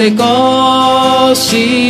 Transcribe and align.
Pentecostes, 0.00 1.89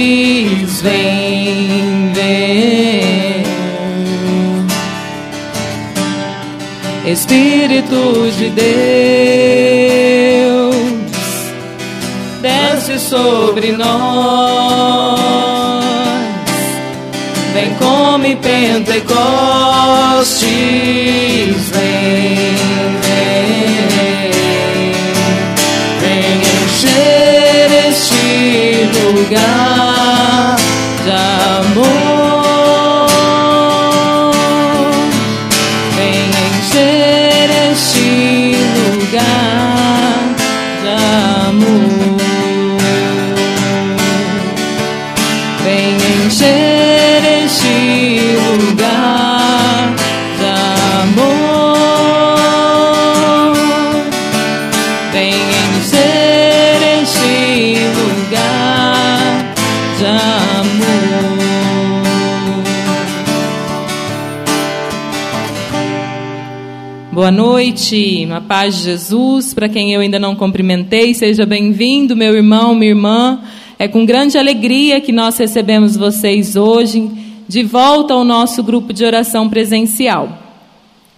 paz 68.50 68.78
de 68.78 68.82
Jesus. 68.82 69.54
Para 69.54 69.68
quem 69.68 69.94
eu 69.94 70.00
ainda 70.00 70.18
não 70.18 70.34
cumprimentei, 70.34 71.14
seja 71.14 71.46
bem-vindo, 71.46 72.16
meu 72.16 72.34
irmão, 72.34 72.74
minha 72.74 72.90
irmã. 72.90 73.40
É 73.78 73.86
com 73.86 74.04
grande 74.04 74.36
alegria 74.36 75.00
que 75.00 75.12
nós 75.12 75.38
recebemos 75.38 75.96
vocês 75.96 76.56
hoje 76.56 77.08
de 77.46 77.62
volta 77.62 78.12
ao 78.12 78.24
nosso 78.24 78.60
grupo 78.64 78.92
de 78.92 79.04
oração 79.04 79.48
presencial. 79.48 80.36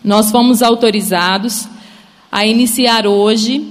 Nós 0.05 0.31
fomos 0.31 0.63
autorizados 0.63 1.67
a 2.31 2.45
iniciar 2.47 3.07
hoje, 3.07 3.67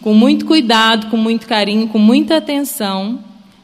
com 0.00 0.14
muito 0.14 0.46
cuidado, 0.46 1.08
com 1.08 1.16
muito 1.16 1.48
carinho, 1.48 1.88
com 1.88 1.98
muita 1.98 2.36
atenção, 2.36 3.18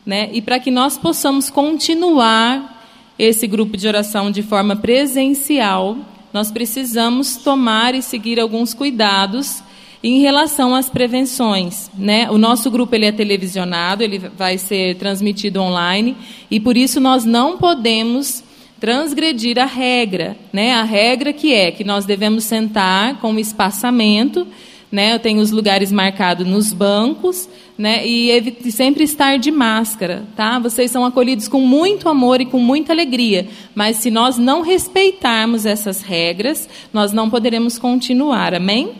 né? 0.04 0.28
E 0.32 0.42
para 0.42 0.58
que 0.58 0.72
nós 0.72 0.98
possamos 0.98 1.48
continuar 1.48 2.84
esse 3.16 3.47
grupo 3.47 3.76
de 3.76 3.86
oração 3.86 4.28
de 4.28 4.42
forma 4.42 4.74
presencial, 4.74 5.98
nós 6.32 6.50
precisamos 6.50 7.36
tomar 7.36 7.94
e 7.94 8.02
seguir 8.02 8.38
alguns 8.38 8.74
cuidados 8.74 9.62
em 10.02 10.20
relação 10.20 10.74
às 10.74 10.88
prevenções, 10.88 11.91
né? 11.96 12.30
O 12.30 12.38
nosso 12.38 12.70
grupo 12.70 12.94
ele 12.94 13.06
é 13.06 13.12
televisionado, 13.12 14.02
ele 14.02 14.18
vai 14.18 14.56
ser 14.56 14.96
transmitido 14.96 15.60
online 15.60 16.16
e 16.50 16.58
por 16.58 16.76
isso 16.76 17.00
nós 17.00 17.24
não 17.24 17.58
podemos 17.58 18.42
transgredir 18.80 19.58
a 19.58 19.66
regra, 19.66 20.38
né? 20.52 20.72
A 20.72 20.84
regra 20.84 21.34
que 21.34 21.52
é 21.52 21.70
que 21.70 21.84
nós 21.84 22.06
devemos 22.06 22.44
sentar 22.44 23.20
com 23.20 23.38
espaçamento, 23.38 24.47
né? 24.90 25.14
Eu 25.14 25.18
tenho 25.18 25.40
os 25.40 25.50
lugares 25.50 25.92
marcados 25.92 26.46
nos 26.46 26.72
bancos, 26.72 27.48
né? 27.78 28.06
E 28.06 28.70
sempre 28.70 29.04
estar 29.04 29.38
de 29.38 29.50
máscara, 29.50 30.24
tá? 30.36 30.58
Vocês 30.58 30.90
são 30.90 31.04
acolhidos 31.04 31.46
com 31.46 31.60
muito 31.60 32.08
amor 32.08 32.40
e 32.40 32.46
com 32.46 32.58
muita 32.58 32.92
alegria, 32.92 33.48
mas 33.74 33.98
se 33.98 34.10
nós 34.10 34.36
não 34.36 34.62
respeitarmos 34.62 35.64
essas 35.64 36.02
regras, 36.02 36.68
nós 36.92 37.12
não 37.12 37.30
poderemos 37.30 37.78
continuar. 37.78 38.54
Amém? 38.54 38.92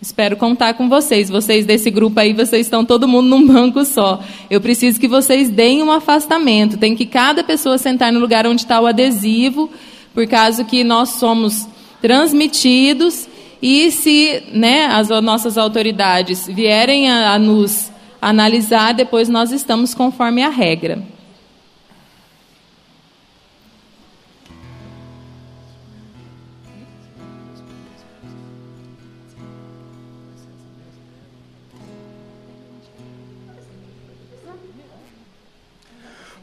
Espero 0.00 0.36
contar 0.36 0.74
com 0.74 0.88
vocês. 0.88 1.28
Vocês 1.28 1.66
desse 1.66 1.90
grupo 1.90 2.20
aí, 2.20 2.32
vocês 2.32 2.66
estão 2.66 2.84
todo 2.84 3.08
mundo 3.08 3.28
num 3.28 3.44
banco 3.44 3.84
só. 3.84 4.22
Eu 4.48 4.60
preciso 4.60 5.00
que 5.00 5.08
vocês 5.08 5.50
deem 5.50 5.82
um 5.82 5.90
afastamento. 5.90 6.78
Tem 6.78 6.94
que 6.94 7.04
cada 7.04 7.42
pessoa 7.42 7.76
sentar 7.76 8.12
no 8.12 8.20
lugar 8.20 8.46
onde 8.46 8.62
está 8.62 8.80
o 8.80 8.86
adesivo, 8.86 9.68
por 10.14 10.26
causa 10.28 10.62
que 10.62 10.84
nós 10.84 11.10
somos 11.10 11.66
transmitidos 12.00 13.27
e 13.60 13.90
se 13.90 14.42
né, 14.52 14.86
as 14.86 15.08
nossas 15.08 15.58
autoridades 15.58 16.46
vierem 16.46 17.10
a, 17.10 17.34
a 17.34 17.38
nos 17.38 17.90
analisar, 18.20 18.94
depois 18.94 19.28
nós 19.28 19.50
estamos 19.52 19.94
conforme 19.94 20.42
a 20.42 20.48
regra. 20.48 21.02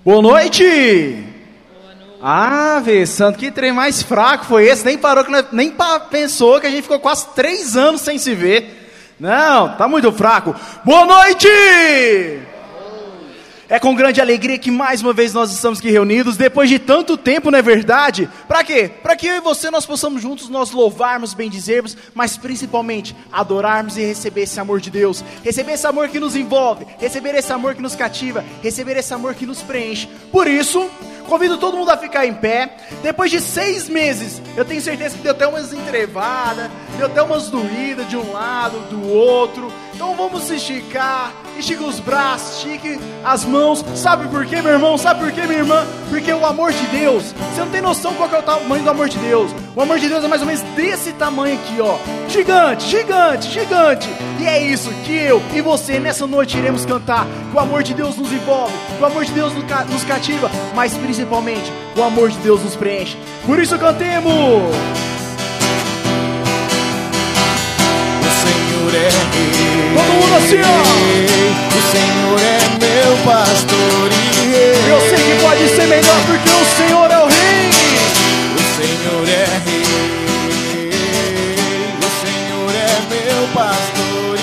Boa 0.03 0.21
noite! 0.21 1.34
Ah, 2.27 2.81
vê, 2.83 3.05
santo, 3.05 3.37
que 3.37 3.51
trem 3.51 3.71
mais 3.71 4.01
fraco 4.01 4.45
foi 4.45 4.65
esse? 4.65 4.83
Nem 4.83 4.97
parou, 4.97 5.23
nem 5.51 5.71
pensou 6.09 6.59
que 6.59 6.65
a 6.65 6.71
gente 6.71 6.81
ficou 6.81 6.99
quase 6.99 7.27
três 7.35 7.77
anos 7.77 8.01
sem 8.01 8.17
se 8.17 8.33
ver. 8.33 9.13
Não, 9.19 9.75
tá 9.77 9.87
muito 9.87 10.11
fraco. 10.11 10.55
Boa 10.83 11.05
noite! 11.05 11.47
É 13.67 13.79
com 13.79 13.95
grande 13.95 14.21
alegria 14.21 14.59
que 14.59 14.69
mais 14.69 15.01
uma 15.01 15.11
vez 15.11 15.33
nós 15.33 15.51
estamos 15.51 15.79
aqui 15.79 15.89
reunidos, 15.89 16.37
depois 16.37 16.69
de 16.69 16.77
tanto 16.77 17.17
tempo, 17.17 17.49
não 17.49 17.57
é 17.57 17.63
verdade? 17.63 18.29
Para 18.47 18.63
quê? 18.63 18.91
Para 19.01 19.15
que 19.15 19.25
eu 19.25 19.37
e 19.37 19.39
você 19.39 19.71
nós 19.71 19.87
possamos 19.87 20.21
juntos 20.21 20.49
nós 20.49 20.69
louvarmos, 20.69 21.33
bendizermos, 21.33 21.97
mas 22.13 22.37
principalmente 22.37 23.15
adorarmos 23.31 23.97
e 23.97 24.01
receber 24.01 24.43
esse 24.43 24.59
amor 24.59 24.79
de 24.79 24.91
Deus, 24.91 25.23
receber 25.43 25.73
esse 25.73 25.87
amor 25.87 26.09
que 26.09 26.19
nos 26.19 26.35
envolve, 26.35 26.85
receber 26.99 27.33
esse 27.33 27.51
amor 27.51 27.73
que 27.73 27.81
nos 27.81 27.95
cativa, 27.95 28.45
receber 28.61 28.97
esse 28.97 29.13
amor 29.15 29.33
que 29.33 29.47
nos 29.47 29.63
preenche. 29.63 30.07
Por 30.31 30.45
isso, 30.47 30.87
convido 31.27 31.57
todo 31.57 31.75
mundo 31.75 31.89
a 31.89 31.97
ficar 31.97 32.27
em 32.27 32.35
pé. 32.35 32.77
Depois 33.01 33.31
de 33.31 33.41
seis 33.41 33.89
meses, 33.89 34.43
eu 34.55 34.63
tenho 34.63 34.81
certeza 34.81 35.17
que 35.17 35.23
deu 35.23 35.31
até 35.31 35.47
umas 35.47 35.73
entrevadas, 35.73 36.69
deu 36.97 37.07
até 37.07 37.23
umas 37.23 37.49
doídas 37.49 38.07
de 38.07 38.15
um 38.15 38.31
lado, 38.31 38.77
do 38.91 39.09
outro. 39.09 39.71
Então 39.95 40.13
vamos 40.13 40.43
se 40.43 40.55
esticar, 40.55 41.31
estica 41.57 41.85
os 41.85 42.01
braços, 42.01 42.57
estique 42.57 42.99
as 43.23 43.45
mãos. 43.45 43.83
Sabe 43.95 44.27
por 44.27 44.45
quê, 44.45 44.61
meu 44.61 44.73
irmão? 44.73 44.97
Sabe 44.97 45.21
por 45.21 45.31
quê, 45.31 45.47
minha 45.47 45.59
irmã? 45.59 45.87
Porque 46.09 46.33
o 46.33 46.45
amor 46.45 46.73
de 46.73 46.85
Deus, 46.87 47.31
você 47.31 47.61
não 47.61 47.69
tem 47.69 47.81
noção 47.81 48.13
qual 48.13 48.29
é 48.29 48.37
o 48.37 48.43
tamanho 48.43 48.83
do 48.83 48.89
amor 48.89 49.07
de 49.07 49.17
Deus. 49.19 49.51
O 49.73 49.81
amor 49.81 49.97
de 49.97 50.09
Deus 50.09 50.21
é 50.21 50.27
mais 50.27 50.41
ou 50.41 50.47
menos 50.47 50.61
desse 50.75 51.13
tamanho 51.13 51.55
aqui, 51.55 51.79
ó. 51.79 51.97
Gigante, 52.27 52.85
gigante, 52.89 53.49
gigante. 53.49 54.09
E 54.37 54.45
é 54.45 54.61
isso 54.61 54.89
que 55.05 55.15
eu 55.15 55.41
e 55.53 55.61
você 55.61 55.97
nessa 55.97 56.27
noite 56.27 56.57
iremos 56.57 56.85
cantar. 56.85 57.25
Que 57.49 57.55
o 57.55 57.59
amor 57.61 57.81
de 57.81 57.93
Deus 57.93 58.17
nos 58.17 58.33
envolve, 58.33 58.73
que 58.97 59.01
o 59.01 59.05
amor 59.05 59.23
de 59.23 59.31
Deus 59.31 59.53
nos 59.53 60.03
cativa, 60.03 60.51
mas 60.75 60.93
principalmente 60.97 61.71
o 61.95 62.03
amor 62.03 62.29
de 62.29 62.37
Deus 62.39 62.61
nos 62.61 62.75
preenche. 62.75 63.17
Por 63.45 63.59
isso 63.59 63.79
cantemos! 63.79 64.75
É 68.95 69.09
rei. 69.33 69.93
Todo 69.95 70.11
mundo 70.13 70.35
assim, 70.37 70.61
ó. 70.61 70.79
O 71.75 71.81
Senhor 71.91 72.39
é 72.41 72.59
meu 72.79 73.13
pastor 73.23 74.11
e 74.11 74.13
rei. 74.51 74.75
Eu 74.91 74.99
sei 75.09 75.19
que 75.19 75.35
pode 75.41 75.63
ser 75.69 75.87
melhor 75.87 76.19
porque 76.25 76.49
o 76.49 76.65
Senhor 76.77 77.11
é 77.11 77.17
o 77.17 77.27
Rei. 77.27 77.69
O 78.55 78.61
Senhor 78.75 79.27
é 79.27 79.45
rei. 79.65 79.83
O 81.99 82.09
Senhor 82.23 82.71
é 82.73 82.93
meu 83.09 83.47
pastor 83.53 84.37
e 84.37 84.41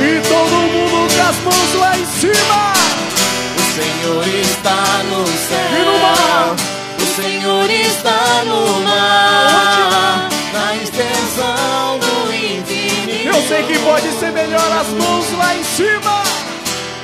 rei. 0.00 0.18
E 0.18 0.20
todo 0.28 0.54
mundo 0.72 1.14
com 1.14 1.22
as 1.22 1.36
mãos 1.44 1.70
lá 1.80 1.92
em 1.98 2.06
cima. 2.06 2.60
O 3.56 3.62
Senhor 3.74 4.26
está 4.40 4.82
no 5.10 5.26
céu. 5.26 5.70
E 5.72 5.84
no 5.84 5.98
mar. 5.98 6.56
O 6.98 7.06
Senhor 7.20 7.70
está 7.70 8.44
no 8.44 8.80
mar. 8.80 10.28
Na 10.52 10.74
sei 13.60 13.66
que 13.66 13.78
pode 13.80 14.10
ser 14.18 14.32
melhor 14.32 14.72
as 14.72 14.88
mãos 14.88 15.32
lá 15.32 15.54
em 15.54 15.64
cima. 15.64 16.22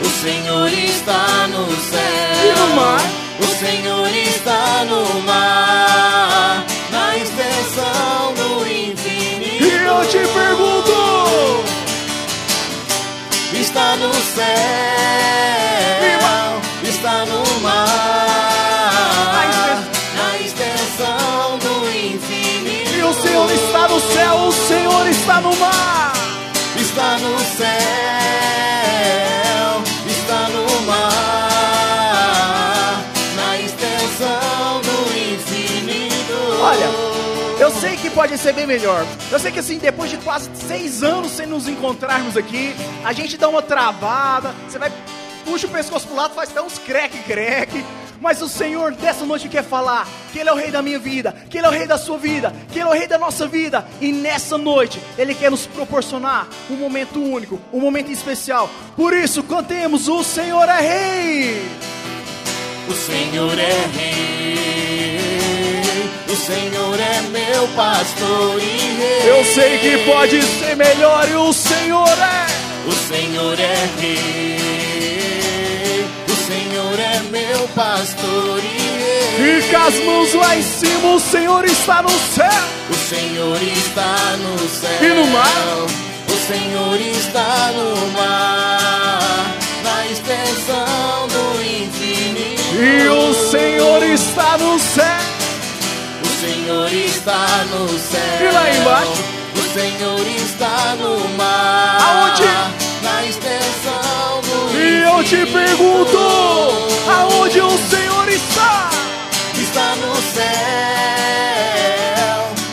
O 0.01 0.09
Senhor 0.23 0.73
está 0.73 1.49
no 1.49 1.67
céu. 1.77 2.01
E 2.45 2.61
no 2.61 2.77
mar. 2.77 3.01
O 3.41 3.47
Senhor 3.59 4.09
está 4.09 4.85
no 4.85 5.23
mar. 5.23 6.65
Na 6.91 7.17
extensão 7.17 8.35
do 8.35 8.67
infinito. 8.67 9.65
E 9.65 9.85
eu 9.85 10.07
te 10.09 10.19
pergunto. 10.33 11.65
Está 13.53 13.97
no 13.97 14.13
céu. 14.15 14.96
Céu, 27.57 27.67
está 30.07 30.49
no 30.51 30.83
mar, 30.83 32.23
na 33.35 33.59
extensão 33.59 34.81
do 34.83 34.97
infinito. 35.17 36.37
Olha, 36.61 36.91
eu 37.59 37.71
sei 37.71 37.97
que 37.97 38.11
pode 38.11 38.37
ser 38.37 38.53
bem 38.53 38.67
melhor. 38.67 39.07
Eu 39.33 39.39
sei 39.39 39.51
que 39.51 39.59
assim, 39.59 39.79
depois 39.79 40.11
de 40.11 40.19
quase 40.19 40.51
seis 40.55 41.03
anos 41.03 41.33
sem 41.33 41.47
nos 41.47 41.67
encontrarmos 41.67 42.37
aqui, 42.37 42.75
a 43.03 43.15
gente 43.15 43.39
dá 43.39 43.49
uma 43.49 43.63
travada, 43.63 44.55
você 44.69 44.79
vai, 44.79 44.93
puxa 45.47 45.67
o 45.67 45.71
pescoço 45.71 46.07
pro 46.07 46.17
lado, 46.17 46.35
faz 46.35 46.51
até 46.51 46.61
uns 46.61 46.79
creque-creque. 46.79 47.85
Mas 48.21 48.41
o 48.43 48.49
Senhor 48.49 48.93
dessa 48.93 49.25
noite 49.25 49.49
quer 49.49 49.63
falar 49.63 50.09
que 50.33 50.39
Ele 50.39 50.49
é 50.49 50.53
o 50.53 50.57
Rei 50.57 50.71
da 50.71 50.83
minha 50.83 50.99
vida, 50.99 51.35
que 51.51 51.59
Ele 51.59 51.67
é 51.67 51.71
o 51.71 51.73
Rei 51.73 51.87
da 51.87 51.99
sua 51.99 52.19
vida, 52.19 52.53
que 52.73 52.79
Ele 52.79 52.89
é 52.89 52.93
o 52.93 52.95
Rei 52.95 53.07
da 53.07 53.19
nossa 53.19 53.47
vida. 53.47 53.87
E 54.01 54.11
nessa 54.11 54.59
noite 54.59 55.01
Ele 55.17 55.35
quer 55.35 55.51
nos 55.51 55.67
proporcionar 55.67 56.49
um 56.71 56.77
momento 56.77 57.23
único, 57.23 57.61
um 57.73 57.81
momento 57.81 58.11
especial. 58.11 58.69
Por 58.97 59.13
isso, 59.13 59.43
cantemos: 59.43 60.09
O 60.09 60.25
Senhor 60.25 60.69
é 60.69 60.81
Rei. 60.81 61.87
O 62.89 62.93
Senhor 62.93 63.59
é 63.59 63.87
rei, 63.99 65.35
o 66.29 66.37
Senhor 66.37 67.01
é 67.01 67.21
meu 67.33 67.67
pastor 67.75 68.63
e 68.63 68.79
rei. 68.97 69.29
Eu 69.29 69.45
sei 69.45 69.79
que 69.79 69.99
pode 70.05 70.41
ser 70.41 70.77
melhor 70.77 71.29
e 71.29 71.35
o 71.35 71.53
Senhor 71.53 72.07
é. 72.07 72.47
O 72.89 72.93
Senhor 72.93 73.59
é 73.59 73.89
rei, 74.01 74.76
Senhor 76.97 77.01
é 77.01 77.21
meu 77.31 77.69
pastor 77.75 78.59
e 78.59 79.39
rei. 79.39 79.61
Fica 79.61 79.79
as 79.87 79.95
mãos 79.97 80.33
lá 80.33 80.57
em 80.57 80.63
cima, 80.63 81.13
o 81.13 81.21
Senhor 81.21 81.65
está 81.67 82.01
no 82.01 82.09
céu. 82.09 82.49
O 82.89 82.95
Senhor 82.95 83.63
está 83.63 84.37
no 84.39 84.59
céu 84.69 85.03
E 85.03 85.09
no 85.09 85.27
mar? 85.27 85.87
O 86.27 86.47
Senhor 86.47 87.01
está 87.01 87.73
no 87.75 88.13
mar, 88.13 89.57
na 89.83 90.07
extensão 90.07 91.29
do 91.29 91.63
infinito. 91.63 92.63
E 92.75 93.09
o 93.09 93.51
Senhor 93.51 94.03
está 94.03 94.57
no 94.57 94.79
céu. 94.79 95.05
O 96.23 96.41
Senhor 96.41 96.93
está 96.93 97.47
no 97.73 97.89
céu. 97.99 98.49
E 98.49 98.53
lá 98.55 98.71
embaixo? 98.71 99.23
O 99.55 99.75
Senhor 99.75 100.27
está 100.27 100.97
no 100.99 101.29
mar. 101.37 101.99
Aonde? 102.01 102.45
Na 103.03 103.25
extensão 103.25 104.36
eu 105.07 105.25
te 105.25 105.47
pergunto: 105.47 106.19
aonde 107.09 107.61
o 107.61 107.71
Senhor 107.71 108.29
está? 108.29 108.91
Está 109.55 109.95
no 109.97 110.15
céu, 110.35 110.45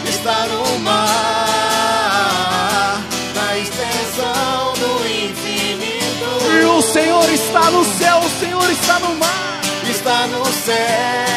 está 0.09 0.45
no 0.47 0.79
mar, 0.79 3.01
na 3.35 3.57
extensão 3.57 4.73
do 4.73 5.07
infinito. 5.07 6.51
E 6.51 6.65
o 6.65 6.81
Senhor 6.81 7.29
está 7.31 7.71
no 7.71 7.85
céu, 7.85 8.19
o 8.19 8.29
Senhor 8.39 8.69
está 8.71 8.99
no 8.99 9.15
mar. 9.15 9.61
Está 9.89 10.27
no 10.27 10.45
céu, 10.45 11.32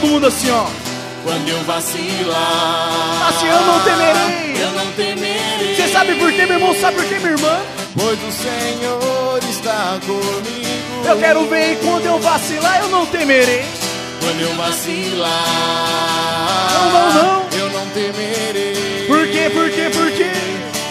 todo 0.00 0.06
mundo 0.06 0.26
assim, 0.28 0.48
ó. 0.50 0.66
Quando 1.24 1.48
eu 1.48 1.58
vacilar, 1.64 3.28
Assim 3.28 3.46
eu 3.48 3.60
não 3.60 3.80
temerei. 3.80 4.62
Eu 4.62 4.70
não 4.72 4.92
temerei. 4.92 5.76
Você 5.76 5.88
sabe 5.88 6.14
por 6.14 6.32
quê, 6.32 6.46
meu 6.46 6.54
irmão? 6.54 6.74
Sabe 6.80 6.96
por 6.96 7.04
quê, 7.04 7.18
minha 7.18 7.32
irmã? 7.32 7.60
Pois 7.96 8.18
o 8.22 8.32
Senhor 8.32 9.40
está 9.50 9.98
comigo. 10.06 11.04
Eu 11.04 11.18
quero 11.18 11.44
ver 11.46 11.72
e 11.72 11.76
quando 11.76 12.06
eu 12.06 12.18
vacilar, 12.20 12.80
eu 12.80 12.88
não 12.88 13.06
temerei. 13.06 13.64
Quando 14.20 14.40
eu 14.40 14.54
vacilar, 14.54 15.28
Não, 16.72 16.90
não, 16.90 17.12
não. 17.12 17.58
Eu 17.58 17.70
não 17.70 17.86
temerei. 17.88 19.04
Por 19.08 19.26
quê, 19.26 19.50
por 19.50 19.70
quê, 19.70 19.90
por 19.92 20.12
quê? 20.12 20.30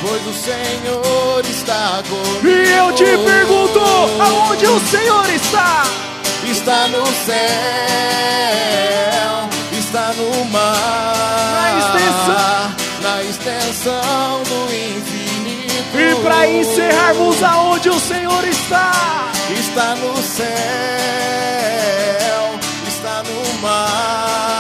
Pois 0.02 0.28
o 0.28 0.34
Senhor 0.34 1.46
está 1.50 2.04
comigo. 2.10 2.48
E 2.48 2.78
eu 2.78 2.92
te 2.94 3.06
pergunto: 3.06 3.80
aonde 4.20 4.66
o 4.66 4.80
Senhor 4.82 5.30
está? 5.30 6.07
Está 6.68 6.84
no 6.90 7.06
céu, 7.06 7.38
está 9.72 10.12
no 10.18 10.44
mar, 10.52 11.64
Na 11.64 11.80
extensão. 11.80 12.76
na 13.02 13.24
extensão 13.24 14.44
do 14.44 14.66
infinito. 14.76 15.98
E 15.98 16.16
para 16.22 16.46
encerrarmos, 16.50 17.42
aonde 17.42 17.90
o 17.90 17.98
Senhor 17.98 18.46
está? 18.46 19.32
Está 19.50 19.96
no 19.96 20.18
céu, 20.18 20.50
está 22.86 23.24
no 23.24 23.54
mar, 23.62 24.54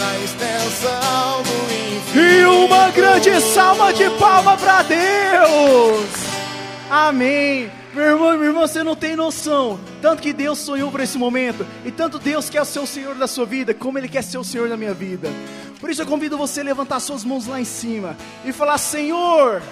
na 0.00 0.18
extensão 0.18 1.42
do 1.44 1.72
infinito. 1.72 2.18
E 2.18 2.44
uma 2.44 2.90
grande 2.90 3.40
salva 3.40 3.92
de 3.92 4.10
palma 4.18 4.56
para 4.56 4.82
Deus. 4.82 6.08
Amém. 6.90 7.70
Meu 7.92 8.04
irmão, 8.04 8.36
meu 8.36 8.44
irmão, 8.44 8.68
você 8.68 8.84
não 8.84 8.94
tem 8.94 9.16
noção. 9.16 9.80
Tanto 10.00 10.22
que 10.22 10.32
Deus 10.32 10.58
sonhou 10.58 10.90
por 10.92 11.00
esse 11.00 11.18
momento. 11.18 11.66
E 11.84 11.90
tanto 11.90 12.18
Deus 12.18 12.48
quer 12.48 12.64
ser 12.64 12.78
o 12.78 12.86
Senhor 12.86 13.16
da 13.16 13.26
sua 13.26 13.44
vida, 13.44 13.74
como 13.74 13.98
Ele 13.98 14.08
quer 14.08 14.22
ser 14.22 14.38
o 14.38 14.44
Senhor 14.44 14.68
da 14.68 14.76
minha 14.76 14.94
vida. 14.94 15.28
Por 15.80 15.90
isso 15.90 16.02
eu 16.02 16.06
convido 16.06 16.38
você 16.38 16.60
a 16.60 16.64
levantar 16.64 17.00
suas 17.00 17.24
mãos 17.24 17.46
lá 17.46 17.60
em 17.60 17.64
cima 17.64 18.16
e 18.44 18.52
falar: 18.52 18.78
Senhor. 18.78 19.62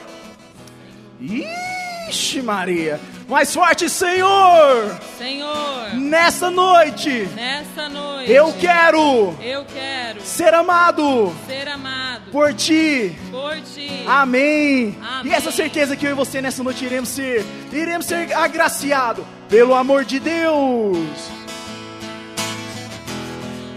Ixi, 2.08 2.42
Maria. 2.42 3.00
Mais 3.28 3.52
forte, 3.54 3.88
Senhor. 3.90 4.98
Senhor, 5.18 5.94
Nessa 5.94 6.50
noite, 6.50 7.28
nessa 7.34 7.88
noite 7.88 8.30
eu 8.32 8.52
quero 8.54 9.34
eu 9.42 9.64
quero 9.66 10.20
ser 10.22 10.54
amado 10.54 11.34
ser 11.46 11.68
amado 11.68 12.30
por 12.30 12.52
Ti. 12.54 13.14
por 13.30 13.54
ti. 13.60 14.04
Amém. 14.06 14.96
Amém. 15.02 15.32
E 15.32 15.34
essa 15.34 15.50
certeza 15.50 15.96
que 15.96 16.06
eu 16.06 16.10
e 16.10 16.14
você 16.14 16.40
nessa 16.40 16.62
noite 16.62 16.84
iremos 16.84 17.08
ser, 17.10 17.44
iremos 17.72 18.06
ser 18.06 18.32
agraciados 18.34 19.24
pelo 19.48 19.74
amor 19.74 20.04
de 20.04 20.18
Deus. 20.20 20.98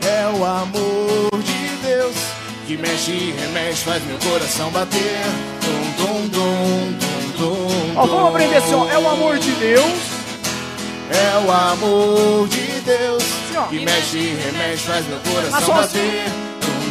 É 0.03 0.27
o 0.37 0.43
amor 0.45 1.29
de 1.43 1.87
Deus 1.87 2.15
que 2.67 2.77
mexe 2.77 3.11
e 3.11 3.31
remexe, 3.31 3.83
faz 3.83 4.03
meu 4.05 4.17
coração 4.19 4.69
bater. 4.71 5.21
Dum, 5.61 6.05
dum, 6.05 6.27
dum, 6.27 6.91
dum, 6.99 7.10
Ó, 7.95 8.05
vamos 8.05 8.29
aprender 8.29 8.57
assim, 8.57 8.73
ó. 8.73 8.87
É 8.89 8.97
o 8.97 9.09
amor 9.09 9.37
de 9.37 9.51
Deus. 9.51 10.21
É 11.11 11.45
o 11.45 11.51
amor 11.51 12.47
de 12.47 12.79
Deus 12.81 13.23
ó. 13.57 13.63
que 13.63 13.79
mexe 13.79 14.17
remexe, 14.17 14.83
faz 14.83 15.05
meu 15.07 15.19
coração 15.19 15.61
só 15.61 15.73
bater. 15.73 16.23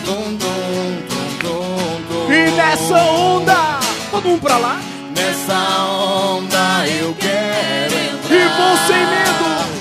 Dum, 0.04 0.36
dum, 0.36 1.02
dum, 1.40 2.02
dum. 2.08 2.32
E 2.32 2.50
nessa 2.50 3.02
onda, 3.02 3.80
todo 4.10 4.28
mundo 4.28 4.42
pra 4.42 4.58
lá. 4.58 4.80
Nessa 5.16 5.54
onda 5.84 6.86
eu 6.86 7.14
quero 7.14 7.94
entrar. 7.94 8.36
E 8.36 8.48
vou 8.56 8.76
sem 8.86 9.06
medo. 9.06 9.80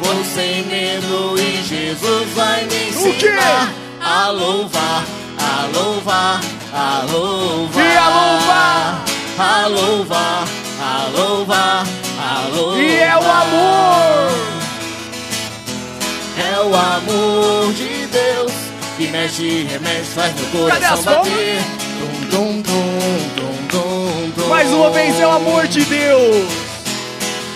Vou 0.00 0.24
sem 0.24 0.62
medo 0.66 1.38
e 1.40 1.62
Jesus 1.64 2.28
vai 2.34 2.64
me 2.64 2.88
ensinar 2.88 3.72
a 4.00 4.30
louvar, 4.30 5.04
a 5.38 5.76
louvar, 5.76 6.40
a 6.72 7.04
louvar. 7.10 7.84
E 7.84 7.96
a 7.96 8.08
louvar. 8.08 9.05
A 9.38 9.66
louvar, 9.66 10.48
a 10.80 11.08
louvar, 11.14 11.86
a 12.18 12.48
louvar. 12.48 12.80
E 12.80 12.96
é 12.96 13.14
o 13.14 13.20
amor. 13.20 14.32
É 16.38 16.60
o 16.60 16.74
amor 16.74 17.72
de 17.74 18.06
Deus 18.06 18.52
que 18.96 19.08
mexe 19.08 19.42
e 19.42 19.64
remexe, 19.64 20.10
faz 20.14 20.34
meu 20.34 20.62
coração 20.62 21.02
bater. 21.02 21.60
Dum, 22.30 22.62
dum, 22.62 22.62
dum, 22.62 24.30
dum. 24.36 24.48
Mais 24.48 24.68
uma 24.70 24.90
vez 24.90 25.20
é 25.20 25.26
o 25.26 25.30
amor 25.30 25.66
de 25.66 25.84
Deus. 25.84 26.52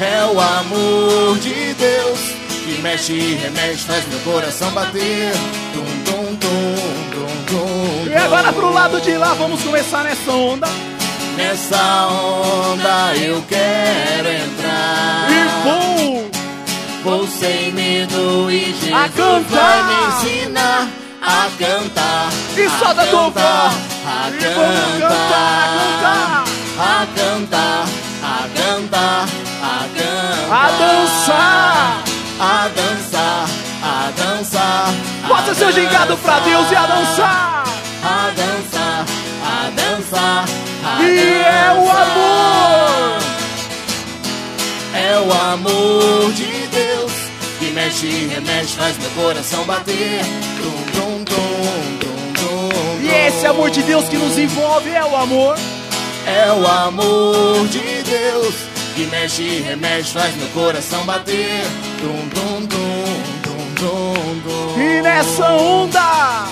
É 0.00 0.24
o 0.26 0.38
amor 0.38 1.38
de 1.38 1.72
Deus 1.74 2.20
que 2.62 2.82
mexe 2.82 3.14
e 3.14 3.34
remexe, 3.36 3.84
faz 3.84 4.06
meu 4.06 4.18
coração 4.20 4.70
bater. 4.72 5.32
Dum, 5.72 5.84
dum, 6.04 6.34
dum, 6.34 6.74
dum, 7.10 8.04
dum, 8.04 8.10
E 8.10 8.14
agora 8.14 8.52
pro 8.52 8.70
lado 8.70 9.00
de 9.00 9.16
lá, 9.16 9.32
vamos 9.32 9.62
começar 9.62 10.04
nessa 10.04 10.30
onda. 10.30 10.68
Nessa 11.40 12.06
onda 12.06 13.16
eu 13.16 13.42
quero 13.48 14.28
entrar. 14.28 15.26
E 15.30 15.40
vou. 15.64 16.30
Vou 17.02 17.26
sem 17.26 17.72
medo 17.72 18.50
e 18.50 18.66
Jesus 18.66 18.92
A 18.92 19.08
cantar. 19.08 19.44
vai 19.48 19.82
me 19.84 19.94
ensinar 20.06 20.88
a 21.22 21.48
cantar. 21.58 22.28
E 22.54 22.62
a 22.62 22.70
solta 22.70 23.02
a 23.02 23.06
tua 23.06 23.32
cantar, 23.32 23.70
voz. 23.70 23.74
A 24.04 24.30
cantar. 24.38 25.40
A 26.78 27.06
cantar, 27.16 27.86
a 28.22 28.48
cantar, 28.54 29.28
a 29.62 29.88
cantar. 29.96 30.52
A 30.52 30.70
dançar. 30.78 32.04
A 32.38 32.68
dançar, 32.68 33.48
a 33.82 34.10
dançar. 34.16 34.94
Bota 35.26 35.54
seu 35.54 35.72
gingado 35.72 36.16
pra 36.18 36.38
Deus 36.40 36.70
e 36.70 36.76
a 36.76 36.86
dançar. 36.86 37.64
A 38.04 38.30
dançar, 38.36 39.04
a 39.42 39.70
dançar. 39.70 40.59
E 41.10 41.42
é 41.42 41.72
o 41.74 41.90
amor. 41.90 43.20
É 44.94 45.18
o 45.18 45.40
mexe, 47.80 48.26
remexe, 48.26 48.76
faz 48.76 48.96
meu 48.98 49.10
coração 49.10 49.64
bater. 49.64 50.20
Tum, 50.56 51.24
tum, 51.24 51.24
tum, 51.24 53.00
E 53.02 53.08
esse 53.26 53.46
amor 53.46 53.70
de 53.70 53.82
Deus 53.82 54.08
que 54.08 54.16
nos 54.16 54.38
envolve 54.38 54.90
é 54.90 55.04
o 55.04 55.16
amor. 55.16 55.56
É 56.26 56.52
o 56.52 56.66
amor 56.66 57.66
de 57.68 58.02
Deus 58.02 58.54
que 58.94 59.06
mexe, 59.06 59.60
remexe, 59.60 60.12
faz 60.12 60.34
meu 60.36 60.48
coração 60.48 61.04
bater. 61.04 61.64
Tum, 62.00 62.28
tum, 62.28 62.66
tum, 62.66 63.04
tum, 63.42 63.74
tum, 63.74 64.40
tum. 64.44 64.80
E 64.80 65.02
nessa 65.02 65.52
onda, 65.54 66.46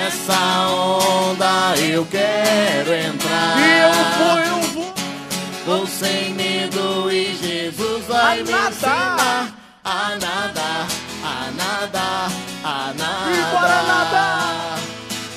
Nessa 0.00 0.66
onda 0.70 1.74
eu 1.78 2.06
quero 2.06 2.90
entrar. 2.94 3.58
e 3.58 3.80
eu 3.82 3.92
vou, 4.16 4.38
eu 4.38 4.60
vou. 4.72 4.94
Vou 5.66 5.86
sem 5.86 6.32
medo 6.32 7.12
e 7.12 7.34
Jesus 7.36 8.06
vai 8.06 8.40
A 8.40 8.42
me 8.42 8.50
nadar. 8.50 8.70
ensinar 8.72 9.48
a 9.84 10.16
nadar, 10.16 10.86
a 11.22 11.50
nadar, 11.50 12.30
a 12.64 12.94
nadar. 12.96 13.30
E 13.30 13.40
bora 13.52 13.82
nadar. 13.82 14.78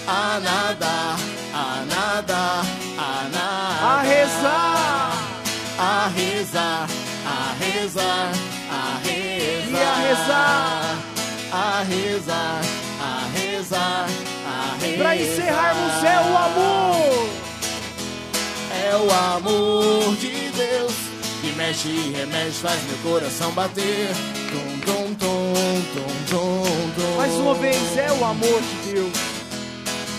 A 0.07 0.39
nadar, 0.39 1.17
a 1.53 1.85
nadar, 1.85 2.65
a 2.97 3.27
nadar. 3.35 3.83
A 3.83 4.01
rezar. 4.01 5.11
a 5.77 6.07
rezar, 6.15 6.87
a 7.27 7.53
rezar, 7.59 8.31
a 8.71 8.99
rezar. 9.03 9.67
E 9.67 9.75
a 9.75 9.93
rezar. 10.07 10.97
A 11.51 11.83
rezar, 11.83 11.83
a 11.83 11.83
rezar, 11.83 12.61
encerrarmos 15.15 16.03
é 16.03 16.17
o 16.19 16.37
amor. 16.37 17.29
É 18.71 18.95
o 18.95 19.11
amor 19.35 20.15
de 20.17 20.49
Deus 20.51 20.93
que 21.41 21.51
mexe 21.57 21.89
e 21.89 22.13
remexe, 22.15 22.59
faz 22.59 22.81
meu 22.83 22.97
coração 23.11 23.51
bater. 23.51 24.09
Tum, 24.49 24.79
tum, 24.79 25.13
tum, 25.15 25.53
tum, 25.93 26.07
tum, 26.29 26.91
tum. 26.95 27.17
Mais 27.17 27.33
uma 27.33 27.53
vez 27.55 27.97
é 27.97 28.11
o 28.11 28.25
amor 28.25 28.61
de 28.61 28.91
Deus. 28.91 29.13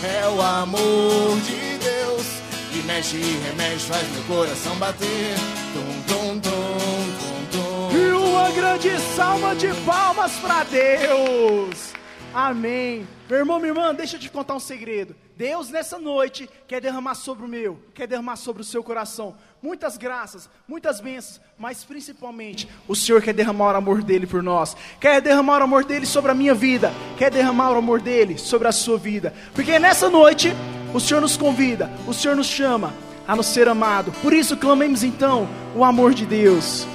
É 0.05 0.29
o 0.29 0.43
amor 0.43 1.41
de 1.41 1.79
Deus 1.79 2.27
que 2.71 2.83
mexe 2.83 3.17
e 3.17 3.41
remexe, 3.47 3.87
faz 3.87 4.07
meu 4.11 4.23
coração 4.25 4.77
bater. 4.77 5.35
Tum, 5.73 6.15
tum, 6.15 6.41
tum, 6.41 7.51
tum, 7.51 7.91
tum. 7.91 7.97
E 7.97 8.13
uma 8.13 8.51
grande 8.51 8.91
salva 9.17 9.55
de 9.55 9.73
palmas 9.87 10.33
para 10.33 10.65
Deus. 10.65 11.95
Amém. 12.35 13.07
Meu 13.35 13.41
irmão, 13.41 13.59
minha 13.59 13.71
irmã, 13.73 13.93
deixa 13.93 14.14
eu 14.14 14.21
te 14.21 14.31
contar 14.31 14.55
um 14.55 14.61
segredo. 14.61 15.17
Deus 15.37 15.69
nessa 15.69 15.99
noite 15.99 16.49
quer 16.69 16.81
derramar 16.81 17.17
sobre 17.17 17.45
o 17.45 17.49
meu, 17.49 17.81
quer 17.93 18.07
derramar 18.07 18.37
sobre 18.37 18.62
o 18.62 18.64
seu 18.64 18.81
coração 18.81 19.35
muitas 19.61 19.97
graças, 19.97 20.49
muitas 20.69 21.00
bênçãos, 21.00 21.41
mas 21.59 21.83
principalmente 21.83 22.69
o 22.87 22.95
Senhor 22.95 23.21
quer 23.21 23.33
derramar 23.33 23.73
o 23.73 23.79
amor 23.79 24.05
dele 24.05 24.25
por 24.25 24.41
nós. 24.41 24.76
Quer 25.00 25.21
derramar 25.21 25.62
o 25.62 25.64
amor 25.64 25.85
dele 25.85 26.07
sobre 26.07 26.31
a 26.31 26.35
minha 26.35 26.55
vida, 26.55 26.93
quer 27.19 27.29
derramar 27.29 27.73
o 27.73 27.79
amor 27.79 28.00
dele 28.00 28.38
sobre 28.38 28.69
a 28.69 28.73
sua 28.73 28.99
vida. 28.99 29.35
Porque 29.53 29.81
nessa 29.81 30.09
noite 30.09 30.53
o 30.95 31.00
Senhor 31.00 31.21
nos 31.21 31.37
convida, 31.37 31.91
o 32.07 32.14
Senhor 32.14 32.37
nos 32.37 32.47
chama 32.47 32.95
a 33.26 33.35
nos 33.35 33.47
ser 33.47 33.69
amado. 33.69 34.12
Por 34.23 34.33
isso 34.33 34.57
clamemos 34.57 35.03
então 35.03 35.49
o 35.75 35.83
amor 35.83 36.14
de 36.14 36.25
Deus. 36.25 36.87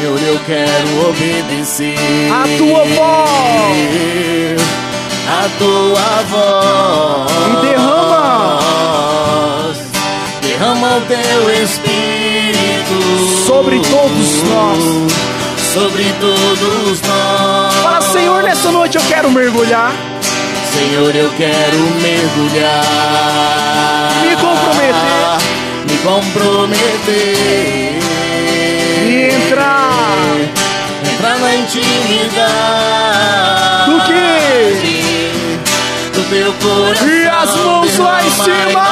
Senhor, 0.00 0.18
eu 0.22 0.40
quero 0.46 1.10
obedecer 1.10 1.94
A 2.32 2.44
tua 2.56 2.84
voz. 2.86 4.62
A 5.28 5.46
tua 5.58 6.22
voz. 6.30 7.30
E 7.52 7.56
derrama. 7.66 8.58
Derrama 10.40 10.96
o 10.96 11.00
teu 11.02 11.52
Espírito 11.62 12.96
Sobre 13.46 13.78
todos 13.80 14.42
nós. 14.44 14.82
Sobre 15.74 16.04
todos 16.18 17.02
nós. 17.02 17.74
Fala, 17.82 18.00
Senhor, 18.00 18.42
nessa 18.42 18.70
noite 18.72 18.96
eu 18.96 19.02
quero 19.06 19.30
mergulhar, 19.30 19.92
Senhor, 20.72 21.14
eu 21.14 21.28
quero 21.36 21.78
mergulhar. 22.00 22.86
Me 24.22 24.34
comprometer. 24.36 25.40
Me 25.86 25.98
comprometer. 25.98 27.99
E 29.10 29.30
entrar 29.34 30.36
Entrar 31.12 31.38
na 31.38 31.54
intimidade 31.54 32.30
do 33.90 34.00
que? 34.02 35.30
do 36.12 36.22
teu 36.28 36.52
coração. 36.54 37.08
E 37.08 37.28
as 37.28 37.56
mãos 37.56 37.98
lá 37.98 38.22
em 38.22 38.30
Derrama 38.30 38.44
cima. 38.44 38.90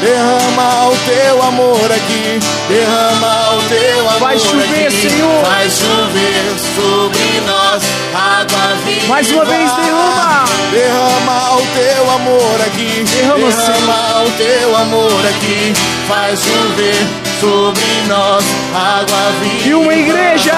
Derrama 0.00 0.88
o 0.88 0.96
teu 1.06 1.42
amor 1.42 1.92
aqui. 1.92 2.40
Derrama 2.68 3.56
o 3.56 3.62
teu 3.68 4.00
amor 4.08 4.20
Vai 4.20 4.38
chover, 4.38 4.86
aqui. 4.86 5.10
Senhor. 5.10 5.44
Vai 5.44 5.70
chover 5.70 6.54
sobre 6.76 7.40
nós. 7.46 7.82
Água 8.14 8.76
viva. 8.84 9.06
Mais 9.08 9.30
uma 9.30 9.44
vez, 9.44 9.70
derrama. 9.72 10.44
Derrama 10.70 11.56
o 11.56 11.66
teu 11.74 12.10
amor 12.10 12.60
aqui. 12.66 13.04
Derrama, 13.04 13.50
derrama 13.50 14.24
o 14.24 14.30
teu 14.36 14.76
amor 14.76 15.26
aqui. 15.26 15.74
Faz 16.08 16.40
chover 16.40 17.25
sobre 17.40 17.84
nós. 18.08 18.44
Água 18.74 19.32
viva. 19.42 19.68
E 19.68 19.74
uma 19.74 19.94
igreja, 19.94 20.52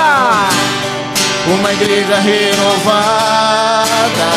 Uma 1.46 1.72
igreja 1.72 2.16
renovada. 2.16 3.88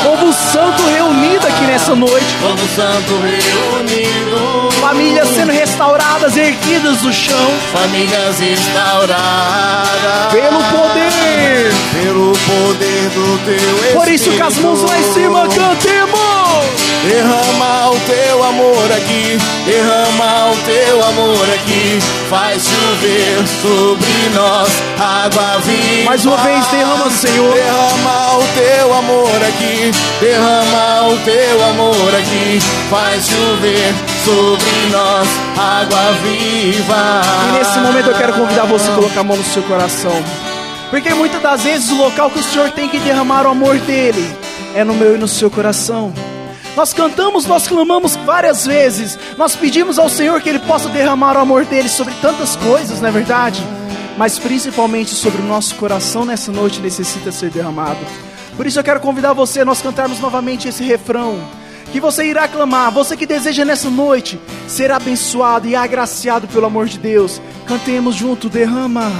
povo 0.03 0.31
santo 0.33 0.83
reunido 0.88 1.45
aqui 1.48 1.63
nessa 1.65 1.93
noite, 1.95 2.25
Povo 2.41 2.67
santo 2.75 3.13
reunido. 3.21 4.71
famílias 4.79 5.27
sendo 5.29 5.51
restauradas, 5.51 6.38
erguidas 6.38 7.01
do 7.01 7.12
chão, 7.12 7.51
Famílias 7.74 8.39
restauradas. 8.39 10.31
pelo 10.31 10.63
poder. 10.63 11.71
Pelo 12.01 12.31
poder 12.31 13.10
do 13.13 13.38
teu 13.45 13.55
Espírito. 13.55 13.93
Por 13.98 14.07
isso, 14.07 14.31
com 14.31 14.43
as 14.43 14.57
mãos 14.57 14.81
lá 14.83 14.98
em 14.98 15.13
cima, 15.13 15.48
cantemos. 15.48 16.30
Derrama 17.03 17.89
o 17.89 18.00
teu 18.01 18.43
amor 18.43 18.91
aqui, 18.91 19.36
derrama 19.65 20.51
o 20.51 20.58
teu 20.58 21.03
amor 21.03 21.50
aqui, 21.55 22.00
faz 22.29 22.62
chover 22.63 23.48
sobre 23.60 24.29
nós 24.36 24.70
água 25.00 25.58
viva. 25.62 26.05
Mais 26.05 26.24
uma 26.25 26.38
vez, 26.38 26.63
derrama, 26.67 27.10
Senhor. 27.10 27.55
Derrama 27.55 28.38
o 28.38 28.43
teu 28.53 28.93
amor 28.93 29.36
aqui, 29.48 29.91
derrama 30.20 31.08
o 31.08 31.17
teu 31.25 31.65
amor 31.70 32.15
aqui, 32.15 32.60
faz 32.91 33.25
chover 33.25 33.93
sobre 34.24 34.72
nós 34.91 35.27
água 35.58 36.12
viva. 36.22 37.22
E 37.50 37.58
nesse 37.58 37.79
momento 37.79 38.12
eu 38.12 38.15
quero 38.15 38.34
convidar 38.34 38.65
você 38.65 38.91
a 38.91 38.93
colocar 38.93 39.22
a 39.22 39.24
mão 39.24 39.38
no 39.38 39.43
seu 39.43 39.63
coração. 39.63 40.24
Porque 40.91 41.12
muitas 41.15 41.41
das 41.41 41.63
vezes 41.63 41.89
o 41.89 41.96
local 41.96 42.29
que 42.29 42.39
o 42.39 42.43
Senhor 42.43 42.70
tem 42.70 42.88
que 42.88 43.00
derramar 43.00 43.48
o 43.48 43.50
amor 43.50 43.79
dele 43.79 44.29
é 44.75 44.84
no 44.84 44.93
meu 44.93 45.15
e 45.15 45.17
no 45.17 45.27
seu 45.27 45.50
coração. 45.50 46.13
Nós 46.75 46.94
cantamos, 46.94 47.46
nós 47.46 47.68
clamamos 47.68 48.16
várias 48.16 48.66
vezes. 48.66 49.18
Nós 49.38 49.56
pedimos 49.56 50.00
ao 50.00 50.10
Senhor 50.10 50.42
que 50.42 50.50
Ele 50.50 50.60
possa 50.60 50.90
derramar 50.90 51.36
o 51.36 51.42
amor 51.42 51.66
dele 51.66 51.90
sobre 51.90 52.13
tantas 52.22 52.56
coisas, 52.56 53.01
não 53.01 53.10
é 53.10 53.12
verdade? 53.12 53.62
Mas 54.18 54.40
principalmente 54.40 55.12
sobre 55.12 55.42
o 55.42 55.46
nosso 55.46 55.75
coração 55.75 56.25
nessa 56.25 56.51
noite 56.51 56.80
necessita 56.80 57.32
ser 57.32 57.50
derramado. 57.50 58.00
Por 58.56 58.66
isso 58.66 58.80
eu 58.80 58.84
quero 58.84 59.00
convidar 59.00 59.34
você 59.34 59.62
a 59.62 59.66
nós 59.66 59.82
cantarmos 59.82 60.20
novamente 60.20 60.68
esse 60.68 60.84
refrão. 60.84 61.40
Que 61.92 62.00
você 62.00 62.25
irá 62.25 62.48
clamar, 62.48 62.90
você 62.92 63.18
que 63.18 63.25
deseja 63.25 63.66
nessa 63.66 63.90
noite 63.90 64.40
ser 64.68 64.92
abençoado 64.92 65.68
e 65.68 65.75
agraciado 65.75 66.48
pelo 66.48 66.66
amor 66.66 66.88
de 66.88 66.98
Deus. 66.98 67.42
Cantemos 67.66 68.16
junto, 68.16 68.48
derrama. 68.48 69.12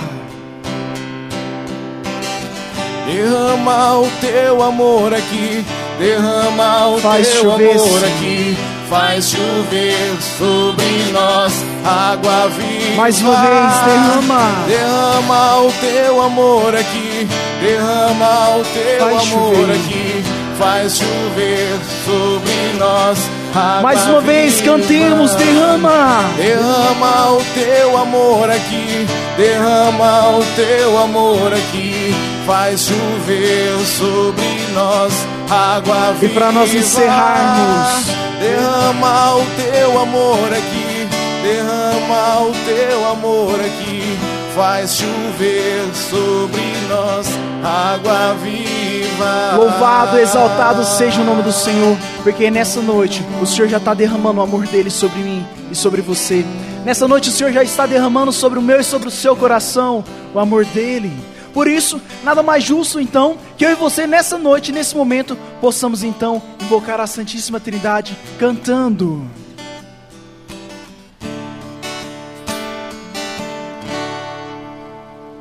Derrama 3.05 3.98
o 4.00 4.10
teu 4.22 4.63
amor 4.63 5.13
aqui, 5.13 5.65
derrama 6.01 6.88
o 6.88 7.00
Faz 7.00 7.27
teu 7.27 7.41
chover, 7.43 7.72
amor 7.75 8.03
aqui, 8.05 8.58
faz 8.89 9.29
chover 9.29 10.17
sobre 10.38 11.12
nós 11.13 11.53
água 11.86 12.50
viva. 12.50 12.96
Mais 12.98 13.22
uma 13.22 13.36
vez, 13.36 13.74
derrama. 13.86 14.65
Derrama 14.67 15.58
o 15.62 15.72
teu 15.74 16.22
amor 16.22 16.75
aqui, 16.75 17.27
derrama 17.62 18.58
o 18.58 18.63
teu 18.74 19.00
Faz 19.00 19.31
amor 19.31 19.55
chover. 19.55 19.75
aqui, 19.75 20.24
faz 20.58 20.98
chover 20.98 21.79
sobre 22.03 22.79
nós 22.79 23.20
água 23.53 23.81
Mais 23.84 24.05
uma 24.08 24.22
vez, 24.22 24.60
viva. 24.60 24.72
cantemos, 24.77 25.36
derrama. 25.36 26.25
Derrama 26.36 27.31
o 27.34 27.43
teu 27.53 27.98
amor 27.98 28.50
aqui, 28.50 29.08
derrama 29.38 30.38
o 30.39 30.43
teu 30.55 30.98
amor 30.98 31.53
aqui, 31.53 32.15
faz 32.48 32.88
chover 32.88 33.77
sobre 33.86 34.74
nós 34.74 35.13
água 35.51 36.13
E 36.15 36.27
viva. 36.27 36.34
pra 36.34 36.51
nós 36.51 36.74
encerrarmos. 36.74 38.05
derrama 38.39 39.36
o 39.36 39.46
teu 39.55 40.00
amor 40.01 40.48
aqui, 40.53 41.08
derrama 41.43 42.48
o 42.48 42.51
teu 42.65 43.10
amor 43.12 43.60
aqui, 43.60 44.17
faz 44.55 44.96
chover 44.96 45.84
sobre 45.93 46.62
nós 46.89 47.27
água 47.63 48.36
viva. 48.41 49.55
Louvado, 49.58 50.17
exaltado 50.17 50.84
seja 50.86 51.22
o 51.22 51.25
nome 51.25 51.43
do 51.43 51.51
Senhor, 51.51 51.96
porque 52.24 52.50
nessa 52.50 52.81
noite 52.81 53.24
o 53.41 53.46
Senhor 53.46 53.67
já 53.67 53.77
está 53.77 53.93
derramando 53.93 54.39
o 54.39 54.43
amor 54.43 54.65
dele 54.65 54.89
sobre 54.89 55.20
mim 55.20 55.46
e 55.72 55.75
sobre 55.75 56.01
você. 56.01 56.46
Nessa 56.84 57.08
noite 57.08 57.29
o 57.29 57.31
Senhor 57.31 57.51
já 57.53 57.62
está 57.63 57.86
derramando 57.86 58.31
sobre 58.31 58.58
o 58.58 58.62
meu 58.62 58.79
e 58.79 58.84
sobre 58.84 59.08
o 59.08 59.12
seu 59.12 59.36
coração 59.36 60.03
o 60.34 60.39
amor 60.39 60.65
dele. 60.65 61.12
Por 61.53 61.67
isso, 61.67 62.01
nada 62.24 62.41
mais 62.41 62.63
justo 62.63 63.00
então 63.00 63.38
que 63.58 63.65
eu 63.65 63.72
e 63.72 63.75
você 63.75 64.08
nessa 64.08 64.38
noite, 64.38 64.72
nesse 64.72 64.96
momento, 64.96 65.38
possamos 65.60 66.03
então 66.03 66.41
invocar 66.62 67.00
a 67.00 67.08
Santíssima 67.08 67.60
Trindade 67.60 68.17
cantando. 68.39 69.29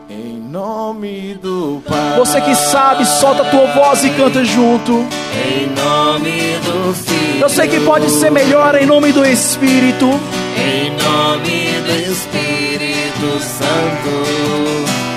Em 0.09 0.41
nome 0.41 1.39
do 1.41 1.83
Pai. 1.87 2.17
Você 2.19 2.41
que 2.41 2.55
sabe, 2.57 3.07
solta 3.07 3.43
a 3.43 3.51
tua 3.51 3.67
voz 3.67 4.05
e 4.05 4.11
canta 4.11 4.45
junto. 4.45 4.93
Em 4.93 5.67
nome 5.69 6.59
do 6.65 6.93
Filho. 6.93 7.41
Eu 7.41 7.49
sei 7.49 7.69
que 7.69 7.81
pode 7.81 8.11
ser 8.11 8.31
melhor 8.31 8.75
em 8.75 8.85
nome 8.85 9.13
do 9.13 9.25
Espírito. 9.25 10.07
Em 10.59 10.91
nome 10.91 11.81
do 11.87 12.11
Espírito 12.13 13.41
Santo. 13.41 15.10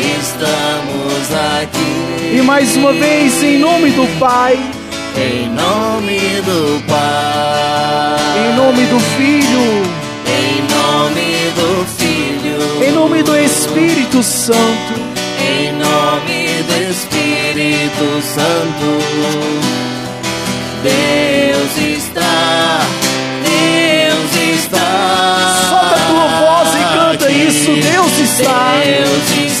Estamos 0.00 1.30
aqui. 1.60 2.36
E 2.38 2.42
mais 2.42 2.76
uma 2.76 2.92
vez, 2.92 3.42
em 3.42 3.58
nome 3.58 3.90
do 3.90 4.06
Pai, 4.18 4.58
Em 5.16 5.48
nome 5.48 6.18
do 6.44 6.82
Pai. 6.86 8.18
em 8.38 8.56
nome 8.56 8.84
do 8.86 9.00
Filho, 9.16 9.82
Em 10.26 10.62
nome 10.74 11.52
do 11.56 11.86
Filho. 11.98 12.84
em 12.86 12.92
nome 12.92 13.22
do 13.22 13.36
Espírito 13.36 14.22
Santo. 14.22 15.10
Em 15.42 15.72
nome 15.72 16.62
do 16.68 16.90
Espírito 16.90 18.22
Santo, 18.22 18.88
Deus 20.82 21.98
está, 21.98 22.80
Deus 23.44 24.32
está. 24.54 24.90
Solta 25.68 25.94
a 25.94 25.98
tua 26.08 26.26
voz 26.40 26.68
e 26.74 26.82
canta 26.98 27.24
aqui. 27.26 27.46
isso, 27.48 27.72
Deus 27.72 28.18
está. 28.18 28.80
Deus 28.84 29.28
está, 29.52 29.59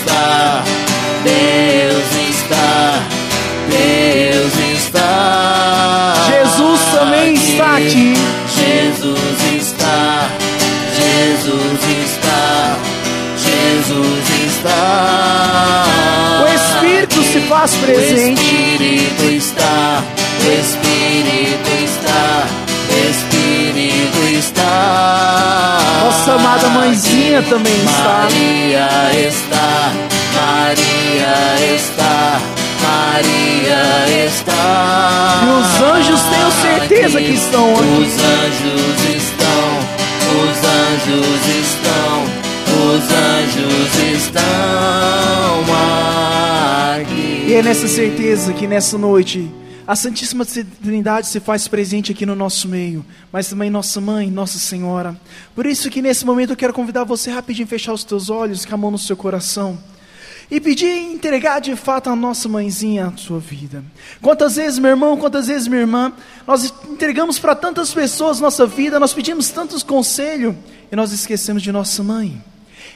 Faz 17.60 17.74
O 17.74 17.78
presente. 17.80 18.40
Espírito 18.40 19.22
está, 19.36 20.02
o 20.40 20.50
Espírito 20.50 21.70
está, 21.84 22.46
o 22.88 22.92
Espírito 23.10 24.20
está. 24.38 25.78
Nossa 26.02 26.32
amada 26.32 26.68
mãezinha 26.68 27.42
também 27.42 27.74
está. 27.84 28.02
Maria 28.22 28.88
está, 29.28 29.92
Maria 30.40 31.36
está, 31.76 32.40
Maria 32.80 34.24
está. 34.24 35.42
E 35.44 35.46
os 35.60 35.82
anjos 35.82 36.20
tenho 36.22 36.50
certeza 36.62 37.20
que 37.20 37.32
estão 37.34 37.74
aqui. 37.74 37.82
Os 37.82 38.14
anjos 38.24 39.00
estão, 39.16 39.66
os 40.40 40.56
anjos 40.64 41.42
estão, 41.60 42.24
os 42.88 43.04
anjos 43.12 43.92
estão 44.16 44.44
aqui. 45.74 46.39
E 47.50 47.52
é 47.52 47.64
nessa 47.64 47.88
certeza 47.88 48.52
que 48.52 48.64
nessa 48.64 48.96
noite 48.96 49.50
a 49.84 49.96
Santíssima 49.96 50.46
Trindade 50.46 51.26
se 51.26 51.40
faz 51.40 51.66
presente 51.66 52.12
aqui 52.12 52.24
no 52.24 52.36
nosso 52.36 52.68
meio, 52.68 53.04
mas 53.32 53.48
também 53.48 53.68
nossa 53.68 54.00
mãe, 54.00 54.30
Nossa 54.30 54.56
Senhora. 54.56 55.20
Por 55.52 55.66
isso 55.66 55.90
que 55.90 56.00
nesse 56.00 56.24
momento 56.24 56.50
eu 56.50 56.56
quero 56.56 56.72
convidar 56.72 57.02
você 57.02 57.28
rapidinho 57.28 57.66
a 57.66 57.68
fechar 57.68 57.92
os 57.92 58.04
teus 58.04 58.30
olhos, 58.30 58.64
com 58.64 58.72
a 58.72 58.78
mão 58.78 58.92
no 58.92 58.98
seu 58.98 59.16
coração. 59.16 59.76
E 60.48 60.60
pedir 60.60 60.86
entregar 60.86 61.58
de 61.58 61.74
fato 61.74 62.08
a 62.08 62.14
nossa 62.14 62.48
mãezinha 62.48 63.06
a 63.08 63.16
sua 63.16 63.40
vida. 63.40 63.82
Quantas 64.22 64.54
vezes, 64.54 64.78
meu 64.78 64.90
irmão, 64.90 65.16
quantas 65.16 65.48
vezes, 65.48 65.66
minha 65.66 65.80
irmã, 65.80 66.12
nós 66.46 66.72
entregamos 66.88 67.40
para 67.40 67.56
tantas 67.56 67.92
pessoas 67.92 68.38
nossa 68.38 68.64
vida, 68.64 69.00
nós 69.00 69.12
pedimos 69.12 69.50
tantos 69.50 69.82
conselhos 69.82 70.54
e 70.92 70.94
nós 70.94 71.10
esquecemos 71.10 71.64
de 71.64 71.72
nossa 71.72 72.00
mãe. 72.04 72.40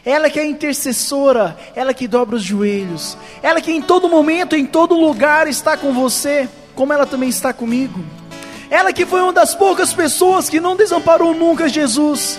Ela 0.05 0.29
que 0.29 0.38
é 0.38 0.45
intercessora, 0.45 1.57
ela 1.75 1.95
que 1.95 2.07
dobra 2.07 2.37
os 2.37 2.43
joelhos, 2.43 3.17
ela 3.43 3.61
que 3.61 3.73
em 3.73 3.81
todo 3.81 4.09
momento, 4.09 4.55
em 4.55 4.67
todo 4.67 4.95
lugar 4.95 5.47
está 5.49 5.77
com 5.77 5.95
você, 5.95 6.49
como 6.75 6.93
ela 6.93 7.07
também 7.07 7.31
está 7.31 7.53
comigo. 7.53 8.05
Ela 8.71 8.93
que 8.93 9.07
foi 9.07 9.23
uma 9.23 9.33
das 9.33 9.55
poucas 9.55 9.93
pessoas 9.95 10.51
que 10.51 10.61
não 10.61 10.77
desamparou 10.77 11.35
nunca 11.35 11.69
Jesus. 11.69 12.38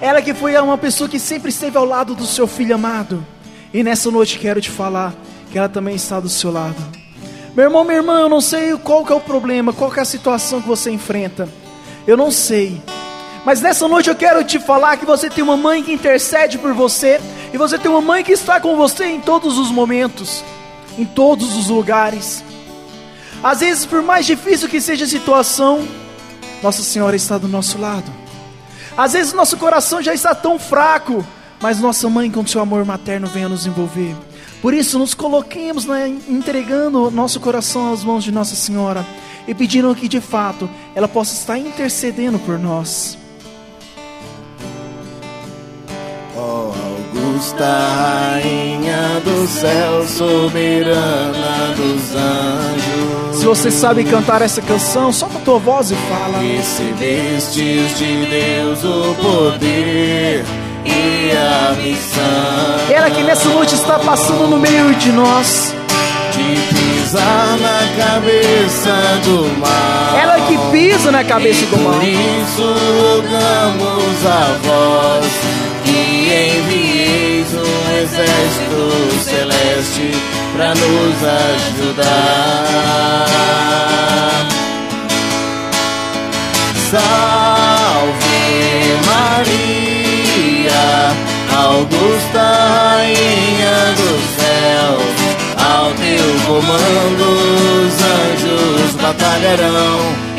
Ela 0.00 0.20
que 0.20 0.34
foi 0.34 0.56
uma 0.58 0.76
pessoa 0.76 1.08
que 1.08 1.18
sempre 1.18 1.50
esteve 1.50 1.78
ao 1.78 1.84
lado 1.84 2.14
do 2.14 2.26
seu 2.26 2.46
filho 2.46 2.74
amado. 2.74 3.24
E 3.72 3.82
nessa 3.82 4.10
noite 4.10 4.38
quero 4.38 4.60
te 4.60 4.70
falar 4.70 5.14
que 5.50 5.58
ela 5.58 5.68
também 5.68 5.94
está 5.94 6.20
do 6.20 6.28
seu 6.28 6.50
lado. 6.50 6.76
Meu 7.54 7.66
irmão, 7.66 7.84
minha 7.84 7.98
irmã, 7.98 8.20
eu 8.20 8.28
não 8.28 8.40
sei 8.40 8.76
qual 8.76 9.04
que 9.04 9.12
é 9.12 9.14
o 9.14 9.20
problema, 9.20 9.72
qual 9.72 9.90
que 9.90 9.98
é 9.98 10.02
a 10.02 10.06
situação 10.06 10.60
que 10.60 10.68
você 10.68 10.90
enfrenta. 10.90 11.48
Eu 12.06 12.16
não 12.16 12.30
sei. 12.30 12.82
Mas 13.44 13.60
nessa 13.60 13.88
noite 13.88 14.08
eu 14.08 14.14
quero 14.14 14.44
te 14.44 14.58
falar 14.58 14.96
que 14.96 15.04
você 15.04 15.28
tem 15.28 15.42
uma 15.42 15.56
mãe 15.56 15.82
que 15.82 15.92
intercede 15.92 16.58
por 16.58 16.72
você 16.72 17.20
e 17.52 17.58
você 17.58 17.76
tem 17.76 17.90
uma 17.90 18.00
mãe 18.00 18.22
que 18.22 18.32
está 18.32 18.60
com 18.60 18.76
você 18.76 19.06
em 19.06 19.20
todos 19.20 19.58
os 19.58 19.70
momentos, 19.70 20.44
em 20.96 21.04
todos 21.04 21.56
os 21.56 21.68
lugares. 21.68 22.44
Às 23.42 23.60
vezes, 23.60 23.84
por 23.84 24.02
mais 24.02 24.24
difícil 24.24 24.68
que 24.68 24.80
seja 24.80 25.04
a 25.04 25.08
situação, 25.08 25.86
Nossa 26.62 26.82
Senhora 26.82 27.16
está 27.16 27.36
do 27.36 27.48
nosso 27.48 27.78
lado. 27.78 28.10
Às 28.96 29.14
vezes 29.14 29.32
nosso 29.32 29.56
coração 29.56 30.00
já 30.02 30.14
está 30.14 30.34
tão 30.34 30.58
fraco, 30.58 31.26
mas 31.60 31.80
nossa 31.80 32.08
mãe 32.08 32.30
com 32.30 32.46
seu 32.46 32.60
amor 32.60 32.84
materno 32.84 33.26
vem 33.26 33.44
a 33.44 33.48
nos 33.48 33.66
envolver. 33.66 34.14
Por 34.60 34.72
isso, 34.72 34.96
nos 34.96 35.12
coloquemos 35.12 35.86
né, 35.86 36.08
entregando 36.28 37.10
nosso 37.10 37.40
coração 37.40 37.92
às 37.92 38.04
mãos 38.04 38.22
de 38.22 38.30
Nossa 38.30 38.54
Senhora 38.54 39.04
e 39.48 39.52
pedindo 39.52 39.92
que 39.94 40.06
de 40.06 40.20
fato 40.20 40.70
ela 40.94 41.08
possa 41.08 41.34
estar 41.34 41.58
intercedendo 41.58 42.38
por 42.38 42.60
nós. 42.60 43.18
Augusta, 47.42 47.64
Rainha 47.64 49.20
do 49.24 49.48
céu, 49.48 50.06
soberana 50.06 51.74
dos 51.76 52.14
anjos. 52.14 53.36
Se 53.36 53.44
você 53.44 53.68
sabe 53.68 54.04
cantar 54.04 54.42
essa 54.42 54.62
canção, 54.62 55.12
solta 55.12 55.38
a 55.38 55.40
tua 55.40 55.58
voz 55.58 55.90
e 55.90 55.96
fala. 55.96 56.38
Recebestes 56.38 57.98
de 57.98 58.26
Deus 58.26 58.84
o 58.84 59.14
poder 59.20 60.44
e 60.84 61.30
a 61.32 61.72
missão 61.82 62.94
Ela 62.94 63.10
que 63.10 63.22
nessa 63.24 63.48
noite 63.48 63.74
está 63.74 63.98
passando 63.98 64.46
no 64.46 64.58
meio 64.58 64.94
de 64.94 65.10
nós. 65.10 65.74
de 66.30 66.74
pisar 66.74 67.58
na 67.60 68.04
cabeça 68.04 69.20
do 69.24 69.58
mar. 69.58 70.16
Ela 70.16 70.40
que 70.46 70.56
pisa 70.70 71.10
na 71.10 71.24
cabeça 71.24 71.66
do 71.66 71.78
mal. 71.78 71.94
Por 71.94 72.04
isso 72.04 72.62
rogamos 72.62 74.26
a 74.26 74.58
vós 74.62 75.62
que 75.84 76.02
um 76.32 76.81
exército 78.02 78.80
celeste 79.22 80.10
para 80.56 80.74
nos 80.74 81.22
ajudar. 81.22 82.02
Salve 86.90 88.42
Maria, 89.06 90.84
Augusta 91.56 92.42
Rainha 92.42 93.78
do 93.96 94.10
céu, 94.36 94.92
ao 95.64 95.88
teu 95.94 96.28
comando 96.46 97.26
os 97.86 97.94
anjos 98.02 98.90
batalharão 99.00 100.31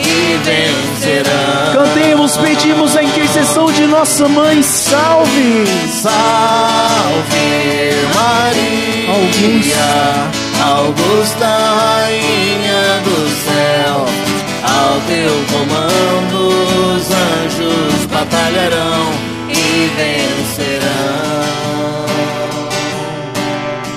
vencerão. 0.43 1.73
Cantemos, 1.73 2.37
pedimos 2.37 2.95
a 2.95 3.03
intercessão 3.03 3.71
de 3.71 3.85
nossa 3.87 4.27
mãe. 4.27 4.61
Salve! 4.61 5.65
Salve 6.01 7.33
Maria, 8.13 9.13
Augusta. 9.13 10.43
Augusta 10.63 11.45
Rainha 11.45 13.01
do 13.03 13.29
céu, 13.43 14.05
ao 14.63 14.99
teu 15.01 15.33
comando 15.51 16.37
os 16.95 17.11
anjos 17.11 18.05
batalharão 18.05 19.11
e 19.49 19.91
vencerão. 19.97 21.23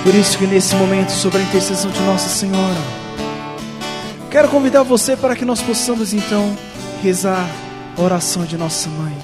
Por 0.02 0.14
isso 0.14 0.38
que 0.38 0.46
nesse 0.46 0.74
momento, 0.74 1.10
sobre 1.10 1.38
a 1.38 1.42
intercessão 1.42 1.90
de 1.90 2.00
Nossa 2.00 2.28
Senhora, 2.28 2.80
quero 4.36 4.50
convidar 4.50 4.82
você 4.82 5.16
para 5.16 5.34
que 5.34 5.46
nós 5.46 5.62
possamos 5.62 6.12
então 6.12 6.54
rezar 7.02 7.48
a 7.96 8.02
oração 8.02 8.44
de 8.44 8.54
nossa 8.58 8.86
mãe. 8.90 9.16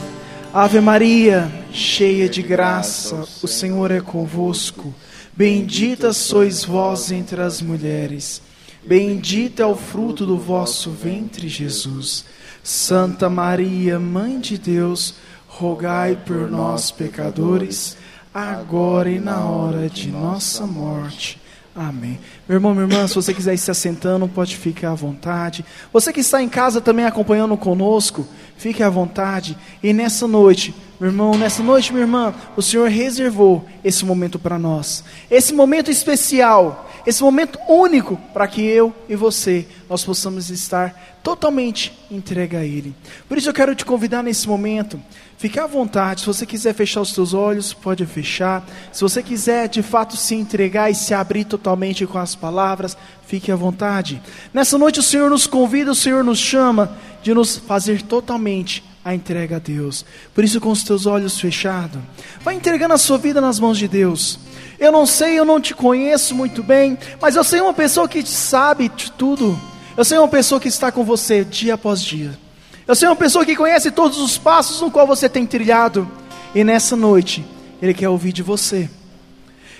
Ave 0.54 0.80
Maria, 0.80 1.52
cheia 1.70 2.26
de 2.30 2.40
graça, 2.40 3.28
o 3.42 3.46
Senhor 3.46 3.90
é 3.90 4.00
convosco. 4.00 4.94
Bendita 5.36 6.14
sois 6.14 6.64
vós 6.64 7.12
entre 7.12 7.42
as 7.42 7.60
mulheres. 7.60 8.40
Bendito 8.82 9.60
é 9.60 9.66
o 9.66 9.76
fruto 9.76 10.24
do 10.24 10.38
vosso 10.38 10.90
ventre, 10.90 11.46
Jesus. 11.46 12.24
Santa 12.62 13.28
Maria, 13.28 14.00
Mãe 14.00 14.40
de 14.40 14.56
Deus, 14.56 15.16
rogai 15.46 16.16
por 16.16 16.50
nós, 16.50 16.90
pecadores, 16.90 17.98
agora 18.32 19.10
e 19.10 19.20
na 19.20 19.44
hora 19.44 19.90
de 19.90 20.08
nossa 20.08 20.66
morte. 20.66 21.38
Amém. 21.74 22.18
Meu 22.46 22.56
irmão, 22.56 22.74
minha 22.74 22.86
irmã, 22.86 23.06
se 23.06 23.14
você 23.14 23.32
quiser 23.32 23.54
ir 23.54 23.58
se 23.58 23.70
assentando, 23.70 24.28
pode 24.28 24.56
ficar 24.56 24.90
à 24.90 24.94
vontade. 24.94 25.64
Você 25.90 26.12
que 26.12 26.20
está 26.20 26.42
em 26.42 26.48
casa 26.48 26.82
também 26.82 27.06
acompanhando 27.06 27.56
conosco, 27.56 28.26
fique 28.58 28.82
à 28.82 28.90
vontade. 28.90 29.56
E 29.82 29.92
nessa 29.92 30.28
noite, 30.28 30.74
meu 31.02 31.10
irmão, 31.10 31.36
nessa 31.36 31.64
noite, 31.64 31.92
minha 31.92 32.04
irmã, 32.04 32.32
o 32.56 32.62
Senhor 32.62 32.88
reservou 32.88 33.64
esse 33.82 34.04
momento 34.04 34.38
para 34.38 34.56
nós. 34.56 35.02
Esse 35.28 35.52
momento 35.52 35.90
especial, 35.90 36.88
esse 37.04 37.20
momento 37.24 37.58
único 37.68 38.16
para 38.32 38.46
que 38.46 38.62
eu 38.62 38.94
e 39.08 39.16
você 39.16 39.66
nós 39.90 40.04
possamos 40.04 40.48
estar 40.48 41.18
totalmente 41.20 41.92
entregue 42.08 42.54
a 42.54 42.64
Ele. 42.64 42.94
Por 43.28 43.36
isso 43.36 43.48
eu 43.48 43.52
quero 43.52 43.74
te 43.74 43.84
convidar 43.84 44.22
nesse 44.22 44.46
momento, 44.46 45.02
fique 45.38 45.58
à 45.58 45.66
vontade. 45.66 46.20
Se 46.20 46.26
você 46.28 46.46
quiser 46.46 46.72
fechar 46.72 47.00
os 47.00 47.12
seus 47.12 47.34
olhos, 47.34 47.74
pode 47.74 48.06
fechar. 48.06 48.64
Se 48.92 49.02
você 49.02 49.24
quiser 49.24 49.68
de 49.68 49.82
fato 49.82 50.16
se 50.16 50.36
entregar 50.36 50.88
e 50.88 50.94
se 50.94 51.12
abrir 51.12 51.46
totalmente 51.46 52.06
com 52.06 52.18
as 52.18 52.36
palavras, 52.36 52.96
fique 53.26 53.50
à 53.50 53.56
vontade. 53.56 54.22
Nessa 54.54 54.78
noite 54.78 55.00
o 55.00 55.02
Senhor 55.02 55.28
nos 55.28 55.48
convida, 55.48 55.90
o 55.90 55.96
Senhor 55.96 56.22
nos 56.22 56.38
chama 56.38 56.96
de 57.24 57.34
nos 57.34 57.56
fazer 57.56 58.02
totalmente 58.02 58.91
a 59.04 59.14
entrega 59.14 59.56
a 59.56 59.58
Deus. 59.58 60.04
Por 60.34 60.44
isso, 60.44 60.60
com 60.60 60.70
os 60.70 60.82
teus 60.82 61.06
olhos 61.06 61.38
fechados, 61.40 62.00
vai 62.42 62.54
entregando 62.54 62.94
a 62.94 62.98
sua 62.98 63.18
vida 63.18 63.40
nas 63.40 63.58
mãos 63.58 63.78
de 63.78 63.88
Deus. 63.88 64.38
Eu 64.78 64.92
não 64.92 65.06
sei, 65.06 65.38
eu 65.38 65.44
não 65.44 65.60
te 65.60 65.74
conheço 65.74 66.34
muito 66.34 66.62
bem, 66.62 66.98
mas 67.20 67.36
eu 67.36 67.44
sei 67.44 67.60
uma 67.60 67.74
pessoa 67.74 68.08
que 68.08 68.24
sabe 68.26 68.88
de 68.88 69.12
tudo. 69.12 69.58
Eu 69.96 70.04
sei 70.04 70.18
uma 70.18 70.28
pessoa 70.28 70.60
que 70.60 70.68
está 70.68 70.90
com 70.90 71.04
você 71.04 71.44
dia 71.44 71.74
após 71.74 72.02
dia. 72.02 72.38
Eu 72.86 72.94
sei 72.94 73.08
uma 73.08 73.16
pessoa 73.16 73.44
que 73.44 73.54
conhece 73.54 73.90
todos 73.90 74.18
os 74.18 74.38
passos 74.38 74.80
no 74.80 74.90
qual 74.90 75.06
você 75.06 75.28
tem 75.28 75.46
trilhado. 75.46 76.10
E 76.54 76.64
nessa 76.64 76.96
noite, 76.96 77.44
Ele 77.80 77.94
quer 77.94 78.08
ouvir 78.08 78.32
de 78.32 78.42
você. 78.42 78.88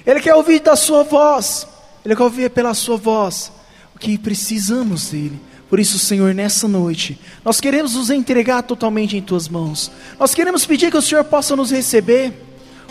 Ele 0.07 0.21
quer 0.21 0.35
ouvir 0.35 0.61
da 0.61 0.77
sua 0.77 1.03
voz. 1.03 1.67
Ele 2.05 2.15
quer 2.15 2.23
ouvir 2.23 2.51
pela 2.51 2.75
sua 2.75 2.97
voz 2.97 3.53
o 3.95 3.99
que 3.99 4.19
precisamos 4.19 5.11
dele. 5.11 5.41
Por 5.73 5.81
isso, 5.81 5.99
Senhor, 5.99 6.35
nessa 6.35 6.69
noite, 6.69 7.19
nós 7.43 7.59
queremos 7.59 7.95
nos 7.95 8.11
entregar 8.11 8.63
totalmente 8.63 9.17
em 9.17 9.23
tuas 9.23 9.49
mãos. 9.49 9.91
Nós 10.21 10.35
queremos 10.35 10.67
pedir 10.67 10.91
que 10.91 10.99
o 10.99 11.01
Senhor 11.01 11.25
possa 11.25 11.57
nos 11.57 11.71
receber. 11.71 12.35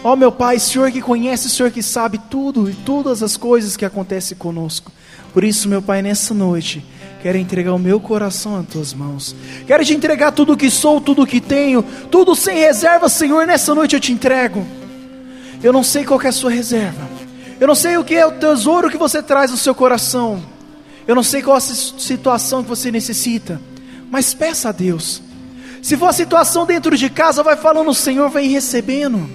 Ó 0.03 0.13
oh, 0.13 0.15
meu 0.15 0.31
Pai, 0.31 0.57
Senhor 0.57 0.89
que 0.89 0.99
conhece, 0.99 1.47
Senhor 1.47 1.71
que 1.71 1.83
sabe 1.83 2.19
tudo 2.27 2.67
e 2.67 2.73
todas 2.73 3.21
as 3.21 3.37
coisas 3.37 3.77
que 3.77 3.85
acontecem 3.85 4.35
conosco. 4.35 4.91
Por 5.31 5.43
isso, 5.43 5.69
meu 5.69 5.79
Pai, 5.79 6.01
nessa 6.01 6.33
noite, 6.33 6.83
quero 7.21 7.37
entregar 7.37 7.71
o 7.71 7.77
meu 7.77 7.99
coração 7.99 8.55
às 8.55 8.65
tuas 8.65 8.95
mãos. 8.95 9.35
Quero 9.67 9.85
te 9.85 9.93
entregar 9.93 10.31
tudo 10.31 10.53
o 10.53 10.57
que 10.57 10.71
sou, 10.71 10.99
tudo 10.99 11.21
o 11.21 11.27
que 11.27 11.39
tenho, 11.39 11.83
tudo 12.09 12.35
sem 12.35 12.57
reserva, 12.57 13.07
Senhor. 13.09 13.45
Nessa 13.45 13.75
noite 13.75 13.93
eu 13.93 13.99
te 13.99 14.11
entrego. 14.11 14.65
Eu 15.61 15.71
não 15.71 15.83
sei 15.83 16.03
qual 16.03 16.19
é 16.19 16.29
a 16.29 16.31
sua 16.31 16.49
reserva. 16.49 17.07
Eu 17.59 17.67
não 17.67 17.75
sei 17.75 17.97
o 17.97 18.03
que 18.03 18.15
é 18.15 18.25
o 18.25 18.31
tesouro 18.31 18.89
que 18.89 18.97
você 18.97 19.21
traz 19.21 19.51
no 19.51 19.57
seu 19.57 19.75
coração. 19.75 20.50
Eu 21.11 21.15
não 21.15 21.23
sei 21.23 21.41
qual 21.41 21.57
a 21.57 21.59
situação 21.59 22.63
que 22.63 22.69
você 22.69 22.89
necessita, 22.89 23.59
mas 24.09 24.33
peça 24.33 24.69
a 24.69 24.71
Deus. 24.71 25.21
Se 25.81 25.97
for 25.97 26.05
a 26.05 26.13
situação 26.13 26.65
dentro 26.65 26.95
de 26.95 27.09
casa, 27.09 27.43
vai 27.43 27.57
falando, 27.57 27.93
Senhor, 27.93 28.29
vem 28.29 28.47
recebendo. 28.47 29.29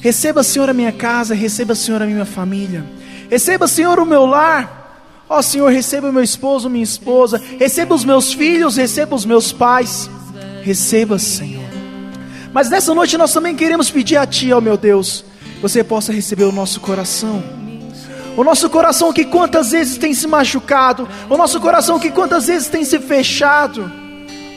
Receba, 0.00 0.42
Senhor, 0.42 0.70
a 0.70 0.72
minha 0.72 0.90
casa, 0.90 1.34
receba, 1.34 1.74
Senhor, 1.74 2.00
a 2.00 2.06
minha 2.06 2.24
família. 2.24 2.82
Receba, 3.28 3.68
Senhor, 3.68 4.00
o 4.00 4.06
meu 4.06 4.24
lar. 4.24 5.22
Ó 5.28 5.42
Senhor, 5.42 5.70
receba 5.70 6.08
o 6.08 6.12
meu 6.14 6.22
esposo, 6.22 6.70
minha 6.70 6.82
esposa. 6.82 7.38
Receba 7.58 7.94
os 7.94 8.06
meus 8.06 8.32
filhos, 8.32 8.78
receba 8.78 9.14
os 9.14 9.26
meus 9.26 9.52
pais. 9.52 10.08
Receba, 10.62 11.18
Senhor. 11.18 11.68
Mas 12.54 12.70
nessa 12.70 12.94
noite 12.94 13.18
nós 13.18 13.34
também 13.34 13.54
queremos 13.54 13.90
pedir 13.90 14.16
a 14.16 14.26
Ti, 14.26 14.50
ó 14.54 14.62
meu 14.62 14.78
Deus, 14.78 15.26
você 15.60 15.84
possa 15.84 16.10
receber 16.10 16.44
o 16.44 16.52
nosso 16.52 16.80
coração 16.80 17.67
o 18.38 18.44
nosso 18.44 18.70
coração 18.70 19.12
que 19.12 19.24
quantas 19.24 19.72
vezes 19.72 19.98
tem 19.98 20.14
se 20.14 20.28
machucado, 20.28 21.08
o 21.28 21.36
nosso 21.36 21.60
coração 21.60 21.98
que 21.98 22.08
quantas 22.08 22.46
vezes 22.46 22.68
tem 22.68 22.84
se 22.84 23.00
fechado. 23.00 23.90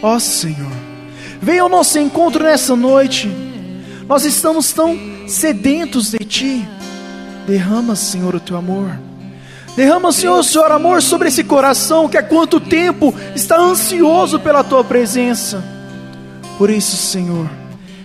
Ó 0.04 0.13
oh, 0.15 0.20
Senhor, 0.20 0.72
venha 1.41 1.63
ao 1.63 1.70
nosso 1.70 1.98
encontro 1.98 2.44
nessa 2.44 2.76
noite. 2.76 3.28
Nós 4.08 4.24
estamos 4.24 4.72
tão 4.72 4.96
sedentos 5.28 6.12
de 6.12 6.20
Ti. 6.20 6.67
Derrama, 7.48 7.96
Senhor, 7.96 8.36
o 8.36 8.39
Teu 8.39 8.56
amor. 8.56 9.00
Derrama, 9.76 10.12
Senhor, 10.12 10.38
o 10.38 10.44
Senhor 10.44 10.72
amor 10.72 11.02
sobre 11.02 11.30
esse 11.30 11.44
coração 11.44 12.08
que 12.08 12.17
há 12.17 12.22
quanto 12.22 12.60
tempo 12.60 13.12
está 13.36 13.60
ansioso 13.60 14.39
pela 14.39 14.63
Tua 14.63 14.84
presença. 14.84 15.63
Por 16.56 16.70
isso, 16.70 16.96
Senhor, 16.96 17.50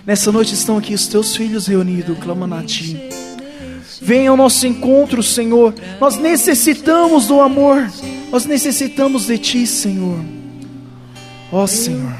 nessa 0.07 0.31
noite 0.31 0.55
estão 0.55 0.79
aqui 0.79 0.95
os 0.95 1.05
Teus 1.05 1.35
filhos 1.35 1.67
reunidos, 1.67 2.17
clamando 2.17 2.55
a 2.55 2.63
Ti. 2.63 3.06
Venha 4.01 4.29
ao 4.29 4.37
nosso 4.37 4.67
encontro, 4.67 5.23
Senhor. 5.23 5.73
Nós 5.99 6.17
necessitamos 6.17 7.27
do 7.27 7.41
amor. 7.41 7.89
Nós 8.31 8.45
necessitamos 8.45 9.27
de 9.27 9.37
Ti, 9.37 9.65
Senhor. 9.65 10.19
Ó 11.51 11.63
oh, 11.63 11.67
Senhor. 11.67 12.13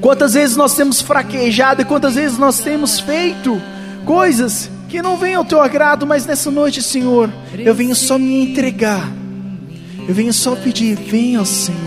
Quantas 0.00 0.34
vezes 0.34 0.56
nós 0.56 0.74
temos 0.74 1.00
fraquejado 1.00 1.82
e 1.82 1.84
quantas 1.84 2.14
vezes 2.14 2.38
nós 2.38 2.60
temos 2.60 3.00
feito 3.00 3.60
coisas 4.04 4.70
que 4.88 5.02
não 5.02 5.16
vêm 5.16 5.34
ao 5.34 5.44
Teu 5.44 5.60
agrado, 5.60 6.06
mas 6.06 6.26
nessa 6.26 6.50
noite, 6.50 6.82
Senhor, 6.82 7.30
eu 7.56 7.74
venho 7.74 7.94
só 7.94 8.18
me 8.18 8.42
entregar. 8.42 9.08
Eu 10.08 10.14
venho 10.14 10.32
só 10.32 10.56
pedir, 10.56 10.96
venha, 10.96 11.44
Senhor. 11.44 11.78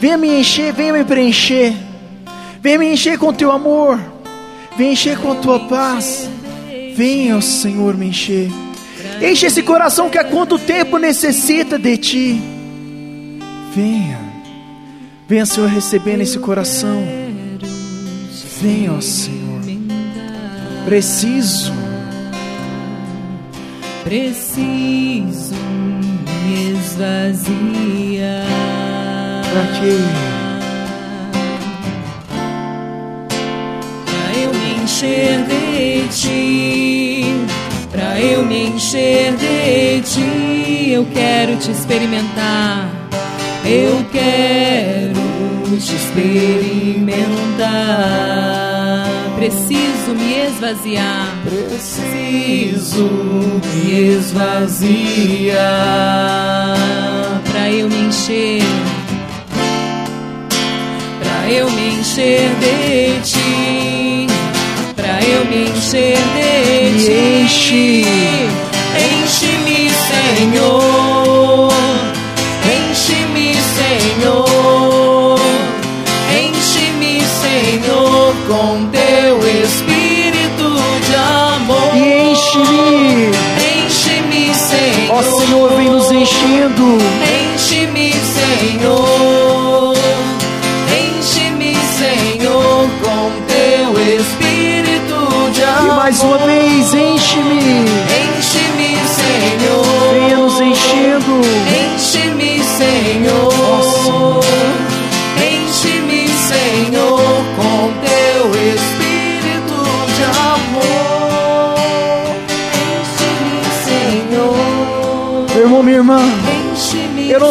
Venha 0.00 0.16
me 0.16 0.40
encher, 0.40 0.72
venha 0.72 0.92
me 0.92 1.04
preencher. 1.04 1.74
Venha 2.62 2.78
me 2.78 2.92
encher 2.92 3.18
com 3.18 3.32
Teu 3.32 3.50
amor. 3.50 4.00
Venha 4.76 4.92
encher 4.92 5.18
com 5.18 5.32
a 5.32 5.34
Tua 5.34 5.60
paz. 5.60 6.28
Venha, 6.96 7.40
Senhor, 7.40 7.96
me 7.96 8.06
encher. 8.06 8.50
Enche 9.20 9.46
esse 9.46 9.62
coração 9.62 10.10
que 10.10 10.18
há 10.18 10.24
quanto 10.24 10.58
tempo 10.58 10.98
necessita 10.98 11.78
de 11.78 11.96
Ti. 11.96 12.40
Venha. 13.74 14.20
Venha, 15.28 15.46
Senhor, 15.46 15.68
recebendo 15.68 16.20
esse 16.20 16.38
coração. 16.38 17.02
Venha, 18.60 18.92
ó 18.92 19.00
Senhor. 19.00 19.60
Preciso. 20.84 21.72
Preciso 24.04 25.54
me 26.44 26.72
esvaziar. 26.72 28.44
Para 29.50 29.66
quê? 29.80 29.96
Para 34.04 34.38
eu 34.40 34.52
me 34.52 34.82
encher 34.82 35.44
de 35.46 36.08
Ti. 36.08 36.83
Eu 38.16 38.44
me 38.44 38.68
encher 38.68 39.32
de 39.36 40.00
Ti. 40.02 40.90
Eu 40.92 41.04
quero 41.06 41.56
te 41.56 41.70
experimentar. 41.70 42.88
Eu 43.64 44.04
quero 44.12 45.20
te 45.78 45.94
experimentar. 45.94 47.24
Preciso 49.36 50.14
me 50.14 50.46
esvaziar. 50.46 51.26
Preciso 51.44 53.10
me 53.74 53.92
esvaziar. 54.16 55.56
Pra 57.50 57.70
eu 57.70 57.88
me 57.88 58.06
encher. 58.06 58.62
Pra 61.20 61.50
eu 61.50 61.70
me 61.70 61.98
encher 61.98 62.50
de 62.60 63.20
ti. 63.22 64.23
Eu 65.26 65.44
me 65.46 65.70
encher 65.70 66.18
de 66.34 67.02
ti. 67.02 67.10
Enche. 67.10 68.04
Enche-me, 68.94 69.90
Senhor. 69.90 71.72
Enche-me, 72.76 73.54
Senhor. 73.78 75.40
Enche-me, 76.30 77.22
Senhor, 77.22 78.34
com 78.46 78.86
teu 78.90 79.38
espírito 79.62 80.68
de 81.06 81.14
amor. 81.14 81.96
Enche-me. 81.96 83.30
Enche-me, 83.86 84.54
Senhor. 84.54 85.16
Ó 85.16 85.22
Senhor, 85.22 85.70
vem 85.76 85.88
nos 85.88 86.10
enchendo. 86.10 86.98
Enche-me, 87.54 88.12
Senhor. 88.12 89.23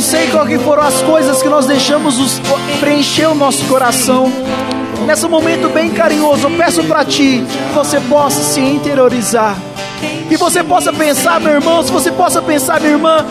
Sei 0.04 0.28
qual 0.28 0.46
que 0.46 0.60
foram 0.60 0.84
as 0.84 1.02
coisas 1.02 1.42
que 1.42 1.48
nós 1.48 1.66
deixamos 1.66 2.20
os, 2.20 2.42
preencher 2.82 3.26
o 3.28 3.34
nosso 3.34 3.64
coração. 3.66 4.32
Nesse 5.08 5.26
momento 5.28 5.70
bem 5.70 5.90
carinhoso, 5.92 6.48
eu 6.48 6.52
peço 6.58 6.84
para 6.84 7.06
ti 7.06 7.42
que 7.70 7.74
você 7.74 8.00
possa 8.02 8.42
se 8.44 8.60
interiorizar. 8.60 9.56
Que 10.28 10.36
você 10.36 10.62
possa 10.62 10.92
pensar, 10.92 11.40
meu 11.40 11.54
irmão, 11.54 11.82
se 11.84 11.92
você 11.92 12.12
possa 12.12 12.42
pensar, 12.42 12.82
minha 12.82 12.94
irmã, 12.94 13.26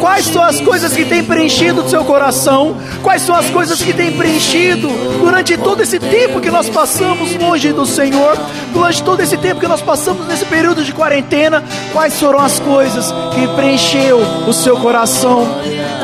quais 0.00 0.24
são 0.26 0.42
as 0.42 0.60
coisas 0.60 0.94
que 0.94 1.04
têm 1.04 1.22
preenchido 1.22 1.82
o 1.82 1.88
seu 1.88 2.04
coração? 2.04 2.76
Quais 3.02 3.22
são 3.22 3.34
as 3.34 3.50
coisas 3.50 3.82
que 3.82 3.92
têm 3.92 4.12
preenchido 4.12 4.88
durante 5.20 5.56
todo 5.58 5.82
esse 5.82 5.98
tempo 5.98 6.40
que 6.40 6.50
nós 6.50 6.68
passamos 6.70 7.34
longe 7.34 7.72
do 7.72 7.84
Senhor? 7.84 8.38
Durante 8.72 9.02
todo 9.02 9.20
esse 9.20 9.36
tempo 9.36 9.60
que 9.60 9.68
nós 9.68 9.82
passamos 9.82 10.26
nesse 10.26 10.46
período 10.46 10.82
de 10.82 10.92
quarentena, 10.92 11.62
quais 11.92 12.18
foram 12.18 12.40
as 12.40 12.58
coisas 12.58 13.12
que 13.34 13.46
preencheu 13.54 14.20
o 14.46 14.52
seu 14.52 14.78
coração? 14.78 15.46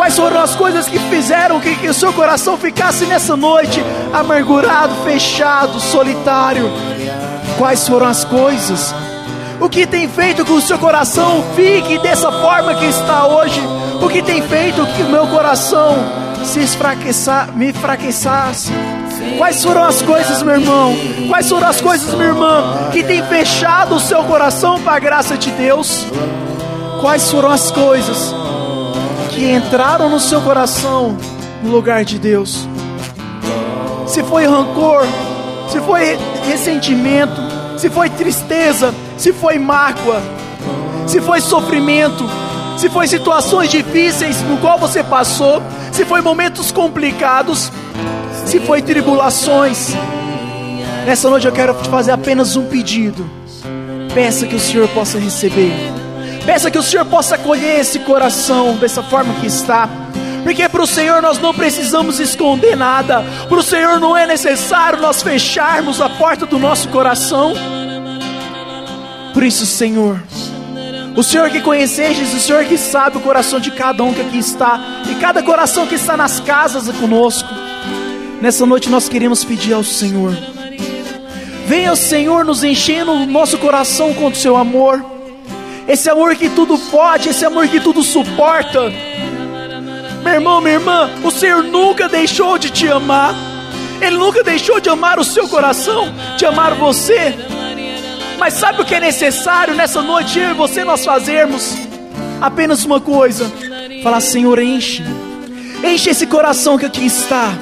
Quais 0.03 0.17
foram 0.17 0.41
as 0.41 0.57
coisas 0.57 0.89
que 0.89 0.99
fizeram 0.99 1.61
que, 1.61 1.77
que 1.77 1.89
o 1.89 1.95
seu 1.95 2.13
coração 2.13 2.59
ficasse 2.59 3.07
nessa 3.07 3.37
noite 3.37 3.81
amargurado, 4.13 4.93
fechado, 5.05 5.79
solitário? 5.79 6.69
Quais 7.57 7.87
foram 7.87 8.09
as 8.09 8.25
coisas? 8.25 8.93
O 9.61 9.69
que 9.69 9.87
tem 9.87 10.09
feito 10.09 10.45
que 10.45 10.51
o 10.51 10.61
seu 10.61 10.77
coração 10.77 11.45
fique 11.55 11.99
dessa 11.99 12.33
forma 12.33 12.75
que 12.75 12.87
está 12.87 13.29
hoje? 13.29 13.61
O 14.03 14.09
que 14.09 14.23
tem 14.23 14.43
feito 14.43 14.85
que 14.87 15.03
o 15.03 15.09
meu 15.09 15.29
coração 15.29 15.95
se 16.45 16.59
esfraqueçar, 16.59 17.53
me 17.53 17.71
enfraqueçasse? 17.71 18.73
Quais 19.39 19.63
foram 19.63 19.85
as 19.85 20.03
coisas, 20.03 20.43
meu 20.43 20.55
irmão? 20.57 20.97
Quais 21.29 21.49
foram 21.49 21.69
as 21.69 21.81
coisas, 21.81 22.13
minha 22.13 22.31
irmã, 22.31 22.89
que 22.91 23.05
tem 23.05 23.23
fechado 23.23 23.95
o 23.95 24.01
seu 24.01 24.25
coração 24.25 24.81
para 24.81 24.97
a 24.97 24.99
graça 24.99 25.39
de 25.39 25.53
Deus? 25.53 26.05
Quais 27.01 27.31
foram 27.31 27.53
as 27.53 27.71
coisas 27.71 28.42
que 29.33 29.51
entraram 29.51 30.09
no 30.09 30.21
seu 30.21 30.41
coração 30.41 31.17
no 31.63 31.71
lugar 31.71 32.05
de 32.05 32.19
Deus? 32.19 32.69
Se 34.07 34.23
foi 34.23 34.47
rancor, 34.47 35.05
se 35.71 35.81
foi 35.81 36.19
ressentimento, 36.47 37.41
se 37.79 37.89
foi 37.89 38.11
tristeza, 38.11 38.95
se 39.17 39.33
foi 39.33 39.59
mágoa, 39.59 40.23
se 41.07 41.21
foi 41.21 41.41
sofrimento, 41.41 42.25
se 42.77 42.89
foi 42.91 43.07
situações 43.09 43.71
difíceis 43.71 44.41
no 44.43 44.59
qual 44.59 44.79
você 44.79 45.03
passou, 45.03 45.63
se 45.91 46.05
foi 46.05 46.21
momentos 46.21 46.71
complicados, 46.71 47.73
se 48.47 48.61
foi 48.61 48.83
tribulações. 48.83 49.95
Nessa 51.07 51.29
noite 51.31 51.47
eu 51.47 51.53
quero 51.53 51.75
te 51.75 51.89
fazer 51.89 52.13
apenas 52.13 52.55
um 52.55 52.67
pedido. 52.67 53.29
Peça 54.15 54.47
que 54.47 54.55
o 54.55 54.61
Senhor 54.61 54.87
possa 54.89 55.19
receber. 55.19 55.73
Peça 56.45 56.71
que 56.71 56.79
o 56.79 56.83
Senhor 56.83 57.05
possa 57.05 57.37
acolher 57.37 57.81
esse 57.81 58.01
coração 58.01 58.77
dessa 58.77 59.03
forma 59.03 59.35
que 59.35 59.47
está. 59.47 59.89
Porque 60.43 60.69
para 60.69 60.83
o 60.83 60.87
Senhor 60.87 61.23
nós 61.23 61.39
não 61.39 61.55
precisamos 61.55 62.19
esconder 62.19 62.77
nada. 62.77 63.25
Para 63.49 63.59
o 63.59 63.63
Senhor 63.63 64.01
não 64.01 64.17
é 64.17 64.27
necessário 64.27 65.01
nós 65.01 65.23
fecharmos 65.23 66.01
a 66.01 66.09
porta 66.09 66.45
do 66.45 66.59
nosso 66.59 66.89
coração. 66.89 67.55
Por 69.33 69.45
isso, 69.45 69.65
Senhor, 69.65 70.21
o 71.17 71.23
Senhor 71.23 71.49
que 71.49 71.61
conheceis, 71.61 72.35
o 72.35 72.41
Senhor 72.41 72.65
que 72.65 72.77
sabe 72.77 73.19
o 73.19 73.21
coração 73.21 73.61
de 73.61 73.71
cada 73.71 74.03
um 74.03 74.13
que 74.13 74.21
aqui 74.21 74.39
está, 74.39 74.81
e 75.11 75.15
cada 75.15 75.43
coração 75.43 75.87
que 75.87 75.95
está 75.95 76.17
nas 76.17 76.41
casas 76.41 76.89
conosco, 76.97 77.49
nessa 78.41 78.67
noite 78.67 78.91
nós 78.91 79.09
queremos 79.09 79.45
pedir 79.45 79.73
ao 79.73 79.85
Senhor. 79.85 80.37
Venha, 81.67 81.95
Senhor, 81.97 82.45
nos 82.45 82.65
enchendo 82.65 83.13
o 83.13 83.27
nosso 83.27 83.57
coração 83.57 84.13
com 84.13 84.27
o 84.27 84.35
seu 84.35 84.57
amor, 84.57 85.03
esse 85.87 86.09
amor 86.09 86.37
que 86.37 86.49
tudo 86.49 86.79
pode, 86.79 87.29
esse 87.29 87.45
amor 87.45 87.69
que 87.69 87.81
tudo 87.81 88.03
suporta. 88.03 88.93
Meu 90.23 90.35
irmão, 90.35 90.61
minha 90.61 90.75
irmã, 90.75 91.11
o 91.25 91.31
Senhor 91.31 91.63
nunca 91.63 92.09
deixou 92.09 92.57
de 92.57 92.71
te 92.71 92.87
amar, 92.87 93.35
Ele 94.01 94.17
nunca 94.17 94.43
deixou 94.43 94.81
de 94.81 94.89
amar 94.89 95.19
o 95.19 95.25
seu 95.25 95.49
coração, 95.49 96.13
de 96.37 96.47
amar 96.47 96.75
você. 96.75 97.35
Mas 98.39 98.55
sabe 98.55 98.83
o 98.83 98.85
que 98.85 98.95
é 98.95 99.01
necessário 99.01 99.75
nessa 99.75 100.03
noite 100.03 100.39
eu 100.39 100.51
e 100.51 100.55
você 100.55 100.85
nós 100.85 101.05
fazermos? 101.05 101.75
Apenas 102.41 102.85
uma 102.85 103.01
coisa: 103.01 103.51
falar, 104.03 104.21
Senhor, 104.21 104.61
enche, 104.61 105.03
enche 105.85 106.11
esse 106.11 106.27
coração 106.27 106.79
que 106.79 106.87
aqui 106.87 107.07
está. 107.07 107.53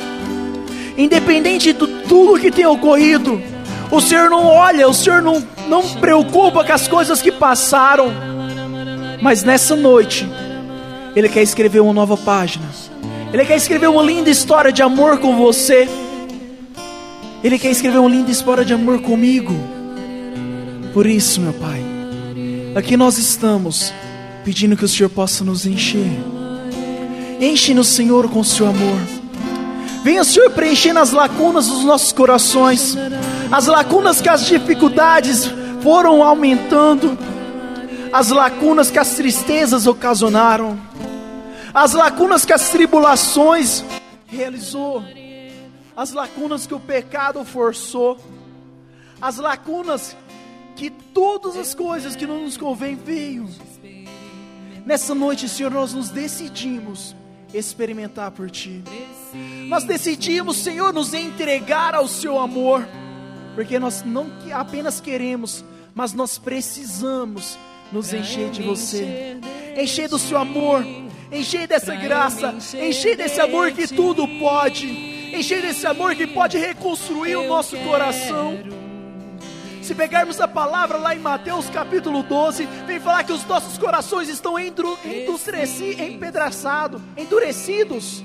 Independente 0.97 1.73
de 1.73 1.87
tudo 2.07 2.39
que 2.39 2.51
tem 2.51 2.67
ocorrido, 2.67 3.43
o 3.91 4.01
Senhor 4.01 4.29
não 4.29 4.47
olha, 4.47 4.89
o 4.89 4.95
Senhor 4.95 5.23
não, 5.23 5.43
não 5.71 5.83
preocupa 5.95 6.65
com 6.65 6.73
as 6.73 6.89
coisas 6.89 7.23
que 7.23 7.31
passaram. 7.31 8.13
Mas 9.23 9.45
nessa 9.45 9.77
noite, 9.77 10.29
Ele 11.15 11.29
quer 11.29 11.43
escrever 11.43 11.81
uma 11.81 11.93
nova 11.93 12.17
página. 12.17 12.67
Ele 13.33 13.45
quer 13.45 13.57
escrever 13.57 13.87
uma 13.87 14.03
linda 14.03 14.29
história 14.29 14.73
de 14.73 14.83
amor 14.83 15.19
com 15.19 15.37
você. 15.37 15.89
Ele 17.45 17.59
quer 17.59 17.71
escrever 17.71 17.99
uma 17.99 18.11
linda 18.11 18.31
história 18.31 18.65
de 18.65 18.75
amor 18.75 19.01
comigo. 19.01 19.55
Por 20.93 21.07
isso, 21.07 21.41
meu 21.41 21.53
Pai, 21.53 21.81
aqui 22.75 22.97
nós 22.97 23.17
estamos 23.17 23.93
pedindo 24.45 24.77
que 24.77 24.85
o 24.85 24.89
Senhor 24.89 25.09
possa 25.09 25.45
nos 25.45 25.65
encher. 25.65 26.11
Enche-nos, 27.41 27.87
Senhor, 27.89 28.29
com 28.29 28.41
o 28.41 28.45
seu 28.45 28.67
amor. 28.67 28.99
Venha, 30.03 30.25
Senhor, 30.25 30.51
preenchendo 30.51 30.99
as 30.99 31.13
lacunas 31.13 31.69
dos 31.69 31.85
nossos 31.85 32.11
corações, 32.11 32.97
as 33.51 33.67
lacunas 33.67 34.21
que 34.21 34.29
as 34.29 34.47
dificuldades 34.47 35.47
foram 35.83 36.23
aumentando, 36.23 37.19
as 38.13 38.31
lacunas 38.31 38.91
que 38.91 38.99
as 38.99 39.15
tristezas 39.15 39.87
ocasionaram, 39.87 40.79
as 41.75 41.93
lacunas 41.93 42.45
que 42.45 42.53
as 42.53 42.71
tribulações 42.71 43.85
realizou, 44.27 45.03
as 45.97 46.13
lacunas 46.13 46.67
que 46.67 46.75
o 46.75 46.81
pecado 46.81 47.45
forçou, 47.45 48.19
as 49.21 49.39
lacunas 49.39 50.17
que 50.77 50.89
todas 50.89 51.57
as 51.57 51.75
coisas 51.75 52.15
que 52.15 52.27
não 52.27 52.43
nos 52.43 52.57
convém 52.57 52.95
veio. 52.95 53.49
Nessa 54.87 55.15
noite, 55.15 55.49
Senhor, 55.49 55.71
nós 55.71 55.93
nos 55.93 56.09
decidimos 56.09 57.15
experimentar 57.53 58.31
por 58.31 58.49
Ti. 58.51 58.83
Nós 59.69 59.85
decidimos, 59.85 60.57
Senhor, 60.57 60.93
nos 60.93 61.13
entregar 61.13 61.95
ao 61.95 62.09
Seu 62.09 62.39
amor, 62.39 62.87
porque 63.55 63.79
nós 63.79 64.03
não 64.03 64.27
apenas 64.53 65.01
queremos, 65.01 65.65
mas 65.95 66.13
nós 66.13 66.39
precisamos 66.39 67.59
nos 67.93 68.13
encher 68.13 68.51
de 68.51 68.63
Você, 68.63 69.39
encher 69.77 70.09
do 70.09 70.19
Seu 70.19 70.39
amor, 70.39 70.85
encher 71.33 71.67
dessa 71.67 71.95
graça, 71.95 72.55
encher 72.81 73.17
desse 73.17 73.41
amor 73.41 73.73
que 73.73 73.87
tudo 73.87 74.27
pode, 74.39 74.87
encher 75.35 75.63
desse 75.63 75.87
amor 75.87 76.15
que 76.15 76.27
pode 76.27 76.59
reconstruir 76.59 77.37
o 77.37 77.49
nosso 77.49 77.77
coração. 77.79 78.59
Se 79.83 79.95
pegarmos 79.95 80.41
a 80.41 80.47
palavra 80.47 80.99
lá 80.99 81.17
em 81.17 81.19
Mateus 81.19 81.69
capítulo 81.69 82.23
12, 82.23 82.65
vem 82.87 83.01
falar 83.01 83.25
que 83.25 83.33
os 83.33 83.45
nossos 83.45 83.77
corações 83.77 84.29
estão 84.29 84.57
empedraçados, 84.59 87.03
endurecidos. 87.17 88.23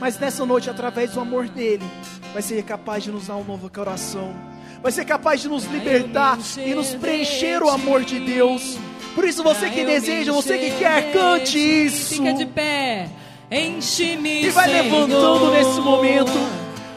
Mas 0.00 0.18
nessa 0.18 0.46
noite, 0.46 0.70
através 0.70 1.12
do 1.12 1.20
amor 1.20 1.46
dele, 1.48 1.84
vai 2.32 2.42
ser 2.42 2.62
capaz 2.62 3.04
de 3.04 3.10
nos 3.10 3.26
dar 3.26 3.36
um 3.36 3.44
novo 3.44 3.70
coração, 3.70 4.34
vai 4.82 4.90
ser 4.90 5.04
capaz 5.04 5.40
de 5.40 5.48
nos 5.48 5.64
libertar 5.64 6.38
e 6.58 6.74
nos 6.74 6.94
preencher 6.94 7.62
o 7.62 7.68
amor 7.68 8.04
de 8.04 8.20
Deus. 8.20 8.78
Por 9.14 9.24
isso, 9.24 9.42
você 9.42 9.68
que 9.68 9.84
deseja, 9.84 10.32
você 10.32 10.56
que 10.56 10.70
quer, 10.78 11.12
cante 11.12 11.58
isso. 11.58 12.14
Fica 12.14 12.32
de 12.32 12.46
pé, 12.46 13.08
enche-me. 13.50 14.46
E 14.46 14.50
vai 14.50 14.68
levantando 14.68 15.50
nesse 15.50 15.80
momento 15.80 16.32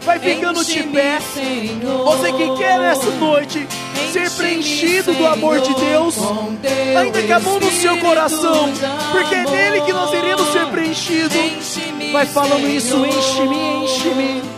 vai 0.06 0.20
ficando 0.20 0.64
de 0.64 0.84
pé. 0.84 1.18
Você 2.06 2.32
que 2.32 2.58
quer 2.58 2.80
nessa 2.80 3.10
noite 3.12 3.68
ser 4.14 4.30
preenchido 4.32 5.14
do 5.14 5.26
amor 5.26 5.60
de 5.60 5.74
Deus, 5.74 6.16
ainda 6.98 7.22
que 7.22 7.32
a 7.32 7.40
mão 7.40 7.60
no 7.60 7.72
seu 7.72 7.98
coração, 7.98 8.72
porque 9.12 9.36
é 9.36 9.44
nele 9.44 9.82
que 9.82 9.92
nós 9.92 10.14
iremos 10.14 10.48
ser 10.52 10.68
preenchidos. 10.68 11.36
Vai 12.14 12.26
falando 12.28 12.68
isso, 12.68 13.04
enche-me, 13.06 13.84
enche-me. 13.84 14.26
Enche-me, 14.26 14.55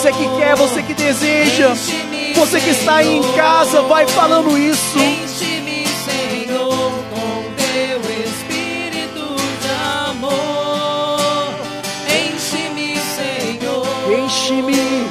Você 0.00 0.12
que 0.12 0.36
quer, 0.38 0.56
você 0.56 0.82
que 0.82 0.94
deseja. 0.94 1.74
Você 2.34 2.58
que 2.58 2.70
está 2.70 2.96
aí 2.96 3.18
em 3.18 3.32
casa, 3.34 3.82
vai 3.82 4.08
falando 4.08 4.56
isso. 4.56 4.98
Enche-me, 4.98 5.86
Senhor, 5.86 6.90
com 7.10 7.42
teu 7.54 8.00
espírito 8.24 9.36
de 9.60 10.08
amor. 10.08 11.52
Enche-me, 12.08 12.96
Senhor. 12.96 14.24
Enche-me. 14.24 15.10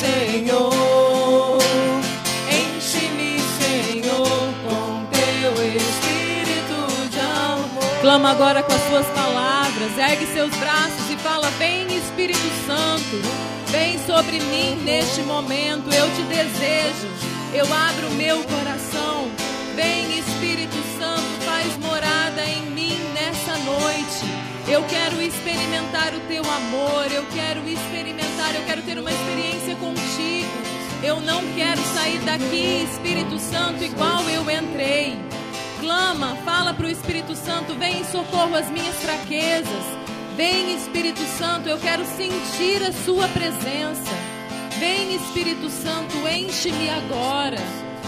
Senhor. 0.00 1.58
Enche-me, 2.50 3.38
Senhor, 3.60 4.54
com 4.64 5.04
teu 5.12 5.52
espírito 5.76 7.08
de 7.10 7.20
amor. 7.20 8.00
Clama 8.00 8.30
agora 8.32 8.60
com 8.64 8.72
as 8.72 8.88
suas 8.88 9.06
palavras. 9.06 9.96
Ergue 9.96 10.26
seus 10.34 10.50
braços 10.56 11.10
e 11.10 11.16
fala: 11.18 11.48
Vem 11.58 11.79
Espírito 12.20 12.66
Santo, 12.66 13.16
vem 13.70 13.98
sobre 14.00 14.40
mim 14.40 14.76
neste 14.84 15.22
momento. 15.22 15.90
Eu 15.90 16.06
te 16.14 16.22
desejo, 16.24 17.08
eu 17.54 17.64
abro 17.64 18.10
meu 18.10 18.44
coração. 18.44 19.26
Vem 19.74 20.18
Espírito 20.18 20.76
Santo, 20.98 21.22
faz 21.46 21.78
morada 21.78 22.44
em 22.44 22.60
mim 22.72 22.98
nessa 23.14 23.56
noite. 23.64 24.26
Eu 24.68 24.82
quero 24.84 25.22
experimentar 25.22 26.12
o 26.12 26.20
teu 26.28 26.42
amor, 26.44 27.10
eu 27.10 27.24
quero 27.32 27.66
experimentar, 27.66 28.54
eu 28.54 28.66
quero 28.66 28.82
ter 28.82 28.98
uma 28.98 29.10
experiência 29.10 29.74
contigo. 29.76 30.50
Eu 31.02 31.22
não 31.22 31.40
quero 31.54 31.80
sair 31.94 32.18
daqui, 32.18 32.86
Espírito 32.92 33.38
Santo, 33.38 33.82
igual 33.82 34.28
eu 34.28 34.42
entrei. 34.42 35.18
Clama, 35.80 36.36
fala 36.44 36.74
para 36.74 36.86
o 36.86 36.90
Espírito 36.90 37.34
Santo: 37.34 37.74
vem 37.76 38.00
em 38.00 38.04
socorro 38.04 38.54
às 38.54 38.68
minhas 38.68 38.96
fraquezas. 38.96 40.09
Vem, 40.40 40.74
Espírito 40.74 41.20
Santo, 41.36 41.68
eu 41.68 41.76
quero 41.76 42.02
sentir 42.16 42.82
a 42.82 42.90
Sua 43.04 43.28
presença. 43.28 44.10
Vem, 44.78 45.14
Espírito 45.14 45.68
Santo, 45.68 46.16
enche-me 46.26 46.88
agora. 46.88 47.58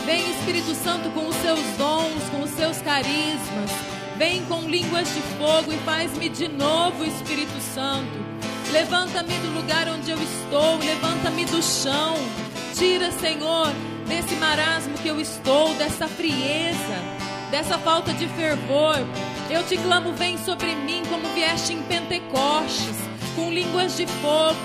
Vem, 0.06 0.30
Espírito 0.30 0.74
Santo, 0.74 1.10
com 1.10 1.28
os 1.28 1.36
seus 1.36 1.60
dons, 1.76 2.30
com 2.30 2.40
os 2.40 2.50
seus 2.52 2.78
carismas. 2.78 3.70
Vem 4.16 4.42
com 4.46 4.62
línguas 4.62 5.08
de 5.12 5.20
fogo 5.36 5.74
e 5.74 5.76
faz-me 5.84 6.30
de 6.30 6.48
novo, 6.48 7.04
Espírito 7.04 7.60
Santo. 7.60 8.18
Levanta-me 8.72 9.34
do 9.34 9.54
lugar 9.54 9.86
onde 9.88 10.10
eu 10.10 10.16
estou, 10.16 10.78
levanta-me 10.78 11.44
do 11.44 11.62
chão. 11.62 12.14
Tira, 12.74 13.12
Senhor, 13.12 13.70
desse 14.08 14.34
marasmo 14.36 14.96
que 15.02 15.08
eu 15.08 15.20
estou, 15.20 15.74
dessa 15.74 16.08
frieza, 16.08 16.96
dessa 17.50 17.76
falta 17.76 18.10
de 18.14 18.26
fervor. 18.28 18.96
Eu 19.52 19.62
te 19.64 19.76
clamo, 19.76 20.14
vem 20.14 20.38
sobre 20.38 20.74
mim 20.74 21.02
como 21.10 21.28
vieste 21.34 21.74
em 21.74 21.82
Pentecostes, 21.82 22.96
com 23.36 23.52
línguas 23.52 23.94
de 23.98 24.06
fogo. 24.06 24.56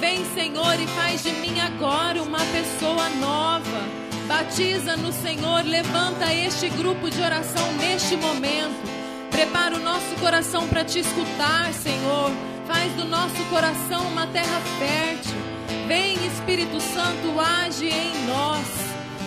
Vem, 0.00 0.24
Senhor, 0.34 0.74
e 0.74 0.86
faz 0.88 1.22
de 1.22 1.30
mim 1.34 1.60
agora 1.60 2.20
uma 2.20 2.40
pessoa 2.40 3.08
nova. 3.20 3.80
Batiza 4.26 4.96
no 4.96 5.12
Senhor, 5.12 5.64
levanta 5.64 6.34
este 6.34 6.68
grupo 6.70 7.08
de 7.08 7.22
oração 7.22 7.72
neste 7.74 8.16
momento. 8.16 8.90
Prepara 9.30 9.76
o 9.76 9.78
nosso 9.80 10.16
coração 10.18 10.66
para 10.66 10.84
te 10.84 10.98
escutar, 10.98 11.72
Senhor. 11.72 12.32
Faz 12.66 12.92
do 12.94 13.04
nosso 13.04 13.40
coração 13.50 14.02
uma 14.08 14.26
terra 14.26 14.60
fértil. 14.80 15.38
Vem, 15.86 16.14
Espírito 16.26 16.80
Santo, 16.80 17.38
age 17.38 17.86
em 17.86 18.26
nós. 18.26 18.66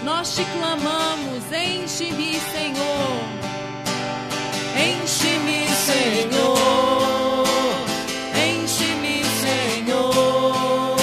Nós 0.03 0.35
te 0.35 0.43
clamamos, 0.43 1.45
enche-me, 1.53 2.33
Senhor. 2.51 3.46
Enche-me, 4.77 5.67
Senhor. 5.87 7.45
Enche-me, 8.35 9.23
Senhor. 9.41 10.95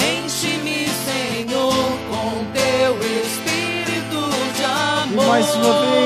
Enche-me, 0.00 0.88
Senhor, 1.06 1.74
com 2.10 2.44
teu 2.54 2.92
espírito 3.22 4.20
de 4.56 4.64
amor. 4.64 5.24
E 5.24 5.26
mais 5.28 5.54
uma 5.54 5.72
vez. 5.80 5.97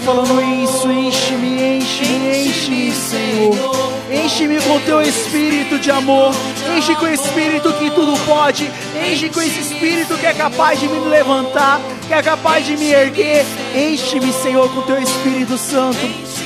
Falando 0.00 0.40
isso, 0.62 0.90
enche-me, 0.90 1.78
enche-me, 1.78 2.48
enche-me, 2.48 2.92
Senhor. 2.92 3.90
Enche-me 4.10 4.60
com 4.62 4.80
teu 4.80 5.00
espírito 5.00 5.78
de 5.78 5.90
amor. 5.90 6.34
Enche 6.76 6.94
com 6.96 7.04
o 7.04 7.08
espírito 7.08 7.72
que 7.74 7.90
tudo 7.90 8.18
pode. 8.26 8.70
Enche 9.08 9.28
com 9.28 9.40
esse 9.40 9.60
espírito 9.60 10.16
que 10.18 10.26
é 10.26 10.34
capaz 10.34 10.80
de 10.80 10.88
me 10.88 10.98
levantar, 11.08 11.80
que 12.08 12.12
é 12.12 12.22
capaz 12.22 12.66
de 12.66 12.76
me 12.76 12.90
erguer. 12.90 13.44
Enche-me, 13.74 14.32
Senhor, 14.32 14.68
com 14.74 14.82
teu 14.82 15.00
Espírito 15.00 15.56
Santo. 15.56 15.98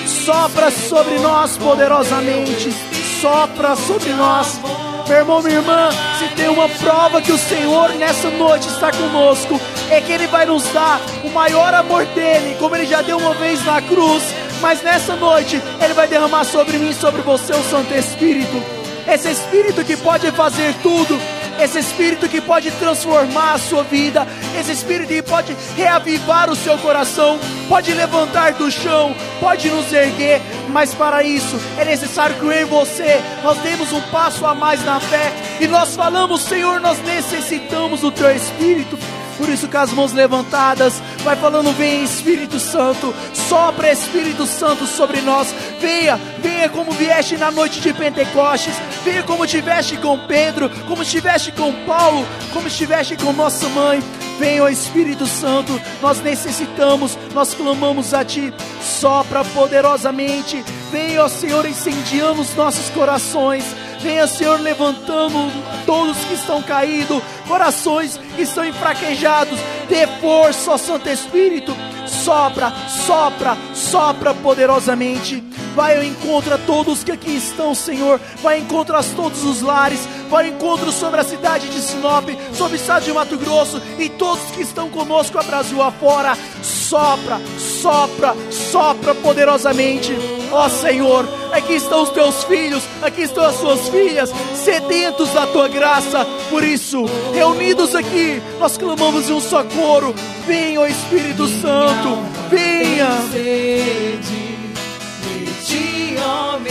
Sopra 0.06 0.70
sobre 0.70 1.18
nós 1.18 1.56
poderosamente. 1.56 2.70
Sopra 3.20 3.74
sobre 3.76 4.10
nós. 4.10 4.60
Meu 5.08 5.18
irmão, 5.18 5.42
minha 5.42 5.56
irmã, 5.56 5.90
se 6.18 6.28
tem 6.34 6.48
uma 6.48 6.68
prova 6.68 7.20
que 7.20 7.30
o 7.30 7.38
Senhor 7.38 7.90
nessa 7.90 8.30
noite 8.30 8.68
está 8.68 8.90
conosco, 8.90 9.60
é 9.90 10.00
que 10.00 10.12
Ele 10.12 10.26
vai 10.26 10.46
nos 10.46 10.64
dar 10.72 11.00
o 11.22 11.30
maior 11.30 11.72
amor 11.74 12.04
dele, 12.06 12.56
como 12.58 12.76
Ele 12.76 12.86
já 12.86 13.02
deu 13.02 13.18
uma 13.18 13.34
vez 13.34 13.64
na 13.64 13.80
cruz. 13.82 14.22
Mas 14.60 14.82
nessa 14.82 15.16
noite, 15.16 15.60
Ele 15.82 15.94
vai 15.94 16.06
derramar 16.08 16.44
sobre 16.44 16.78
mim 16.78 16.90
e 16.90 16.94
sobre 16.94 17.22
você 17.22 17.52
o 17.52 17.62
Santo 17.64 17.94
Espírito. 17.94 18.62
Esse 19.06 19.30
Espírito 19.30 19.84
que 19.84 19.96
pode 19.98 20.30
fazer 20.32 20.74
tudo, 20.82 21.20
esse 21.60 21.78
Espírito 21.78 22.28
que 22.28 22.40
pode 22.40 22.70
transformar 22.72 23.54
a 23.54 23.58
sua 23.58 23.82
vida, 23.82 24.26
esse 24.58 24.72
Espírito 24.72 25.08
que 25.08 25.22
pode 25.22 25.54
reavivar 25.76 26.50
o 26.50 26.56
seu 26.56 26.78
coração, 26.78 27.38
pode 27.68 27.92
levantar 27.92 28.54
do 28.54 28.70
chão, 28.70 29.14
pode 29.40 29.68
nos 29.68 29.92
erguer, 29.92 30.40
mas 30.68 30.94
para 30.94 31.22
isso 31.22 31.60
é 31.78 31.84
necessário 31.84 32.36
que 32.36 32.44
eu 32.44 32.52
e 32.52 32.64
você 32.64 33.20
nós 33.42 33.58
demos 33.58 33.92
um 33.92 34.00
passo 34.10 34.46
a 34.46 34.54
mais 34.54 34.82
na 34.84 34.98
fé 34.98 35.32
e 35.60 35.66
nós 35.66 35.94
falamos, 35.94 36.42
Senhor, 36.42 36.80
nós 36.80 36.98
necessitamos 37.02 38.00
do 38.00 38.10
Teu 38.10 38.34
Espírito. 38.34 38.98
Por 39.36 39.48
isso, 39.48 39.68
com 39.68 39.78
as 39.78 39.92
mãos 39.92 40.12
levantadas, 40.12 41.02
vai 41.22 41.36
falando: 41.36 41.72
Vem 41.72 42.04
Espírito 42.04 42.58
Santo, 42.60 43.14
sopra 43.32 43.90
Espírito 43.90 44.46
Santo 44.46 44.86
sobre 44.86 45.20
nós. 45.20 45.52
Venha, 45.80 46.18
venha 46.38 46.68
como 46.68 46.92
vieste 46.92 47.36
na 47.36 47.50
noite 47.50 47.80
de 47.80 47.92
Pentecostes. 47.92 48.74
Venha 49.04 49.22
como 49.22 49.44
estiveste 49.44 49.96
com 49.96 50.18
Pedro, 50.18 50.70
como 50.86 51.02
estiveste 51.02 51.50
com 51.52 51.72
Paulo, 51.84 52.24
como 52.52 52.68
estiveste 52.68 53.16
com 53.16 53.32
nossa 53.32 53.68
mãe. 53.68 54.02
Venha, 54.38 54.70
Espírito 54.70 55.26
Santo, 55.26 55.80
nós 56.00 56.20
necessitamos, 56.20 57.18
nós 57.32 57.54
clamamos 57.54 58.14
a 58.14 58.24
Ti. 58.24 58.52
Sopra 58.82 59.44
poderosamente. 59.44 60.64
Venha, 60.90 61.24
ó 61.24 61.28
Senhor, 61.28 61.66
incendiando 61.66 62.40
os 62.40 62.54
nossos 62.54 62.88
corações. 62.90 63.64
Venha, 64.04 64.26
Senhor, 64.26 64.60
levantando 64.60 65.50
todos 65.86 66.18
que 66.26 66.34
estão 66.34 66.60
caídos, 66.60 67.22
corações 67.48 68.20
que 68.36 68.42
estão 68.42 68.62
enfraquejados. 68.62 69.58
Dê 69.88 70.06
força, 70.20 70.72
ó 70.72 70.76
Santo 70.76 71.08
Espírito. 71.08 71.74
Sopra, 72.06 72.70
sopra, 72.86 73.56
sopra 73.72 74.34
poderosamente. 74.34 75.42
Vai 75.74 75.96
ao 75.96 76.04
encontro 76.04 76.52
a 76.52 76.58
todos 76.58 77.02
que 77.02 77.12
aqui 77.12 77.34
estão, 77.34 77.74
Senhor. 77.74 78.20
Vai 78.42 78.58
ao 78.58 78.64
encontro 78.64 78.94
a 78.94 79.02
todos 79.02 79.42
os 79.42 79.62
lares. 79.62 80.06
Vai 80.28 80.48
ao 80.48 80.54
encontro 80.54 80.92
sobre 80.92 81.22
a 81.22 81.24
cidade 81.24 81.66
de 81.70 81.80
Sinop, 81.80 82.28
sobre 82.52 82.74
o 82.74 82.76
estado 82.76 83.06
de 83.06 83.12
Mato 83.12 83.38
Grosso 83.38 83.80
e 83.98 84.10
todos 84.10 84.50
que 84.50 84.60
estão 84.60 84.90
conosco 84.90 85.38
a 85.38 85.42
Brasil 85.42 85.82
afora. 85.82 86.36
Sopra, 86.62 87.40
sopra, 87.58 88.36
sopra 88.50 89.14
poderosamente. 89.14 90.12
Ó 90.54 90.68
Senhor, 90.68 91.28
aqui 91.50 91.74
estão 91.74 92.04
os 92.04 92.10
teus 92.10 92.44
filhos, 92.44 92.84
aqui 93.02 93.22
estão 93.22 93.44
as 93.44 93.56
suas 93.56 93.88
filhas, 93.88 94.32
sedentos 94.54 95.32
da 95.32 95.48
tua 95.48 95.66
graça. 95.66 96.24
Por 96.48 96.62
isso, 96.62 97.04
reunidos 97.32 97.92
aqui, 97.92 98.40
nós 98.60 98.78
clamamos 98.78 99.28
em 99.28 99.32
um 99.32 99.40
só 99.40 99.64
coro: 99.64 100.14
Venha, 100.46 100.80
ó 100.80 100.86
Espírito 100.86 101.48
Santo, 101.48 102.22
venha. 102.48 103.08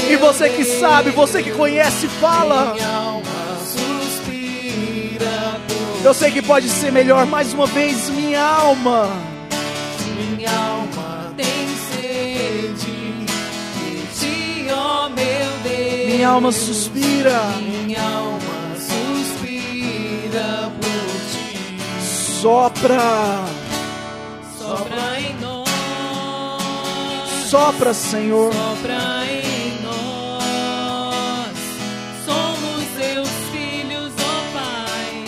E 0.09 0.15
você 0.15 0.49
que 0.49 0.63
sabe, 0.63 1.11
você 1.11 1.43
que 1.43 1.51
conhece, 1.51 2.07
fala. 2.07 2.75
Eu 6.05 6.13
sei 6.13 6.31
que 6.31 6.41
pode 6.41 6.69
ser 6.69 6.91
melhor 6.91 7.25
mais 7.25 7.53
uma 7.53 7.65
vez, 7.67 8.09
minha 8.09 8.41
alma. 8.41 9.09
Minha 10.37 10.51
alma 10.51 11.12
ó 15.03 15.09
meu 15.09 15.51
Deus. 15.63 16.13
Minha 16.13 16.29
alma 16.29 16.51
suspira. 16.51 17.39
Minha 17.61 18.01
alma 18.01 18.75
suspira 18.79 20.71
por 20.79 21.07
ti. 21.31 21.77
Sopra, 22.41 23.43
Sopra 24.57 25.19
em 25.19 25.35
nós. 25.41 25.69
sopra, 27.49 27.93
Senhor. 27.93 28.51
Sopra 28.53 29.25
em 29.25 29.81
nós. 29.83 31.53
Somos 32.25 32.85
teus 32.97 33.29
filhos, 33.51 34.11
ó 34.19 34.57
Pai. 34.57 35.25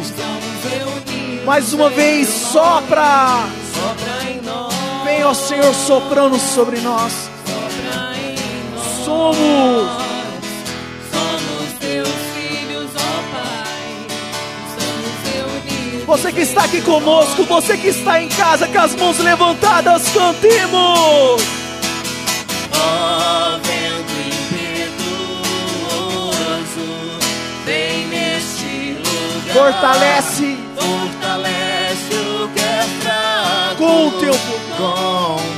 Estamos 0.00 0.64
reunidos. 0.70 1.44
Mais 1.44 1.72
uma 1.72 1.90
vez, 1.90 2.28
sopra. 2.28 3.46
Sopra 3.74 4.30
em 4.30 4.40
nós. 4.42 4.74
Vem, 5.04 5.24
ó 5.24 5.34
Senhor, 5.34 5.74
soprando 5.74 6.38
sobre 6.38 6.80
nós. 6.80 7.33
Somos. 9.04 9.36
Somos 11.12 11.72
teus 11.78 12.08
filhos, 12.34 12.90
ó 12.96 12.98
Pai. 13.32 14.06
Você 16.06 16.32
que 16.32 16.40
está 16.40 16.64
aqui 16.64 16.80
conosco, 16.80 17.44
você 17.44 17.76
que 17.76 17.88
está 17.88 18.20
em 18.22 18.28
casa 18.28 18.66
com 18.66 18.78
as 18.78 18.94
mãos 18.94 19.18
levantadas, 19.18 20.08
cantemos. 20.08 21.42
Ó 22.72 23.58
vento 23.62 24.14
impetuoso, 24.54 25.26
vem 27.66 28.06
neste 28.06 28.96
lugar. 28.98 29.52
Fortalece 29.52 30.56
Fortalece 30.76 32.14
o 32.14 32.48
que 32.48 32.60
é 32.60 32.84
fraco. 33.00 33.76
com 33.76 34.08
o 34.08 34.10
teu 34.12 34.34
poder, 34.34 35.53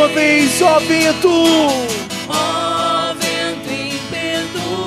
uma 0.00 0.08
vez, 0.08 0.62
ó 0.62 0.78
vento. 0.80 1.28
Ó 2.26 3.12
vento 3.14 3.70
impetuoso, 3.70 4.80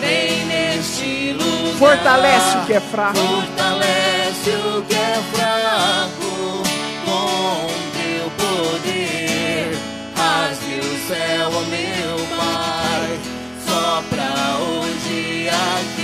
vem 0.00 0.44
neste 0.46 1.32
lugar. 1.32 1.76
Fortalece 1.76 2.56
o 2.56 2.66
que 2.66 2.72
é 2.74 2.80
fraco. 2.80 3.18
Fortalece 3.18 4.50
o 4.50 4.82
que 4.82 4.94
é 4.94 5.20
fraco 5.32 6.62
com 7.04 7.66
teu 7.98 8.30
poder. 8.38 9.76
Rasgue 10.14 10.78
o 10.78 11.08
céu, 11.08 11.50
ó 11.52 11.62
meu 11.62 12.16
Pai. 12.36 13.18
Sopra 13.66 14.30
hoje 14.60 15.48
aqui. 15.48 15.97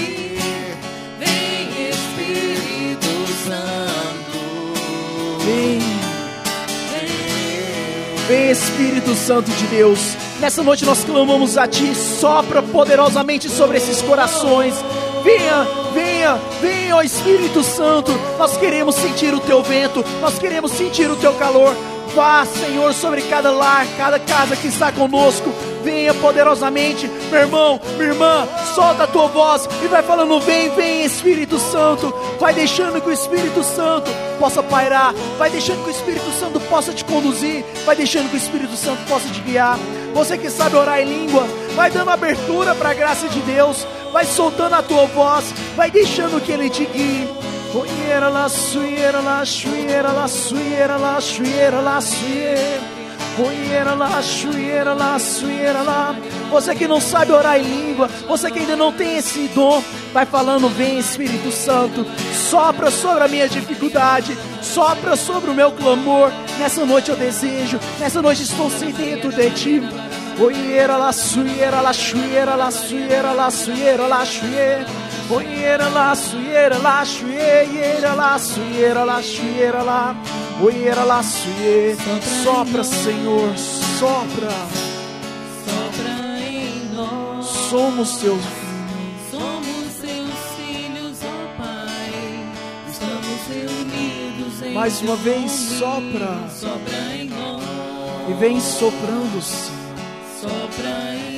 Vem. 8.27 8.45
Espírito 8.55 9.15
Santo 9.15 9.51
de 9.51 9.67
Deus. 9.67 9.99
Nessa 10.41 10.63
noite 10.63 10.85
nós 10.85 11.05
clamamos 11.05 11.59
a 11.59 11.67
Ti, 11.67 11.95
sopra 11.95 12.63
poderosamente 12.63 13.49
sobre 13.49 13.79
esses 13.79 14.01
corações. 14.03 14.75
Venha, 15.23 15.67
venha, 15.93 16.39
venha, 16.61 16.97
ó 16.97 17.03
Espírito 17.03 17.63
Santo. 17.63 18.13
Nós 18.39 18.57
queremos 18.57 18.95
sentir 18.95 19.35
o 19.35 19.41
Teu 19.41 19.63
vento, 19.63 20.05
nós 20.21 20.39
queremos 20.39 20.71
sentir 20.73 21.11
o 21.11 21.17
Teu 21.17 21.33
calor. 21.35 21.75
Vá, 22.15 22.45
Senhor, 22.45 22.93
sobre 22.95 23.23
cada 23.23 23.51
lar, 23.51 23.87
cada 23.97 24.19
casa 24.19 24.57
que 24.57 24.69
está 24.69 24.93
conosco. 24.93 25.53
Venha 25.83 26.15
poderosamente, 26.15 27.07
meu 27.31 27.41
irmão, 27.41 27.81
minha 27.97 28.09
irmã, 28.11 28.49
solta 28.75 29.05
a 29.05 29.07
tua 29.07 29.27
voz 29.29 29.69
e 29.83 29.87
vai 29.87 30.03
falando: 30.03 30.41
Vem, 30.41 30.71
vem, 30.71 31.05
Espírito 31.05 31.59
Santo. 31.59 32.15
Vai 32.39 32.55
deixando 32.55 33.01
que 33.01 33.09
o 33.09 33.13
Espírito 33.13 33.63
Santo 33.63 34.11
possa 34.39 34.63
pairar, 34.63 35.13
vai 35.39 35.51
deixando 35.51 35.83
que 35.83 35.91
o 35.91 35.93
Espírito 35.93 36.31
Santo 36.39 36.61
possa 36.61 36.93
te 36.93 37.05
conduzir, 37.05 37.65
vai 37.85 37.97
deixando 37.97 38.31
que 38.31 38.37
o 38.37 38.39
Espírito 38.39 38.77
Santo 38.77 39.05
possa 39.09 39.29
te 39.29 39.41
guiar. 39.41 39.79
Você 40.15 40.39
que 40.39 40.49
sabe 40.51 40.77
orar 40.77 41.01
em 41.01 41.05
língua, 41.05 41.45
vai 41.75 41.91
dando 41.91 42.11
abertura 42.11 42.75
para 42.75 42.91
a 42.91 42.95
graça 42.95 43.29
de 43.29 43.41
Deus, 43.41 43.87
vai 44.13 44.25
soltando 44.25 44.75
a 44.75 44.83
tua 44.83 45.07
voz, 45.07 45.53
vai 45.77 45.91
deixando 45.91 46.41
que 46.41 46.53
Ele 46.53 46.71
te 46.71 46.85
guie. 46.85 47.44
Oiera 47.75 48.29
la 48.29 48.49
suiera 48.49 49.21
la 49.21 49.45
suiera 49.45 50.13
la 50.13 50.29
suiera 50.29 50.97
la 50.97 51.21
suiera 51.21 51.81
la 51.81 52.01
suiera. 52.01 52.81
Oiera 53.37 53.97
la 53.97 54.23
suiera 54.23 54.95
la 54.95 55.19
suiera 55.19 55.83
la. 55.83 56.15
Você 56.53 56.73
que 56.77 56.87
não 56.87 57.01
sabe 57.01 57.33
orar 57.33 57.59
em 57.59 57.65
língua, 57.65 58.09
você 58.29 58.49
que 58.49 58.61
ainda 58.61 58.77
não 58.77 58.93
tem 58.93 59.17
esse 59.17 59.49
dom, 59.49 59.83
vai 60.13 60.25
falando, 60.25 60.69
vem 60.69 61.01
Espírito 61.01 61.51
Santo, 61.51 62.07
sopra 62.49 62.93
sobre 62.93 63.25
a 63.25 63.29
minha 63.29 63.49
dificuldade, 63.49 64.39
sopra 64.63 65.17
sobre 65.17 65.51
o 65.51 65.55
meu 65.55 65.73
clamor. 65.73 66.31
Nessa 66.61 66.87
noite 66.87 67.11
eu 67.11 67.17
desejo, 67.17 67.81
nessa 67.99 68.23
noite 68.23 68.45
estou 68.45 68.71
sedento 68.71 69.33
de 69.33 69.51
ti. 69.51 69.83
Oiera 70.39 70.97
la 70.97 71.13
suiera 71.13 71.81
la 71.81 71.93
suiera 71.93 72.55
la 72.55 72.71
suiera 72.71 73.33
la 73.33 73.51
suiera 73.51 74.07
la 74.07 74.25
suiera. 74.25 75.04
Oiera 75.31 75.89
la 75.89 76.15
suiera 76.15 76.79
la 76.79 77.05
suiera 77.05 78.15
la 78.15 78.39
suiera 78.39 79.05
la 79.05 79.23
suiera 79.23 79.83
la. 79.83 80.15
Oiera 80.61 81.05
la 81.05 81.23
suiera. 81.23 82.21
Sopra, 82.43 82.85
Senhor, 82.85 83.57
sopra. 83.99 84.53
Sopra 85.65 86.39
em 86.41 86.91
nós. 86.95 87.47
Somos 87.71 88.17
teus 88.19 88.41
Somos 89.31 89.93
seus 90.01 90.39
filhos, 90.57 91.19
ó 91.25 91.63
Pai. 91.63 92.13
Estamos 92.91 93.41
reunidos 93.49 94.63
em 94.63 94.75
Mais 94.75 95.01
uma 95.01 95.17
vez, 95.17 95.51
sopra. 95.51 96.39
Sopra 96.51 97.17
em 97.17 97.29
nós. 97.31 97.63
e 98.29 98.33
vem 98.35 98.61
soprando-se. 98.61 99.71
Sopra 100.41 100.89
em 101.15 101.25
nós. 101.29 101.34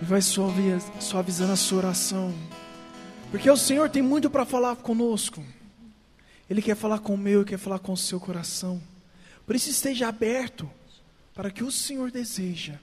E 0.00 0.04
vai 0.04 0.22
suavi- 0.22 0.80
suavizando 1.00 1.52
a 1.52 1.56
sua 1.56 1.78
oração. 1.78 2.32
Porque 3.30 3.50
o 3.50 3.56
Senhor 3.56 3.90
tem 3.90 4.02
muito 4.02 4.30
para 4.30 4.44
falar 4.44 4.76
conosco. 4.76 5.42
Ele 6.48 6.62
quer 6.62 6.76
falar 6.76 7.00
com 7.00 7.14
o 7.14 7.18
meu, 7.18 7.44
quer 7.44 7.58
falar 7.58 7.78
com 7.78 7.92
o 7.92 7.96
seu 7.96 8.18
coração. 8.18 8.80
Por 9.44 9.54
isso 9.54 9.68
esteja 9.70 10.08
aberto 10.08 10.70
para 11.34 11.50
que 11.50 11.62
o 11.62 11.70
Senhor 11.70 12.10
deseja, 12.10 12.74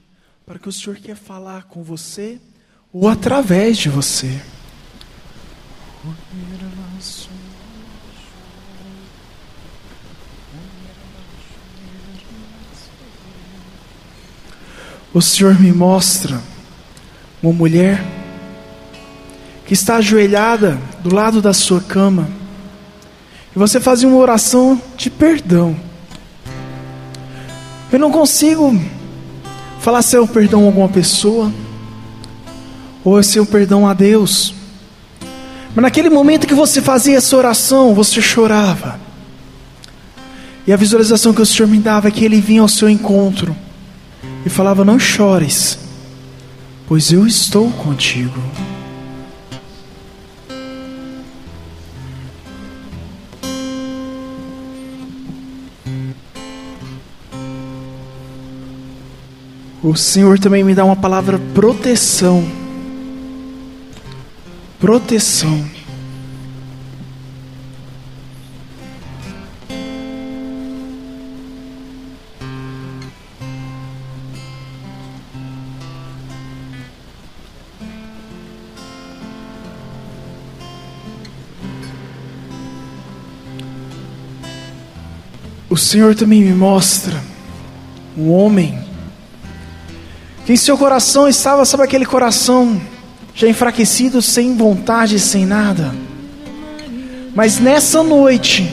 para 0.44 0.58
que 0.58 0.68
o 0.68 0.72
Senhor 0.72 0.96
quer 0.96 1.16
falar 1.16 1.64
com 1.64 1.82
você 1.82 2.40
ou 2.92 3.08
através 3.08 3.76
de 3.76 3.88
você. 3.88 4.40
O 15.12 15.22
Senhor 15.22 15.58
me 15.60 15.72
mostra 15.72 16.40
uma 17.42 17.52
mulher 17.52 18.04
que 19.66 19.74
está 19.74 19.96
ajoelhada 19.96 20.78
do 21.02 21.14
lado 21.14 21.40
da 21.40 21.52
sua 21.52 21.80
cama 21.80 22.28
e 23.54 23.58
você 23.58 23.80
fazia 23.80 24.08
uma 24.08 24.18
oração 24.18 24.80
de 24.96 25.08
perdão. 25.08 25.76
Eu 27.90 27.98
não 27.98 28.10
consigo 28.10 28.78
falar 29.80 30.02
se 30.02 30.16
é 30.16 30.20
um 30.20 30.26
perdão 30.26 30.62
a 30.62 30.66
alguma 30.66 30.88
pessoa 30.88 31.52
ou 33.02 33.22
se 33.22 33.38
é 33.38 33.42
um 33.42 33.46
perdão 33.46 33.88
a 33.88 33.94
Deus. 33.94 34.54
Mas 35.74 35.82
naquele 35.82 36.10
momento 36.10 36.46
que 36.46 36.54
você 36.54 36.82
fazia 36.82 37.16
essa 37.16 37.36
oração, 37.36 37.94
você 37.94 38.20
chorava. 38.20 39.00
E 40.66 40.72
a 40.72 40.76
visualização 40.76 41.32
que 41.32 41.40
o 41.40 41.46
Senhor 41.46 41.68
me 41.68 41.78
dava 41.78 42.08
é 42.08 42.10
que 42.10 42.24
Ele 42.24 42.40
vinha 42.40 42.60
ao 42.60 42.68
seu 42.68 42.88
encontro 42.88 43.56
e 44.46 44.48
falava: 44.48 44.84
Não 44.84 44.96
chores, 44.96 45.76
pois 46.86 47.10
eu 47.10 47.26
estou 47.26 47.68
contigo. 47.72 48.40
O 59.82 59.94
Senhor 59.94 60.38
também 60.38 60.64
me 60.64 60.74
dá 60.74 60.84
uma 60.84 60.96
palavra 60.96 61.38
proteção. 61.52 62.44
Proteção. 64.80 65.75
O 85.76 85.78
Senhor 85.78 86.14
também 86.14 86.42
me 86.42 86.54
mostra 86.54 87.22
um 88.16 88.32
homem 88.32 88.78
que 90.46 90.54
em 90.54 90.56
seu 90.56 90.78
coração 90.78 91.28
estava, 91.28 91.66
sabe 91.66 91.82
aquele 91.82 92.06
coração 92.06 92.80
já 93.34 93.46
enfraquecido, 93.46 94.22
sem 94.22 94.56
vontade, 94.56 95.20
sem 95.20 95.44
nada. 95.44 95.94
Mas 97.34 97.58
nessa 97.58 98.02
noite, 98.02 98.66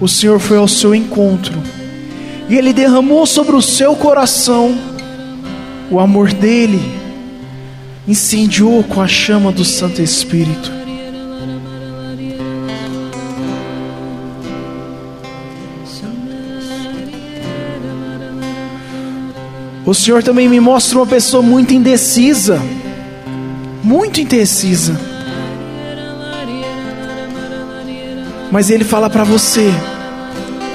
o 0.00 0.08
Senhor 0.08 0.40
foi 0.40 0.56
ao 0.56 0.66
seu 0.66 0.94
encontro 0.94 1.62
e 2.48 2.56
ele 2.56 2.72
derramou 2.72 3.26
sobre 3.26 3.54
o 3.54 3.60
seu 3.60 3.94
coração 3.94 4.78
o 5.90 6.00
amor 6.00 6.32
dele, 6.32 6.80
incendiou 8.08 8.82
com 8.82 9.02
a 9.02 9.06
chama 9.06 9.52
do 9.52 9.62
Santo 9.62 10.00
Espírito. 10.00 10.77
O 19.88 19.94
Senhor 19.94 20.22
também 20.22 20.50
me 20.50 20.60
mostra 20.60 20.98
uma 20.98 21.06
pessoa 21.06 21.42
muito 21.42 21.72
indecisa. 21.72 22.60
Muito 23.82 24.20
indecisa. 24.20 25.00
Mas 28.52 28.68
Ele 28.68 28.84
fala 28.84 29.08
para 29.08 29.24
você: 29.24 29.72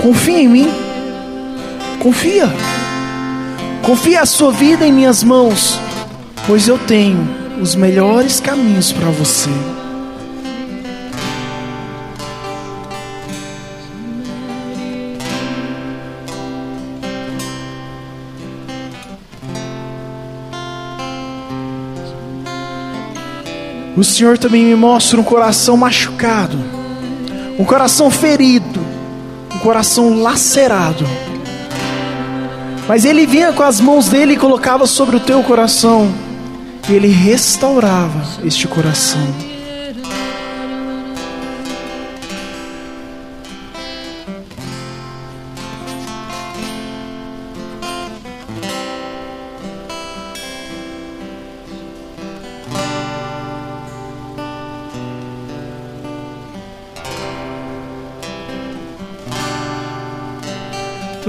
confia 0.02 0.40
em 0.40 0.48
mim. 0.48 0.72
Confia. 2.00 2.52
Confia 3.84 4.22
a 4.22 4.26
sua 4.26 4.52
vida 4.52 4.84
em 4.84 4.92
minhas 4.92 5.24
mãos, 5.24 5.78
pois 6.48 6.68
eu 6.68 6.80
tenho 6.80 7.30
os 7.62 7.76
melhores 7.76 8.40
caminhos 8.40 8.92
para 8.92 9.12
você. 9.12 9.52
O 23.96 24.04
Senhor 24.04 24.38
também 24.38 24.66
me 24.66 24.76
mostra 24.76 25.20
um 25.20 25.24
coração 25.24 25.78
machucado, 25.78 26.58
um 27.60 27.64
coração 27.64 28.10
ferido, 28.10 28.80
um 29.54 29.60
coração 29.60 30.22
lacerado. 30.22 31.06
Mas 32.88 33.06
Ele 33.06 33.28
vinha 33.28 33.54
com 33.54 33.62
as 33.62 33.80
mãos 33.80 34.10
dele 34.10 34.34
e 34.34 34.38
colocava 34.38 34.88
sobre 34.88 35.18
o 35.18 35.20
teu 35.20 35.44
coração, 35.44 36.12
e 36.90 36.94
Ele 36.94 37.08
restaurava 37.08 38.24
este 38.44 38.68
coração. 38.68 39.53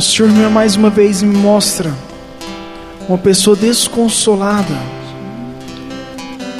Senhor 0.04 0.50
mais 0.50 0.76
uma 0.76 0.90
vez 0.90 1.22
me 1.22 1.36
mostra 1.36 1.92
uma 3.08 3.18
pessoa 3.18 3.56
desconsolada, 3.56 4.76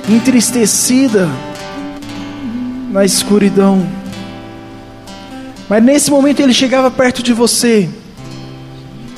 entristecida 0.08 1.28
na 2.90 3.04
escuridão. 3.04 3.86
Mas 5.68 5.82
nesse 5.82 6.10
momento 6.10 6.40
ele 6.40 6.52
chegava 6.52 6.90
perto 6.90 7.22
de 7.22 7.32
você 7.32 7.88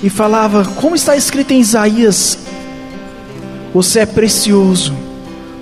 e 0.03 0.11
falava: 0.11 0.65
Como 0.65 0.95
está 0.95 1.17
escrito 1.17 1.53
em 1.53 1.61
Isaías, 1.61 2.39
você 3.73 4.01
é 4.01 4.07
precioso, 4.07 4.95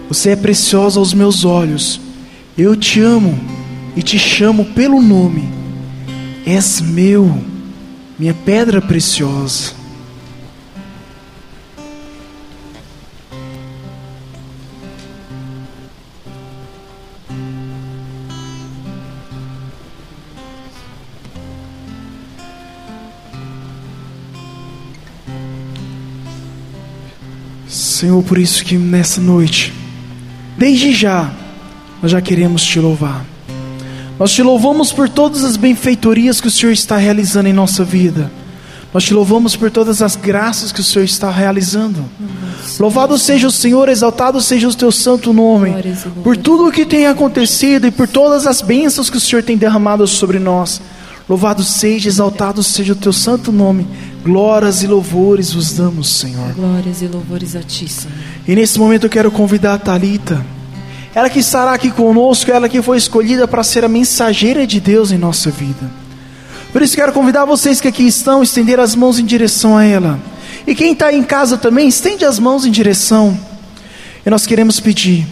você 0.08 0.30
é 0.30 0.36
preciosa 0.36 0.98
aos 0.98 1.12
meus 1.12 1.44
olhos. 1.44 2.00
Eu 2.56 2.76
te 2.76 3.00
amo 3.00 3.38
e 3.96 4.02
te 4.02 4.18
chamo 4.18 4.64
pelo 4.66 5.00
nome. 5.02 5.48
És 6.46 6.80
meu 6.80 7.53
minha 8.18 8.34
pedra 8.34 8.80
preciosa. 8.80 9.72
Senhor, 27.66 28.22
por 28.22 28.38
isso 28.38 28.64
que 28.64 28.76
nessa 28.76 29.20
noite, 29.20 29.72
desde 30.58 30.92
já, 30.92 31.32
nós 32.02 32.12
já 32.12 32.20
queremos 32.20 32.62
te 32.62 32.78
louvar. 32.78 33.33
Nós 34.18 34.32
te 34.32 34.42
louvamos 34.42 34.92
por 34.92 35.08
todas 35.08 35.42
as 35.42 35.56
benfeitorias 35.56 36.40
que 36.40 36.46
o 36.46 36.50
Senhor 36.50 36.72
está 36.72 36.96
realizando 36.96 37.48
em 37.48 37.52
nossa 37.52 37.84
vida. 37.84 38.30
Nós 38.92 39.02
te 39.02 39.12
louvamos 39.12 39.56
por 39.56 39.72
todas 39.72 40.00
as 40.00 40.14
graças 40.14 40.70
que 40.70 40.80
o 40.80 40.84
Senhor 40.84 41.04
está 41.04 41.28
realizando. 41.28 42.04
Louvado 42.78 43.18
seja 43.18 43.48
o 43.48 43.50
Senhor, 43.50 43.88
exaltado 43.88 44.40
seja 44.40 44.68
o 44.68 44.74
teu 44.74 44.92
santo 44.92 45.32
nome, 45.32 45.74
por 46.22 46.36
tudo 46.36 46.68
o 46.68 46.72
que 46.72 46.86
tem 46.86 47.06
acontecido 47.06 47.88
e 47.88 47.90
por 47.90 48.06
todas 48.06 48.46
as 48.46 48.62
bênçãos 48.62 49.10
que 49.10 49.16
o 49.16 49.20
Senhor 49.20 49.42
tem 49.42 49.56
derramado 49.56 50.06
sobre 50.06 50.38
nós. 50.38 50.80
Louvado 51.28 51.64
seja, 51.64 52.08
exaltado 52.08 52.62
seja 52.62 52.92
o 52.92 52.96
teu 52.96 53.12
santo 53.12 53.50
nome. 53.50 53.84
Glórias 54.22 54.84
e 54.84 54.86
louvores 54.86 55.52
vos 55.52 55.72
damos, 55.72 56.08
Senhor. 56.08 56.52
Glórias 56.52 57.02
e 57.02 57.08
louvores 57.08 57.56
a 57.56 57.62
ti, 57.62 57.88
Senhor. 57.88 58.14
E 58.46 58.54
nesse 58.54 58.78
momento 58.78 59.06
eu 59.06 59.10
quero 59.10 59.30
convidar 59.30 59.74
a 59.74 59.78
Talita 59.78 60.44
ela 61.14 61.30
que 61.30 61.38
estará 61.38 61.72
aqui 61.72 61.90
conosco, 61.90 62.50
ela 62.50 62.68
que 62.68 62.82
foi 62.82 62.96
escolhida 62.96 63.46
para 63.46 63.62
ser 63.62 63.84
a 63.84 63.88
mensageira 63.88 64.66
de 64.66 64.80
Deus 64.80 65.12
em 65.12 65.18
nossa 65.18 65.50
vida. 65.50 65.90
Por 66.72 66.82
isso 66.82 66.96
quero 66.96 67.12
convidar 67.12 67.44
vocês 67.44 67.80
que 67.80 67.86
aqui 67.86 68.04
estão, 68.04 68.42
estender 68.42 68.80
as 68.80 68.96
mãos 68.96 69.20
em 69.20 69.24
direção 69.24 69.76
a 69.76 69.84
ela. 69.84 70.18
E 70.66 70.74
quem 70.74 70.92
está 70.92 71.12
em 71.12 71.22
casa 71.22 71.56
também, 71.56 71.86
estende 71.86 72.24
as 72.24 72.40
mãos 72.40 72.66
em 72.66 72.70
direção. 72.70 73.38
E 74.26 74.30
nós 74.30 74.44
queremos 74.44 74.80
pedir 74.80 75.24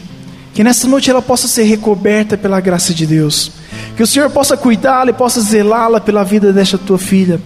que 0.54 0.62
nessa 0.62 0.86
noite 0.86 1.10
ela 1.10 1.20
possa 1.20 1.48
ser 1.48 1.64
recoberta 1.64 2.36
pela 2.36 2.60
graça 2.60 2.94
de 2.94 3.04
Deus. 3.04 3.50
Que 3.96 4.04
o 4.04 4.06
Senhor 4.06 4.30
possa 4.30 4.56
cuidá-la 4.56 5.10
e 5.10 5.14
possa 5.14 5.40
zelá-la 5.40 6.00
pela 6.00 6.22
vida 6.22 6.52
desta 6.52 6.78
tua 6.78 6.98
filha. 6.98 7.40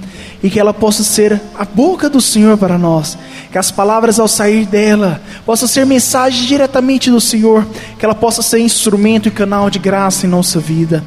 E 0.47 0.51
que 0.51 0.61
ela 0.61 0.73
possa 0.73 1.03
ser 1.03 1.41
a 1.59 1.65
boca 1.65 2.09
do 2.09 2.21
Senhor 2.21 2.57
para 2.57 2.79
nós. 2.79 3.19
Que 3.51 3.59
as 3.59 3.73
palavras 3.73 4.21
ao 4.21 4.29
sair 4.29 4.65
dela 4.65 5.21
possam 5.45 5.67
ser 5.67 5.85
mensagem 5.85 6.47
diretamente 6.47 7.11
do 7.11 7.21
Senhor. 7.21 7.67
Que 7.99 8.05
ela 8.05 8.15
possa 8.15 8.43
ser 8.43 8.61
instrumento 8.61 9.27
e 9.27 9.33
canal 9.33 9.69
de 9.69 9.81
graça 9.81 10.25
em 10.25 10.29
nossa 10.29 10.61
vida. 10.61 11.03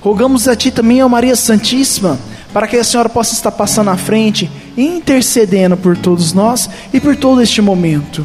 Rogamos 0.00 0.46
a 0.46 0.54
Ti 0.54 0.70
também, 0.70 1.02
ó 1.02 1.08
Maria 1.08 1.34
Santíssima, 1.34 2.16
para 2.52 2.68
que 2.68 2.76
a 2.76 2.84
Senhora 2.84 3.08
possa 3.08 3.34
estar 3.34 3.50
passando 3.50 3.90
à 3.90 3.96
frente, 3.96 4.48
intercedendo 4.76 5.76
por 5.76 5.96
todos 5.96 6.32
nós 6.32 6.70
e 6.92 7.00
por 7.00 7.16
todo 7.16 7.42
este 7.42 7.60
momento. 7.60 8.24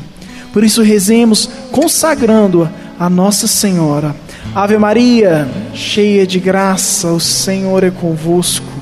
Por 0.53 0.63
isso 0.63 0.84
rezemos, 0.84 1.49
consagrando-a 1.72 2.70
a 3.03 3.09
Nossa 3.09 3.47
Senhora. 3.47 4.15
Ave 4.53 4.78
Maria, 4.78 5.49
cheia 5.74 6.28
de 6.28 6.39
graça, 6.39 7.07
o 7.07 7.20
Senhor 7.20 7.84
é 7.84 7.89
convosco. 7.89 8.78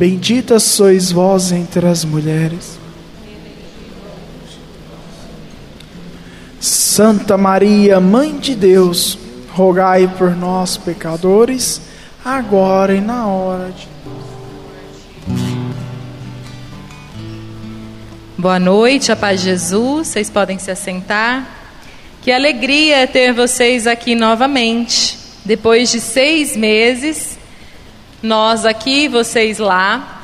Bendita 0.00 0.58
sois 0.58 1.12
vós 1.12 1.52
entre 1.52 1.86
as 1.86 2.06
mulheres. 2.06 2.78
Santa 6.58 7.36
Maria, 7.36 8.00
Mãe 8.00 8.38
de 8.38 8.54
Deus, 8.54 9.18
rogai 9.50 10.08
por 10.16 10.34
nós, 10.34 10.78
pecadores, 10.78 11.82
agora 12.24 12.94
e 12.94 13.00
na 13.02 13.26
hora 13.26 13.70
de. 13.72 13.86
Boa 18.38 18.58
noite, 18.58 19.12
a 19.12 19.16
paz 19.16 19.42
de 19.42 19.50
Jesus. 19.50 20.08
Vocês 20.08 20.30
podem 20.30 20.58
se 20.58 20.70
assentar. 20.70 21.46
Que 22.22 22.32
alegria 22.32 23.06
ter 23.06 23.34
vocês 23.34 23.86
aqui 23.86 24.14
novamente. 24.14 25.18
Depois 25.44 25.92
de 25.92 26.00
seis 26.00 26.56
meses, 26.56 27.38
nós 28.22 28.66
aqui, 28.66 29.08
vocês 29.08 29.58
lá, 29.58 30.20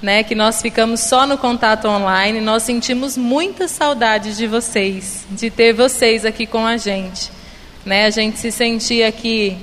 né? 0.00 0.22
Que 0.22 0.34
nós 0.34 0.62
ficamos 0.62 1.00
só 1.00 1.26
no 1.26 1.36
contato 1.36 1.86
online. 1.86 2.40
Nós 2.40 2.62
sentimos 2.62 3.16
muita 3.16 3.68
saudade 3.68 4.36
de 4.36 4.46
vocês, 4.46 5.26
de 5.30 5.50
ter 5.50 5.72
vocês 5.72 6.24
aqui 6.24 6.46
com 6.46 6.66
a 6.66 6.76
gente, 6.76 7.30
né? 7.84 8.06
A 8.06 8.10
gente 8.10 8.38
se 8.38 8.50
sentia 8.50 9.08
aqui 9.08 9.56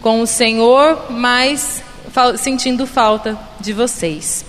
com 0.00 0.20
o 0.20 0.26
Senhor, 0.26 1.10
mas 1.10 1.82
sentindo 2.38 2.86
falta 2.86 3.38
de 3.60 3.72
vocês. 3.72 4.44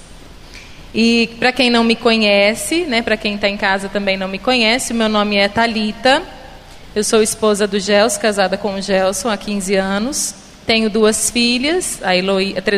E 0.94 1.28
para 1.40 1.52
quem 1.52 1.70
não 1.70 1.84
me 1.84 1.96
conhece, 1.96 2.82
né, 2.82 3.02
para 3.02 3.18
quem 3.18 3.36
está 3.36 3.50
em 3.50 3.58
casa 3.58 3.90
também 3.90 4.16
não 4.16 4.28
me 4.28 4.38
conhece, 4.38 4.94
meu 4.94 5.10
nome 5.10 5.38
é 5.38 5.48
Talita. 5.48 6.22
Eu 6.96 7.04
sou 7.04 7.24
esposa 7.24 7.66
do 7.66 7.80
Gelson, 7.80 8.20
casada 8.20 8.58
com 8.58 8.76
o 8.76 8.82
Gelson 8.82 9.30
há 9.30 9.38
15 9.38 9.76
anos. 9.76 10.43
Tenho 10.66 10.90
duas 10.90 11.30
filhas, 11.30 12.00
a 12.04 12.14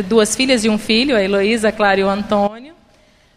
duas 0.07 0.35
filhas 0.35 0.65
e 0.65 0.69
um 0.69 0.77
filho, 0.77 1.15
a 1.15 1.23
Heloísa, 1.23 1.69
a 1.69 1.71
Clara 1.71 1.99
e 1.99 2.03
o 2.03 2.09
Antônio. 2.09 2.73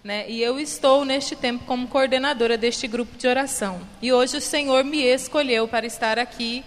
Né? 0.03 0.25
E 0.29 0.41
eu 0.41 0.59
estou 0.59 1.05
neste 1.05 1.37
tempo 1.37 1.65
como 1.67 1.87
coordenadora 1.87 2.57
deste 2.57 2.87
grupo 2.87 3.19
de 3.19 3.29
oração. 3.29 3.81
E 4.01 4.11
hoje 4.11 4.39
o 4.39 4.41
Senhor 4.41 4.83
me 4.85 5.03
escolheu 5.03 5.69
para 5.69 5.85
estar 5.85 6.19
aqui 6.19 6.65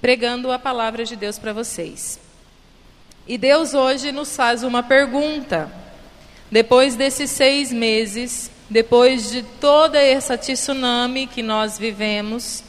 pregando 0.00 0.50
a 0.50 0.58
palavra 0.58 1.04
de 1.04 1.14
Deus 1.14 1.38
para 1.38 1.52
vocês. 1.52 2.18
E 3.28 3.38
Deus 3.38 3.74
hoje 3.74 4.10
nos 4.10 4.34
faz 4.34 4.64
uma 4.64 4.82
pergunta. 4.82 5.70
Depois 6.50 6.96
desses 6.96 7.30
seis 7.30 7.70
meses, 7.70 8.50
depois 8.68 9.30
de 9.30 9.42
toda 9.42 9.98
essa 9.98 10.36
tsunami 10.36 11.26
que 11.26 11.42
nós 11.42 11.78
vivemos, 11.78 12.64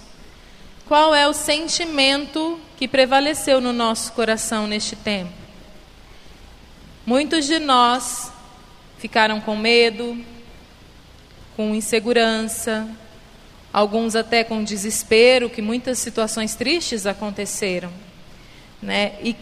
qual 0.85 1.15
é 1.15 1.27
o 1.27 1.33
sentimento 1.33 2.59
que 2.79 2.87
prevaleceu 2.87 3.59
no 3.59 3.73
nosso 3.73 4.13
coração 4.13 4.65
neste 4.65 4.95
tempo? 4.95 5.33
Muitos 7.05 7.45
de 7.45 7.59
nós 7.59 8.31
ficaram 8.97 9.41
com 9.41 9.57
medo, 9.57 10.17
com 11.57 11.75
insegurança, 11.75 12.87
alguns 13.73 14.15
até 14.15 14.45
com 14.45 14.63
desespero, 14.63 15.49
que 15.49 15.61
muitas 15.61 15.99
situações 15.99 16.55
tristes 16.55 17.05
aconteceram, 17.05 17.91
né? 18.81 19.15
E 19.21 19.35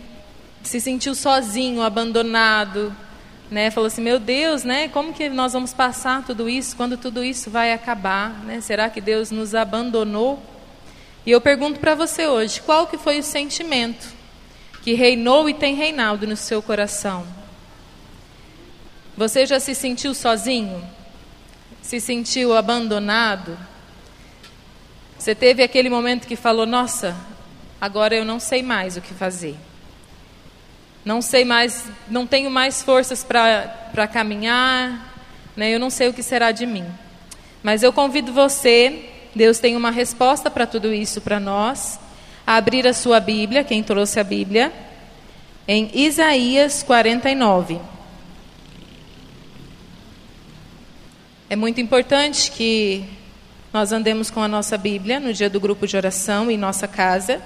se 0.64 0.82
sentiu 0.82 1.14
sozinho, 1.14 1.84
abandonado, 1.84 2.92
né? 3.52 3.70
Falou 3.70 3.86
assim: 3.86 4.02
"Meu 4.02 4.18
Deus, 4.18 4.64
né? 4.64 4.88
Como 4.88 5.14
que 5.14 5.30
nós 5.30 5.54
vamos 5.54 5.76
passar 5.76 6.26
tudo 6.26 6.50
isso? 6.50 6.76
Quando 6.76 6.98
tudo 6.98 7.24
isso 7.24 7.52
vai 7.52 7.72
acabar, 7.72 8.32
né? 8.46 8.62
Será 8.62 8.90
que 8.90 9.00
Deus 9.00 9.30
nos 9.30 9.54
abandonou?" 9.54 10.57
E 11.28 11.32
eu 11.32 11.42
pergunto 11.42 11.82
para 11.82 11.94
você 11.94 12.26
hoje, 12.26 12.62
qual 12.62 12.88
que 12.88 12.98
foi 12.98 13.20
o 13.20 13.24
sentimento 13.24 14.08
que 14.82 14.94
reinou 14.94 15.50
e 15.50 15.54
tem 15.54 15.76
reinado 15.76 16.26
no 16.26 16.38
seu 16.38 16.62
coração? 16.62 17.28
Você 19.18 19.46
já 19.46 19.60
se 19.60 19.76
sentiu 19.76 20.14
sozinho? 20.14 20.82
Se 21.82 22.00
sentiu 22.00 22.56
abandonado? 22.56 23.58
Você 25.20 25.36
teve 25.36 25.62
aquele 25.62 25.90
momento 25.90 26.26
que 26.26 26.38
falou: 26.38 26.66
Nossa, 26.66 27.14
agora 27.82 28.16
eu 28.16 28.24
não 28.24 28.40
sei 28.40 28.64
mais 28.64 28.96
o 28.96 29.02
que 29.02 29.14
fazer. 29.14 29.58
Não 31.04 31.22
sei 31.22 31.44
mais, 31.44 31.88
não 32.08 32.26
tenho 32.26 32.50
mais 32.50 32.82
forças 32.82 33.26
para 33.26 34.08
caminhar, 34.08 35.14
né? 35.58 35.76
eu 35.76 35.80
não 35.80 35.90
sei 35.90 36.08
o 36.08 36.14
que 36.14 36.24
será 36.24 36.54
de 36.54 36.66
mim. 36.66 36.86
Mas 37.62 37.84
eu 37.84 37.92
convido 37.92 38.32
você, 38.32 39.17
Deus 39.38 39.60
tem 39.60 39.76
uma 39.76 39.92
resposta 39.92 40.50
para 40.50 40.66
tudo 40.66 40.92
isso 40.92 41.22
para 41.22 41.40
nós, 41.40 42.00
abrir 42.46 42.88
a 42.88 42.94
sua 42.94 43.20
Bíblia, 43.20 43.64
quem 43.64 43.84
trouxe 43.84 44.20
a 44.20 44.24
Bíblia, 44.24 44.74
em 45.68 45.92
Isaías 45.94 46.82
49. 46.82 47.80
É 51.50 51.56
muito 51.56 51.80
importante 51.80 52.52
que 52.52 53.06
nós 53.72 53.92
andemos 53.92 54.32
com 54.32 54.42
a 54.42 54.48
nossa 54.48 54.78
Bíblia 54.78 55.20
no 55.20 55.32
dia 55.32 55.50
do 55.50 55.60
grupo 55.60 55.86
de 55.86 55.96
oração 55.96 56.50
em 56.50 56.58
nossa 56.58 56.88
casa, 56.88 57.40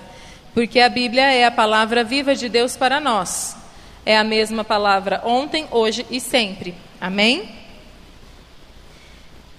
porque 0.53 0.79
a 0.79 0.87
Bíblia 0.87 1.31
é 1.33 1.45
a 1.45 1.51
palavra 1.51 2.03
viva 2.05 2.33
de 2.33 2.47
Deus 2.47 2.77
para 2.77 2.99
nós. 3.01 3.57
É 4.05 4.17
a 4.17 4.23
mesma 4.23 4.63
palavra 4.63 5.21
ontem, 5.25 5.67
hoje 5.69 6.05
e 6.09 6.21
sempre. 6.21 6.73
Amém? 7.01 7.49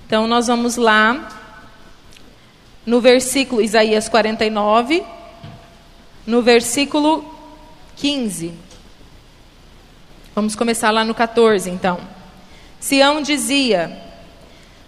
Então 0.07 0.27
nós 0.27 0.47
vamos 0.47 0.77
lá 0.77 1.42
no 2.85 3.01
versículo 3.01 3.63
Isaías 3.63 4.09
49, 4.09 5.03
no 6.27 6.43
versículo 6.43 7.25
15. 7.97 8.53
Vamos 10.35 10.57
começar 10.57 10.91
lá 10.91 11.05
no 11.05 11.15
14, 11.15 11.71
então. 11.71 12.01
Sião 12.81 13.23
dizia: 13.23 14.03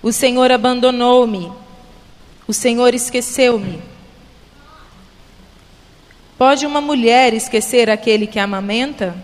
o 0.03 0.12
Senhor 0.12 0.53
abandonou-me. 0.53 1.51
O 2.47 2.53
Senhor 2.53 2.92
esqueceu-me. 2.92 3.80
Pode 6.36 6.66
uma 6.66 6.80
mulher 6.80 7.32
esquecer 7.32 7.88
aquele 7.88 8.26
que 8.26 8.38
amamenta? 8.38 9.16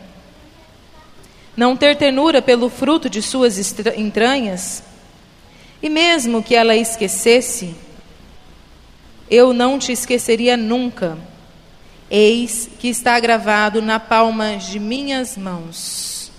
Não 1.54 1.76
ter 1.76 1.96
ternura 1.96 2.40
pelo 2.40 2.70
fruto 2.70 3.10
de 3.10 3.20
suas 3.20 3.58
entranhas? 3.96 4.82
E 5.82 5.90
mesmo 5.90 6.42
que 6.42 6.54
ela 6.54 6.74
esquecesse, 6.74 7.74
eu 9.30 9.52
não 9.52 9.78
te 9.78 9.92
esqueceria 9.92 10.56
nunca. 10.56 11.16
Eis 12.10 12.68
que 12.80 12.88
está 12.88 13.18
gravado 13.20 13.80
na 13.80 14.00
palma 14.00 14.56
de 14.56 14.80
minhas 14.80 15.36
mãos. 15.36 16.32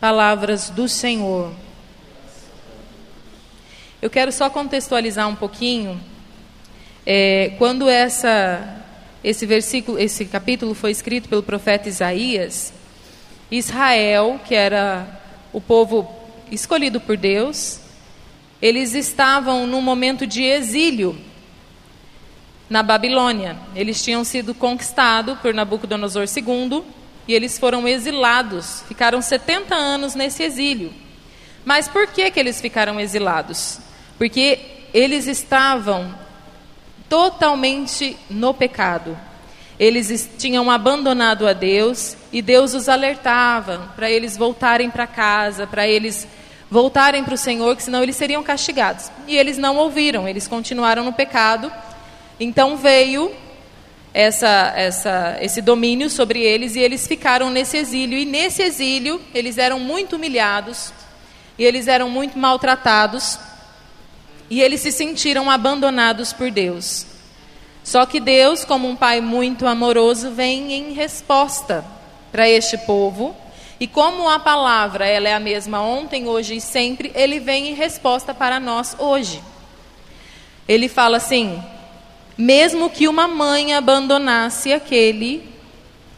Palavras 0.00 0.70
do 0.70 0.88
Senhor. 0.88 1.52
Eu 4.00 4.08
quero 4.08 4.32
só 4.32 4.48
contextualizar 4.48 5.28
um 5.28 5.34
pouquinho. 5.34 6.00
É, 7.04 7.52
quando 7.58 7.88
essa, 7.88 8.82
esse 9.22 9.44
versículo, 9.44 9.98
esse 9.98 10.24
capítulo 10.24 10.72
foi 10.72 10.90
escrito 10.90 11.28
pelo 11.28 11.42
profeta 11.42 11.88
Isaías, 11.88 12.72
Israel, 13.50 14.40
que 14.46 14.54
era 14.54 15.20
o 15.52 15.60
povo 15.60 16.10
escolhido 16.50 17.00
por 17.00 17.16
Deus, 17.16 17.80
eles 18.62 18.94
estavam 18.94 19.66
num 19.66 19.82
momento 19.82 20.26
de 20.26 20.42
exílio 20.42 21.27
na 22.68 22.82
Babilônia. 22.82 23.56
Eles 23.74 24.02
tinham 24.02 24.24
sido 24.24 24.54
conquistados 24.54 25.38
por 25.38 25.52
Nabucodonosor 25.54 26.24
II 26.24 26.82
e 27.26 27.34
eles 27.34 27.58
foram 27.58 27.86
exilados. 27.86 28.82
Ficaram 28.88 29.20
70 29.20 29.74
anos 29.74 30.14
nesse 30.14 30.42
exílio. 30.42 30.92
Mas 31.64 31.88
por 31.88 32.06
que, 32.06 32.30
que 32.30 32.40
eles 32.40 32.60
ficaram 32.60 32.98
exilados? 32.98 33.80
porque 34.18 34.58
eles 34.92 35.26
estavam 35.26 36.12
totalmente 37.08 38.18
no 38.28 38.52
pecado. 38.52 39.16
Eles 39.78 40.28
tinham 40.36 40.68
abandonado 40.70 41.46
a 41.46 41.52
Deus 41.52 42.16
e 42.32 42.42
Deus 42.42 42.74
os 42.74 42.88
alertava 42.88 43.92
para 43.94 44.10
eles 44.10 44.36
voltarem 44.36 44.90
para 44.90 45.06
casa, 45.06 45.68
para 45.68 45.86
eles 45.86 46.26
voltarem 46.68 47.22
para 47.22 47.34
o 47.34 47.38
Senhor, 47.38 47.76
que 47.76 47.84
senão 47.84 48.02
eles 48.02 48.16
seriam 48.16 48.42
castigados. 48.42 49.10
E 49.28 49.36
eles 49.36 49.56
não 49.56 49.76
ouviram, 49.76 50.26
eles 50.26 50.48
continuaram 50.48 51.04
no 51.04 51.12
pecado. 51.12 51.72
Então 52.40 52.76
veio 52.76 53.32
essa, 54.14 54.72
essa, 54.76 55.38
esse 55.40 55.60
domínio 55.60 56.08
sobre 56.08 56.42
eles 56.42 56.76
e 56.76 56.80
eles 56.80 57.06
ficaram 57.06 57.50
nesse 57.50 57.76
exílio. 57.76 58.18
E 58.18 58.24
nesse 58.24 58.62
exílio 58.62 59.20
eles 59.34 59.58
eram 59.58 59.78
muito 59.78 60.16
humilhados 60.16 60.92
e 61.58 61.64
eles 61.64 61.88
eram 61.88 62.08
muito 62.08 62.38
maltratados 62.38 63.38
e 64.50 64.60
eles 64.60 64.80
se 64.80 64.92
sentiram 64.92 65.50
abandonados 65.50 66.32
por 66.32 66.50
Deus. 66.50 67.06
Só 67.84 68.04
que 68.06 68.20
Deus, 68.20 68.64
como 68.64 68.88
um 68.88 68.96
pai 68.96 69.20
muito 69.20 69.66
amoroso, 69.66 70.30
vem 70.30 70.72
em 70.72 70.92
resposta 70.92 71.84
para 72.30 72.48
este 72.48 72.76
povo. 72.78 73.34
E 73.80 73.86
como 73.86 74.28
a 74.28 74.38
palavra 74.38 75.06
ela 75.06 75.28
é 75.28 75.34
a 75.34 75.40
mesma 75.40 75.80
ontem, 75.80 76.26
hoje 76.26 76.56
e 76.56 76.60
sempre, 76.60 77.12
ele 77.14 77.38
vem 77.38 77.68
em 77.68 77.74
resposta 77.74 78.34
para 78.34 78.58
nós 78.58 78.96
hoje. 78.98 79.42
Ele 80.66 80.88
fala 80.88 81.16
assim: 81.18 81.62
mesmo 82.38 82.88
que 82.88 83.08
uma 83.08 83.26
mãe 83.26 83.74
abandonasse 83.74 84.72
aquele 84.72 85.46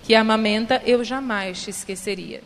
que 0.05 0.15
amamenta, 0.15 0.83
eu 0.85 1.03
jamais 1.03 1.63
te 1.63 1.71
esqueceria. 1.71 2.43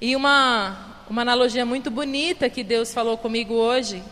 E 0.00 0.14
uma, 0.14 0.94
uma 1.10 1.22
analogia 1.22 1.66
muito 1.66 1.90
bonita 1.90 2.48
que 2.48 2.62
Deus 2.62 2.94
falou 2.94 3.18
comigo 3.18 3.52
hoje 3.52 4.02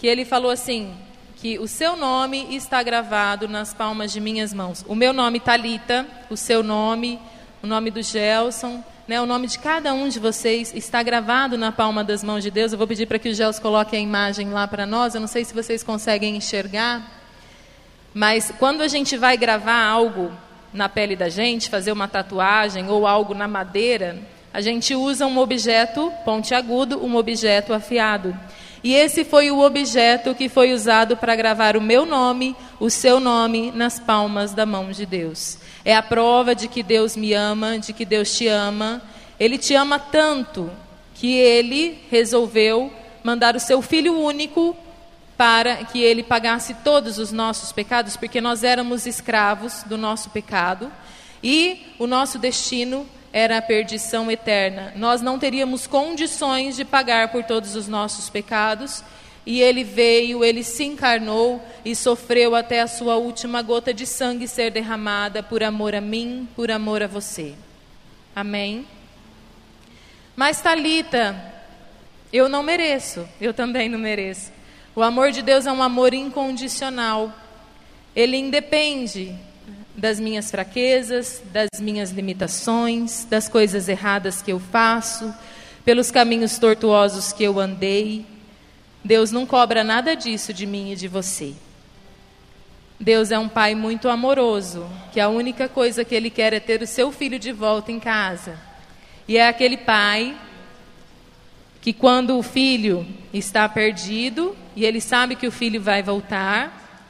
que 0.00 0.06
ele 0.06 0.24
falou 0.24 0.50
assim, 0.50 0.94
que 1.36 1.58
o 1.58 1.68
seu 1.68 1.94
nome 1.94 2.56
está 2.56 2.82
gravado 2.82 3.46
nas 3.46 3.74
palmas 3.74 4.10
de 4.10 4.18
minhas 4.18 4.52
mãos. 4.54 4.82
O 4.88 4.94
meu 4.94 5.12
nome 5.12 5.38
Talita, 5.38 6.06
o 6.30 6.38
seu 6.38 6.62
nome, 6.62 7.18
o 7.62 7.66
nome 7.66 7.90
do 7.90 8.02
Gelson, 8.02 8.82
né, 9.06 9.20
o 9.20 9.26
nome 9.26 9.46
de 9.46 9.58
cada 9.58 9.92
um 9.92 10.08
de 10.08 10.18
vocês 10.18 10.72
está 10.74 11.02
gravado 11.02 11.58
na 11.58 11.70
palma 11.70 12.02
das 12.02 12.24
mãos 12.24 12.42
de 12.42 12.50
Deus. 12.50 12.72
Eu 12.72 12.78
vou 12.78 12.86
pedir 12.86 13.04
para 13.04 13.18
que 13.18 13.28
o 13.28 13.34
Gelson 13.34 13.60
coloque 13.60 13.94
a 13.94 14.00
imagem 14.00 14.48
lá 14.48 14.66
para 14.66 14.86
nós. 14.86 15.14
Eu 15.14 15.20
não 15.20 15.28
sei 15.28 15.44
se 15.44 15.52
vocês 15.52 15.82
conseguem 15.82 16.34
enxergar, 16.34 17.19
mas 18.12 18.52
quando 18.58 18.82
a 18.82 18.88
gente 18.88 19.16
vai 19.16 19.36
gravar 19.36 19.82
algo 19.82 20.32
na 20.72 20.88
pele 20.88 21.16
da 21.16 21.28
gente, 21.28 21.70
fazer 21.70 21.92
uma 21.92 22.08
tatuagem 22.08 22.88
ou 22.88 23.06
algo 23.06 23.34
na 23.34 23.48
madeira, 23.48 24.18
a 24.52 24.60
gente 24.60 24.94
usa 24.94 25.26
um 25.26 25.38
objeto 25.38 26.12
pontiagudo, 26.24 27.04
um 27.04 27.16
objeto 27.16 27.72
afiado. 27.72 28.36
E 28.82 28.94
esse 28.94 29.24
foi 29.24 29.50
o 29.50 29.60
objeto 29.60 30.34
que 30.34 30.48
foi 30.48 30.72
usado 30.72 31.16
para 31.16 31.36
gravar 31.36 31.76
o 31.76 31.80
meu 31.80 32.06
nome, 32.06 32.56
o 32.80 32.88
seu 32.88 33.20
nome, 33.20 33.70
nas 33.70 34.00
palmas 34.00 34.54
da 34.54 34.64
mão 34.64 34.90
de 34.90 35.04
Deus. 35.04 35.58
É 35.84 35.94
a 35.94 36.02
prova 36.02 36.54
de 36.54 36.66
que 36.66 36.82
Deus 36.82 37.16
me 37.16 37.34
ama, 37.34 37.78
de 37.78 37.92
que 37.92 38.04
Deus 38.04 38.36
te 38.36 38.48
ama. 38.48 39.02
Ele 39.38 39.58
te 39.58 39.74
ama 39.74 39.98
tanto 39.98 40.70
que 41.14 41.34
ele 41.34 41.98
resolveu 42.10 42.90
mandar 43.22 43.54
o 43.54 43.60
seu 43.60 43.82
filho 43.82 44.18
único 44.18 44.74
para 45.40 45.76
que 45.86 46.02
ele 46.02 46.22
pagasse 46.22 46.74
todos 46.84 47.16
os 47.16 47.32
nossos 47.32 47.72
pecados, 47.72 48.14
porque 48.14 48.42
nós 48.42 48.62
éramos 48.62 49.06
escravos 49.06 49.82
do 49.84 49.96
nosso 49.96 50.28
pecado 50.28 50.92
e 51.42 51.94
o 51.98 52.06
nosso 52.06 52.38
destino 52.38 53.08
era 53.32 53.56
a 53.56 53.62
perdição 53.62 54.30
eterna. 54.30 54.92
Nós 54.96 55.22
não 55.22 55.38
teríamos 55.38 55.86
condições 55.86 56.76
de 56.76 56.84
pagar 56.84 57.32
por 57.32 57.42
todos 57.42 57.74
os 57.74 57.88
nossos 57.88 58.28
pecados. 58.28 59.02
E 59.46 59.62
ele 59.62 59.82
veio, 59.82 60.44
ele 60.44 60.62
se 60.62 60.84
encarnou 60.84 61.64
e 61.86 61.96
sofreu 61.96 62.54
até 62.54 62.82
a 62.82 62.86
sua 62.86 63.16
última 63.16 63.62
gota 63.62 63.94
de 63.94 64.04
sangue 64.04 64.46
ser 64.46 64.70
derramada 64.70 65.42
por 65.42 65.62
amor 65.62 65.94
a 65.94 66.02
mim, 66.02 66.46
por 66.54 66.70
amor 66.70 67.02
a 67.02 67.06
você. 67.06 67.54
Amém? 68.36 68.86
Mas 70.36 70.60
Talita, 70.60 71.34
eu 72.30 72.46
não 72.46 72.62
mereço, 72.62 73.26
eu 73.40 73.54
também 73.54 73.88
não 73.88 73.98
mereço. 73.98 74.59
O 75.00 75.02
amor 75.02 75.30
de 75.30 75.40
Deus 75.40 75.64
é 75.64 75.72
um 75.72 75.82
amor 75.82 76.12
incondicional. 76.12 77.32
Ele 78.14 78.36
independe 78.36 79.34
das 79.96 80.20
minhas 80.20 80.50
fraquezas, 80.50 81.42
das 81.50 81.80
minhas 81.80 82.10
limitações, 82.10 83.24
das 83.24 83.48
coisas 83.48 83.88
erradas 83.88 84.42
que 84.42 84.52
eu 84.52 84.60
faço, 84.60 85.34
pelos 85.86 86.10
caminhos 86.10 86.58
tortuosos 86.58 87.32
que 87.32 87.42
eu 87.42 87.58
andei. 87.58 88.26
Deus 89.02 89.32
não 89.32 89.46
cobra 89.46 89.82
nada 89.82 90.14
disso 90.14 90.52
de 90.52 90.66
mim 90.66 90.92
e 90.92 90.96
de 90.96 91.08
você. 91.08 91.54
Deus 93.00 93.30
é 93.30 93.38
um 93.38 93.48
pai 93.48 93.74
muito 93.74 94.06
amoroso, 94.06 94.86
que 95.14 95.18
a 95.18 95.30
única 95.30 95.66
coisa 95.66 96.04
que 96.04 96.14
ele 96.14 96.28
quer 96.28 96.52
é 96.52 96.60
ter 96.60 96.82
o 96.82 96.86
seu 96.86 97.10
filho 97.10 97.38
de 97.38 97.52
volta 97.52 97.90
em 97.90 97.98
casa. 97.98 98.58
E 99.26 99.38
é 99.38 99.48
aquele 99.48 99.78
pai 99.78 100.36
que 101.80 101.94
quando 101.94 102.36
o 102.36 102.42
filho 102.42 103.06
está 103.32 103.66
perdido 103.66 104.54
e 104.76 104.84
ele 104.84 105.00
sabe 105.00 105.36
que 105.36 105.46
o 105.46 105.52
filho 105.52 105.80
vai 105.80 106.02
voltar, 106.02 107.04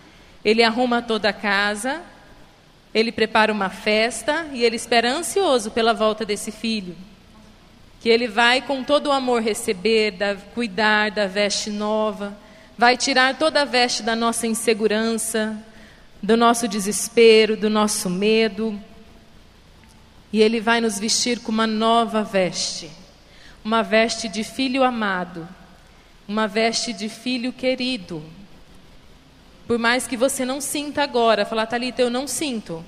ele 0.44 0.62
arruma 0.62 1.02
toda 1.02 1.28
a 1.28 1.32
casa, 1.32 2.02
ele 2.92 3.12
prepara 3.12 3.52
uma 3.52 3.70
festa. 3.70 4.46
E 4.52 4.64
ele 4.64 4.76
espera 4.76 5.12
ansioso 5.12 5.70
pela 5.70 5.94
volta 5.94 6.24
desse 6.24 6.50
filho. 6.50 6.96
Que 8.00 8.08
ele 8.08 8.26
vai 8.26 8.60
com 8.62 8.82
todo 8.82 9.08
o 9.08 9.12
amor 9.12 9.42
receber, 9.42 10.12
da, 10.12 10.34
cuidar 10.34 11.10
da 11.10 11.26
veste 11.26 11.70
nova, 11.70 12.36
vai 12.76 12.96
tirar 12.96 13.36
toda 13.36 13.62
a 13.62 13.64
veste 13.66 14.02
da 14.02 14.16
nossa 14.16 14.46
insegurança, 14.46 15.56
do 16.22 16.36
nosso 16.36 16.66
desespero, 16.66 17.56
do 17.56 17.68
nosso 17.68 18.08
medo. 18.08 18.80
E 20.32 20.40
ele 20.40 20.60
vai 20.60 20.80
nos 20.80 20.98
vestir 20.98 21.40
com 21.40 21.52
uma 21.52 21.66
nova 21.66 22.22
veste, 22.22 22.90
uma 23.62 23.82
veste 23.82 24.28
de 24.28 24.44
filho 24.44 24.82
amado, 24.82 25.46
uma 26.30 26.46
veste 26.46 26.92
de 26.92 27.08
filho 27.08 27.52
querido, 27.52 28.22
por 29.66 29.80
mais 29.80 30.06
que 30.06 30.16
você 30.16 30.44
não 30.44 30.60
sinta 30.60 31.02
agora, 31.02 31.44
falar, 31.44 31.66
Thalita, 31.66 32.02
eu 32.02 32.08
não 32.08 32.28
sinto. 32.28 32.84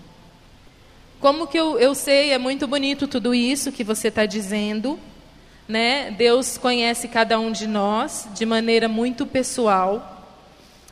Como 1.19 1.49
que 1.49 1.59
eu, 1.59 1.77
eu 1.77 1.93
sei, 1.93 2.31
é 2.31 2.39
muito 2.39 2.69
bonito 2.69 3.09
tudo 3.09 3.35
isso 3.35 3.73
que 3.73 3.83
você 3.83 4.07
está 4.07 4.27
dizendo, 4.27 4.97
né? 5.67 6.13
Deus 6.13 6.57
conhece 6.57 7.09
cada 7.09 7.37
um 7.41 7.51
de 7.51 7.67
nós 7.67 8.29
de 8.33 8.47
maneira 8.47 8.87
muito 8.87 9.27
pessoal. 9.27 10.25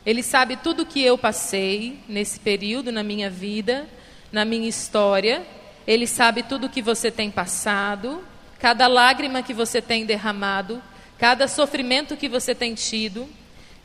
Ele 0.05 0.21
sabe 0.21 0.57
tudo 0.57 0.85
que 0.85 1.01
eu 1.01 1.17
passei 1.17 1.99
nesse 2.05 2.37
período 2.37 2.91
na 2.91 3.01
minha 3.01 3.29
vida, 3.29 3.87
na 4.29 4.43
minha 4.43 4.67
história. 4.67 5.41
Ele 5.87 6.05
sabe 6.05 6.43
tudo 6.43 6.67
que 6.67 6.81
você 6.81 7.09
tem 7.09 7.31
passado, 7.31 8.21
cada 8.59 8.87
lágrima 8.87 9.41
que 9.41 9.53
você 9.53 9.81
tem 9.81 10.05
derramado, 10.05 10.83
cada 11.21 11.47
sofrimento 11.47 12.17
que 12.17 12.27
você 12.27 12.55
tem 12.55 12.73
tido, 12.73 13.29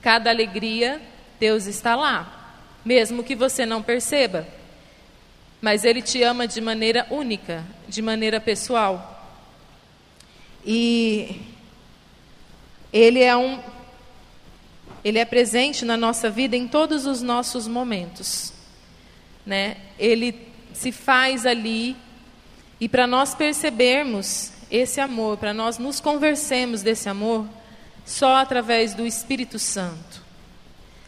cada 0.00 0.30
alegria. 0.30 1.02
Deus 1.38 1.66
está 1.66 1.94
lá, 1.94 2.54
mesmo 2.82 3.22
que 3.22 3.36
você 3.36 3.66
não 3.66 3.82
perceba. 3.82 4.48
Mas 5.60 5.84
Ele 5.84 6.00
te 6.00 6.22
ama 6.22 6.48
de 6.48 6.62
maneira 6.62 7.06
única, 7.10 7.62
de 7.86 8.00
maneira 8.00 8.40
pessoal. 8.40 9.38
E 10.64 11.42
Ele 12.90 13.22
é 13.22 13.36
um. 13.36 13.60
Ele 15.04 15.18
é 15.18 15.24
presente 15.26 15.84
na 15.84 15.94
nossa 15.94 16.30
vida 16.30 16.56
em 16.56 16.66
todos 16.66 17.04
os 17.04 17.20
nossos 17.20 17.68
momentos. 17.68 18.54
Né? 19.44 19.76
Ele 19.98 20.48
se 20.72 20.90
faz 20.90 21.44
ali. 21.44 21.94
E 22.80 22.88
para 22.88 23.06
nós 23.06 23.34
percebermos 23.34 24.55
esse 24.70 25.00
amor, 25.00 25.36
para 25.38 25.54
nós 25.54 25.78
nos 25.78 26.00
conversemos 26.00 26.82
desse 26.82 27.08
amor, 27.08 27.46
só 28.04 28.36
através 28.36 28.94
do 28.94 29.06
Espírito 29.06 29.58
Santo. 29.58 30.24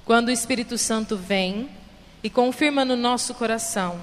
Quando 0.04 0.28
o 0.28 0.32
Espírito 0.32 0.78
Santo 0.78 1.16
vem 1.16 1.68
e 2.22 2.30
confirma 2.30 2.84
no 2.84 2.96
nosso 2.96 3.34
coração 3.34 4.00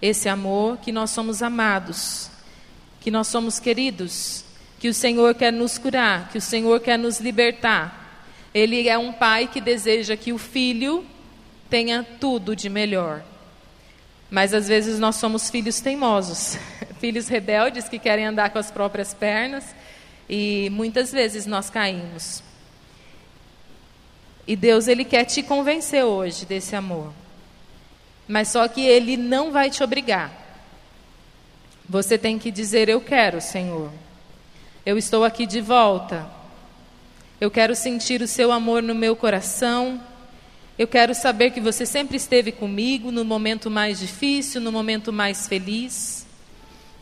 esse 0.00 0.28
amor 0.28 0.78
que 0.78 0.90
nós 0.90 1.10
somos 1.10 1.42
amados, 1.42 2.30
que 3.00 3.10
nós 3.10 3.28
somos 3.28 3.58
queridos, 3.60 4.44
que 4.78 4.88
o 4.88 4.94
Senhor 4.94 5.34
quer 5.34 5.52
nos 5.52 5.78
curar, 5.78 6.28
que 6.30 6.38
o 6.38 6.40
Senhor 6.40 6.80
quer 6.80 6.98
nos 6.98 7.20
libertar. 7.20 8.26
Ele 8.52 8.88
é 8.88 8.98
um 8.98 9.12
pai 9.12 9.46
que 9.46 9.60
deseja 9.60 10.16
que 10.16 10.32
o 10.32 10.38
filho 10.38 11.04
tenha 11.70 12.04
tudo 12.18 12.56
de 12.56 12.68
melhor. 12.68 13.22
Mas 14.30 14.52
às 14.52 14.66
vezes 14.68 14.98
nós 14.98 15.16
somos 15.16 15.50
filhos 15.50 15.80
teimosos, 15.80 16.58
filhos 17.02 17.26
rebeldes 17.26 17.88
que 17.88 17.98
querem 17.98 18.26
andar 18.26 18.50
com 18.50 18.60
as 18.60 18.70
próprias 18.70 19.12
pernas 19.12 19.74
e 20.30 20.70
muitas 20.70 21.10
vezes 21.10 21.46
nós 21.46 21.68
caímos. 21.68 22.44
E 24.46 24.54
Deus 24.54 24.86
ele 24.86 25.04
quer 25.04 25.24
te 25.24 25.42
convencer 25.42 26.04
hoje 26.04 26.46
desse 26.46 26.76
amor. 26.76 27.12
Mas 28.28 28.50
só 28.50 28.68
que 28.68 28.86
ele 28.86 29.16
não 29.16 29.50
vai 29.50 29.68
te 29.68 29.82
obrigar. 29.82 30.30
Você 31.88 32.16
tem 32.16 32.38
que 32.38 32.52
dizer 32.52 32.88
eu 32.88 33.00
quero, 33.00 33.40
Senhor. 33.40 33.90
Eu 34.86 34.96
estou 34.96 35.24
aqui 35.24 35.44
de 35.44 35.60
volta. 35.60 36.24
Eu 37.40 37.50
quero 37.50 37.74
sentir 37.74 38.22
o 38.22 38.28
seu 38.28 38.52
amor 38.52 38.80
no 38.80 38.94
meu 38.94 39.16
coração. 39.16 40.00
Eu 40.78 40.86
quero 40.86 41.16
saber 41.16 41.50
que 41.50 41.60
você 41.60 41.84
sempre 41.84 42.16
esteve 42.16 42.52
comigo 42.52 43.10
no 43.10 43.24
momento 43.24 43.68
mais 43.68 43.98
difícil, 43.98 44.60
no 44.60 44.70
momento 44.70 45.12
mais 45.12 45.48
feliz. 45.48 46.21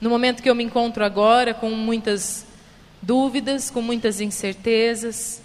No 0.01 0.09
momento 0.11 0.43
que 0.43 0.49
eu 0.49 0.55
me 0.55 0.65
encontro 0.65 1.05
agora 1.05 1.53
com 1.53 1.71
muitas 1.71 2.47
dúvidas, 3.03 3.71
com 3.71 3.83
muitas 3.83 4.21
incertezas 4.21 5.43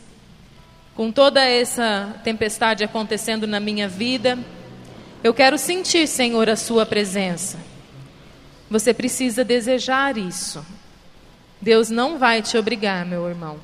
com 0.96 1.12
toda 1.12 1.44
essa 1.44 2.16
tempestade 2.24 2.84
acontecendo 2.84 3.46
na 3.46 3.60
minha 3.60 3.88
vida, 3.88 4.40
eu 5.22 5.34
quero 5.34 5.58
sentir, 5.58 6.08
Senhor, 6.08 6.50
a 6.50 6.56
Sua 6.56 6.86
presença. 6.86 7.60
Você 8.70 8.94
precisa 8.94 9.44
desejar 9.44 10.18
isso. 10.18 10.66
Deus 11.60 11.90
não 11.90 12.18
vai 12.18 12.42
te 12.42 12.58
obrigar, 12.58 13.06
meu 13.06 13.28
irmão. 13.28 13.60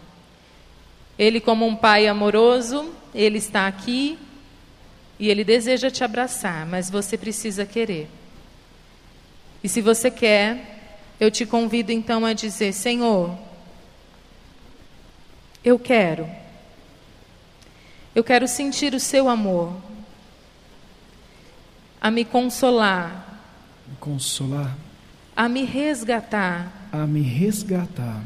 Ele, 1.18 1.40
como 1.40 1.66
um 1.66 1.76
pai 1.76 2.06
amoroso, 2.06 2.92
ele 3.16 3.38
está 3.38 3.66
aqui 3.66 4.20
e 5.18 5.30
ele 5.30 5.46
deseja 5.46 5.90
te 5.90 6.04
abraçar, 6.04 6.66
mas 6.66 6.90
você 6.90 7.18
precisa 7.18 7.66
querer. 7.66 8.10
E 9.64 9.70
se 9.70 9.80
você 9.80 10.12
quer, 10.12 10.81
eu 11.22 11.30
te 11.30 11.46
convido 11.46 11.92
então 11.92 12.26
a 12.26 12.34
dizer: 12.34 12.74
Senhor, 12.74 13.38
eu 15.64 15.78
quero. 15.78 16.28
Eu 18.16 18.24
quero 18.24 18.48
sentir 18.48 18.94
o 18.96 19.00
seu 19.00 19.30
amor, 19.30 19.74
a 22.02 22.12
me 22.12 22.26
consolar, 22.26 23.40
me 23.88 23.96
consolar, 23.98 24.76
a 25.34 25.48
me 25.48 25.64
resgatar, 25.64 26.90
a 26.92 27.06
me 27.08 27.22
resgatar, 27.22 28.22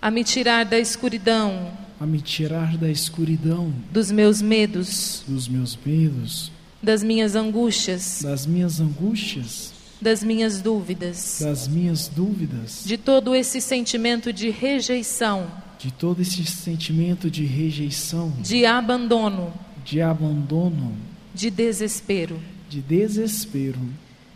a 0.00 0.10
me 0.12 0.22
tirar 0.22 0.64
da 0.64 0.78
escuridão, 0.78 1.72
a 1.98 2.06
me 2.06 2.20
tirar 2.20 2.76
da 2.76 2.88
escuridão, 2.88 3.74
dos 3.90 4.12
meus 4.12 4.40
medos, 4.40 5.24
dos 5.26 5.48
meus 5.48 5.74
medos, 5.74 6.52
das 6.80 7.02
minhas 7.02 7.34
angústias, 7.34 8.20
das 8.22 8.46
minhas 8.46 8.78
angústias, 8.78 9.73
das 10.00 10.22
minhas 10.22 10.60
dúvidas, 10.60 11.38
das 11.40 11.68
minhas 11.68 12.08
dúvidas, 12.08 12.82
de 12.84 12.96
todo 12.98 13.34
esse 13.34 13.60
sentimento 13.60 14.32
de 14.32 14.50
rejeição. 14.50 15.46
De 15.78 15.92
todo 15.92 16.22
esse 16.22 16.44
sentimento 16.44 17.30
de 17.30 17.44
rejeição, 17.44 18.32
de 18.40 18.64
abandono, 18.64 19.52
de 19.84 20.00
abandono, 20.00 20.96
de 21.34 21.50
desespero, 21.50 22.40
de 22.70 22.80
desespero. 22.80 23.80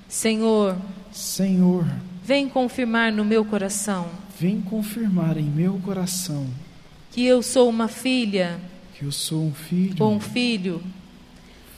Senhor, 0.09 0.77
Senhor, 1.11 1.87
vem 2.23 2.49
confirmar 2.49 3.13
no 3.13 3.25
meu 3.25 3.45
coração, 3.45 4.09
vem 4.39 4.61
confirmar 4.61 5.39
em 5.39 5.45
meu 5.45 5.81
coração 5.83 6.47
que 7.11 7.25
eu 7.25 7.43
sou 7.43 7.69
uma 7.69 7.89
filha, 7.89 8.61
que 8.95 9.05
eu 9.05 9.11
sou 9.11 9.47
um 9.47 9.53
filho, 9.53 9.97
ou 9.99 10.15
um 10.15 10.21
filho, 10.21 10.83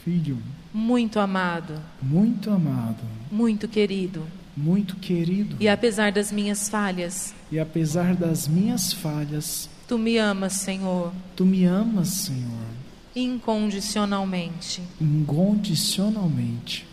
filho 0.03 0.37
muito 0.73 1.19
amado, 1.19 1.81
muito 2.01 2.49
amado, 2.49 3.03
muito 3.31 3.67
querido 3.67 4.25
muito 4.55 4.95
querido. 4.97 5.55
E 5.59 5.67
apesar 5.67 6.11
das 6.11 6.31
minhas 6.31 6.69
falhas, 6.69 7.33
e 7.51 7.59
apesar 7.59 8.15
das 8.15 8.47
minhas 8.47 8.93
falhas, 8.93 9.69
tu 9.87 9.97
me 9.97 10.17
amas, 10.17 10.53
Senhor. 10.53 11.11
Tu 11.35 11.45
me 11.45 11.65
amas, 11.65 12.09
Senhor. 12.09 12.71
Incondicionalmente. 13.15 14.81
Incondicionalmente. 14.99 16.87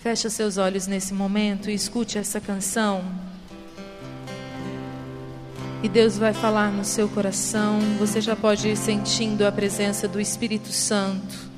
Fecha 0.00 0.28
seus 0.30 0.58
olhos 0.58 0.86
nesse 0.86 1.14
momento 1.14 1.70
e 1.70 1.74
escute 1.74 2.18
essa 2.18 2.40
canção. 2.40 3.04
E 5.82 5.88
Deus 5.88 6.16
vai 6.16 6.32
falar 6.32 6.70
no 6.70 6.84
seu 6.84 7.08
coração. 7.08 7.80
Você 7.98 8.20
já 8.20 8.36
pode 8.36 8.68
ir 8.68 8.76
sentindo 8.76 9.44
a 9.44 9.50
presença 9.50 10.06
do 10.06 10.20
Espírito 10.20 10.70
Santo, 10.70 11.50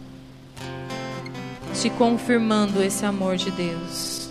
te 1.81 1.91
confirmando 1.91 2.83
esse 2.83 3.05
amor 3.05 3.37
de 3.37 3.51
Deus. 3.51 4.31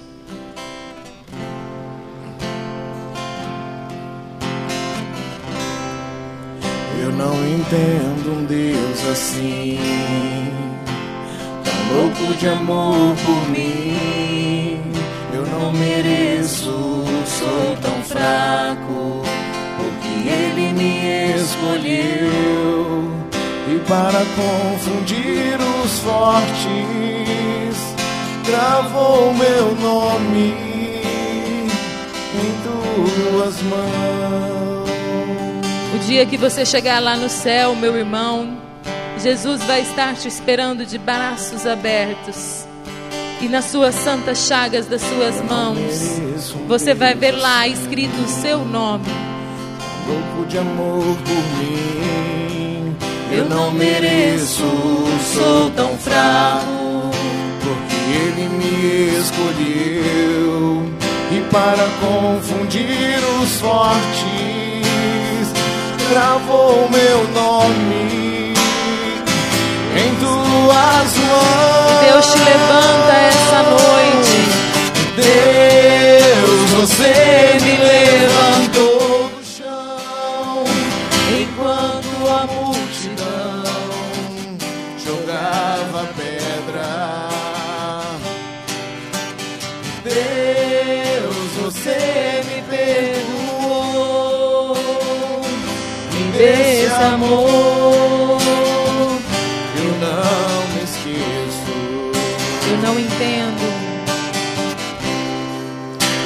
Eu 7.01 7.11
não 7.11 7.35
entendo 7.45 8.39
um 8.39 8.45
Deus 8.45 9.07
assim, 9.11 9.77
tão 11.63 11.97
louco 11.97 12.33
de 12.39 12.47
amor 12.47 13.15
por 13.25 13.49
mim. 13.49 14.79
Eu 15.33 15.45
não 15.47 15.71
mereço, 15.73 16.71
sou 17.25 17.77
tão 17.81 18.03
fraco, 18.03 19.21
porque 19.77 20.29
Ele 20.29 20.71
me 20.73 21.35
escolheu. 21.35 22.53
para 23.87 24.23
confundir 24.35 25.57
os 25.83 25.99
fortes, 25.99 26.52
gravou 28.53 29.33
meu 29.33 29.75
nome 29.75 30.53
em 32.35 32.51
tuas 32.63 33.61
mãos. 33.63 34.89
O 35.95 35.99
dia 36.07 36.25
que 36.25 36.37
você 36.37 36.65
chegar 36.65 36.99
lá 36.99 37.15
no 37.15 37.29
céu, 37.29 37.75
meu 37.75 37.97
irmão, 37.97 38.57
Jesus 39.17 39.63
vai 39.63 39.81
estar 39.81 40.15
te 40.15 40.27
esperando 40.27 40.85
de 40.85 40.97
braços 40.97 41.65
abertos. 41.65 42.67
E 43.41 43.49
nas 43.49 43.65
suas 43.65 43.95
santas 43.95 44.47
chagas 44.47 44.85
das 44.85 45.01
suas 45.01 45.41
mãos, 45.41 46.21
você 46.67 46.93
vai 46.93 47.13
ver 47.13 47.31
lá 47.31 47.67
escrito 47.67 48.15
o 48.21 48.27
seu 48.27 48.63
nome. 48.63 49.05
louco 50.07 50.47
de 50.47 50.57
amor 50.57 51.03
por 51.03 51.57
mim. 51.57 52.42
Eu 53.35 53.45
não 53.45 53.71
mereço, 53.71 54.63
sou 55.33 55.71
tão 55.71 55.97
fraco, 55.97 57.09
porque 57.63 57.95
Ele 58.11 58.47
me 58.47 59.17
escolheu. 59.19 60.85
E 61.31 61.41
para 61.51 61.87
confundir 61.99 63.17
os 63.41 63.59
fortes, 63.59 64.03
gravou 66.11 66.87
meu 66.91 67.27
nome 67.33 68.53
em 69.95 70.15
tuas 70.19 71.17
mãos. 71.17 72.01
Deus 72.11 72.25
te 72.33 72.37
levanta 72.37 73.13
essa 73.29 73.63
noite. 73.63 74.37
Deus, 75.15 76.69
você 76.71 77.13
me 77.63 77.77
levantou 77.77 78.62
desse 96.43 97.03
amor. 97.03 98.39
Eu 99.77 99.91
não 100.03 100.67
me 100.73 100.83
esqueço. 100.83 101.71
Eu 102.69 102.77
não 102.81 102.99
entendo. 102.99 103.63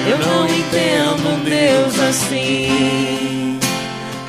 Eu 0.09 0.18
não 0.20 0.45
entendo 0.47 1.30
um 1.30 1.43
Deus 1.43 1.99
assim, 1.99 3.59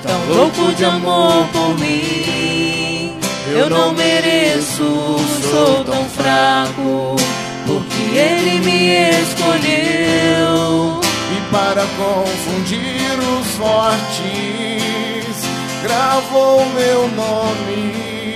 tão 0.02 0.36
louco 0.36 0.72
de 0.74 0.84
amor 0.84 1.46
por 1.52 1.78
mim. 1.78 3.16
Eu 3.50 3.70
não 3.70 3.92
mereço, 3.92 5.16
sou 5.50 5.84
tão 5.84 6.04
fraco, 6.10 7.16
porque 7.64 8.18
Ele 8.18 8.58
me 8.60 9.10
escolheu. 9.22 11.00
E 11.30 11.40
para 11.52 11.86
confundir 11.96 13.18
os 13.18 13.46
fortes, 13.56 14.97
gravou 15.82 16.66
meu 16.70 17.08
nome 17.08 18.34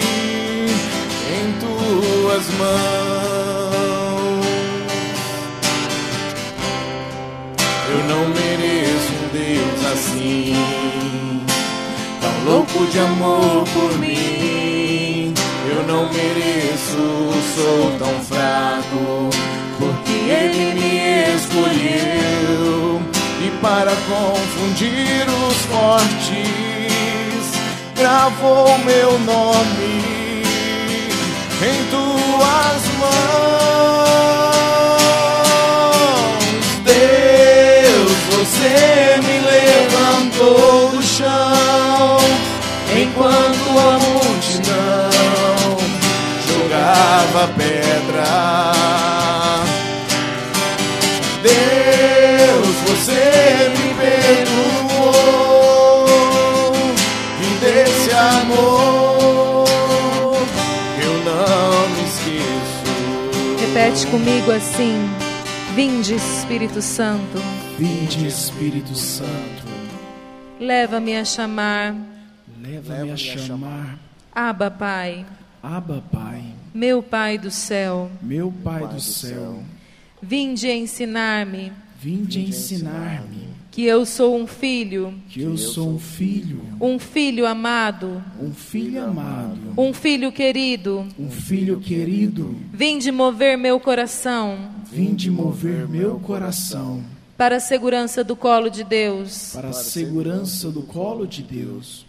em 1.30 1.52
tuas 1.60 2.46
mãos. 2.58 3.02
Eu 7.90 7.98
não 8.08 8.28
mereço 8.28 9.12
um 9.12 9.28
Deus 9.32 9.92
assim, 9.92 11.44
tão 12.20 12.52
louco 12.52 12.86
de 12.86 12.98
amor 12.98 13.64
por 13.74 13.98
mim. 13.98 15.34
Eu 15.68 15.86
não 15.86 16.12
mereço, 16.12 17.32
sou 17.54 17.98
tão 17.98 18.20
fraco, 18.24 19.30
porque 19.78 20.12
Ele 20.12 20.74
me 20.74 21.36
escolheu. 21.36 23.02
E 23.44 23.50
para 23.60 23.92
confundir 24.08 25.26
os 25.28 25.56
fortes, 25.66 26.61
gravou 28.12 28.78
meu 28.80 29.18
nome 29.20 30.42
em 31.62 31.84
tuas 31.90 32.82
mãos. 32.98 33.12
Deus, 36.84 38.12
você 38.36 39.18
me 39.22 39.36
levantou 39.40 40.90
do 40.90 41.02
chão 41.02 42.18
enquanto 43.00 43.78
a 43.78 43.98
multidão 43.98 45.10
jogava 46.46 47.48
pedra. 47.56 48.71
Repete 64.02 64.06
comigo 64.06 64.50
assim: 64.50 64.94
Vinde, 65.74 66.14
Espírito 66.14 66.82
Santo, 66.82 67.38
Vinde, 67.78 68.26
Espírito 68.26 68.94
Santo, 68.94 69.64
leva-me 70.58 71.16
a 71.16 71.24
chamar. 71.24 71.94
leva-me 72.60 73.10
a 73.10 73.16
chamar. 73.16 73.98
Abba, 74.34 74.70
Pai, 74.70 75.24
Abba, 75.62 76.02
Pai, 76.10 76.42
meu 76.74 77.02
Pai 77.02 77.38
do 77.38 77.50
céu, 77.50 78.10
meu 78.20 78.52
Pai 78.64 78.86
do 78.88 79.00
céu, 79.00 79.62
vinde 80.20 80.68
ensinar-me. 80.70 81.72
Vinde 82.00 82.40
ensinar-me 82.40 83.51
que 83.72 83.84
eu 83.84 84.04
sou 84.04 84.36
um 84.36 84.46
filho, 84.46 85.14
que 85.30 85.40
eu 85.40 85.56
sou 85.56 85.88
um 85.88 85.98
filho, 85.98 86.60
um 86.78 86.98
filho 86.98 87.46
amado, 87.46 88.22
um 88.38 88.52
filho 88.52 89.02
amado, 89.02 89.58
um 89.76 89.94
filho 89.94 90.30
querido. 90.30 91.08
um 91.18 91.30
filho 91.30 91.80
querido. 91.80 92.54
Vinde 92.72 93.10
mover 93.10 93.58
meu 93.58 93.80
coração 93.80 94.70
Vinde 94.92 95.30
mover 95.30 95.88
meu 95.88 96.20
coração 96.20 97.02
para 97.34 97.56
a 97.56 97.60
segurança 97.60 98.22
do 98.22 98.36
colo 98.36 98.68
de 98.68 98.84
Deus. 98.84 99.52
para 99.54 99.70
a 99.70 99.72
segurança 99.72 100.70
do 100.70 100.82
colo 100.82 101.26
de 101.26 101.42
Deus. 101.42 102.04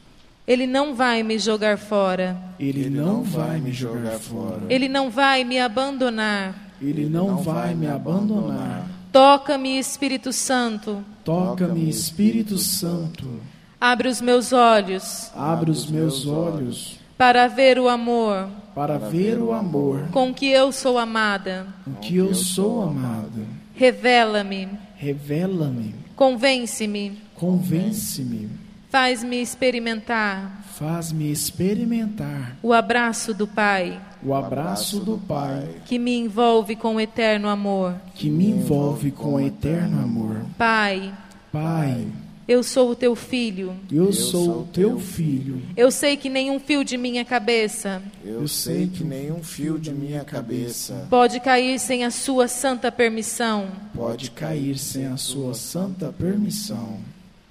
Ele 0.45 0.67
não 0.67 0.93
vai 0.93 1.23
me 1.23 1.39
jogar 1.39 1.77
fora. 1.77 2.37
Ele 2.59 2.89
não 2.89 3.23
vai 3.23 3.61
me 3.61 3.71
jogar 3.71 4.19
fora. 4.19 4.63
Ele 4.69 4.89
não 4.89 5.09
vai 5.09 5.45
me 5.45 5.57
abandonar. 5.57 6.73
Ele 6.81 7.07
não 7.07 7.37
vai 7.37 7.73
me 7.73 7.87
abandonar. 7.87 8.85
Toca-me, 9.13 9.77
Espírito 9.77 10.33
Santo. 10.33 11.05
Toca-me, 11.23 11.87
Espírito 11.87 12.57
Santo. 12.57 13.39
Abre 13.79 14.07
os 14.07 14.19
meus 14.19 14.51
olhos. 14.51 15.29
Abre 15.35 15.69
os 15.69 15.85
meus 15.85 16.25
olhos. 16.25 16.99
para 17.15 17.47
ver 17.47 17.77
o 17.77 17.87
amor. 17.87 18.49
Para 18.73 18.97
ver 18.97 19.37
o 19.37 19.53
amor. 19.53 20.07
com 20.11 20.33
que 20.33 20.47
eu 20.47 20.71
sou 20.71 20.97
amada. 20.97 21.67
com 21.85 21.93
que 21.93 22.17
eu 22.17 22.33
sou 22.33 22.81
amado. 22.81 23.45
Revela-me, 23.75 24.67
Revela-me, 24.95 25.93
convence-me, 26.15 27.21
convence-me, 27.35 28.49
faz-me 28.89 29.41
experimentar. 29.41 30.63
Faz-me 30.73 31.31
experimentar. 31.31 32.57
O 32.63 32.73
abraço 32.73 33.31
do 33.33 33.45
Pai 33.45 33.99
o 34.25 34.33
abraço 34.33 34.99
do 34.99 35.17
Pai 35.17 35.67
que 35.85 35.97
me 35.99 36.17
envolve 36.17 36.75
com 36.75 36.99
eterno 36.99 37.47
amor. 37.47 37.95
que 38.15 38.29
me 38.29 38.49
envolve 38.49 39.11
com 39.11 39.39
eterno 39.39 40.01
amor. 40.01 40.37
Pai, 40.57 41.13
Pai, 41.51 42.07
eu 42.47 42.61
sou 42.61 42.91
o 42.91 42.95
teu 42.95 43.15
filho. 43.15 43.73
eu 43.91 44.11
sou 44.11 44.61
o 44.61 44.67
teu 44.71 44.99
filho. 44.99 45.61
Eu 45.77 45.89
sei 45.89 46.17
que 46.17 46.29
nenhum 46.29 46.59
fio 46.59 46.83
de 46.83 46.97
minha 46.97 47.23
cabeça 47.23 48.01
Eu 48.23 48.47
sei 48.47 48.87
que 48.87 49.03
nenhum 49.03 49.41
fio 49.41 49.79
de 49.79 49.91
minha 49.93 50.23
cabeça 50.23 51.07
pode 51.09 51.39
cair 51.39 51.79
sem 51.79 52.03
a 52.03 52.11
sua 52.11 52.47
santa 52.47 52.91
permissão. 52.91 53.67
Pode 53.95 54.31
cair 54.31 54.77
sem 54.77 55.05
a 55.05 55.15
sua 55.17 55.53
santa 55.53 56.11
permissão. 56.11 56.97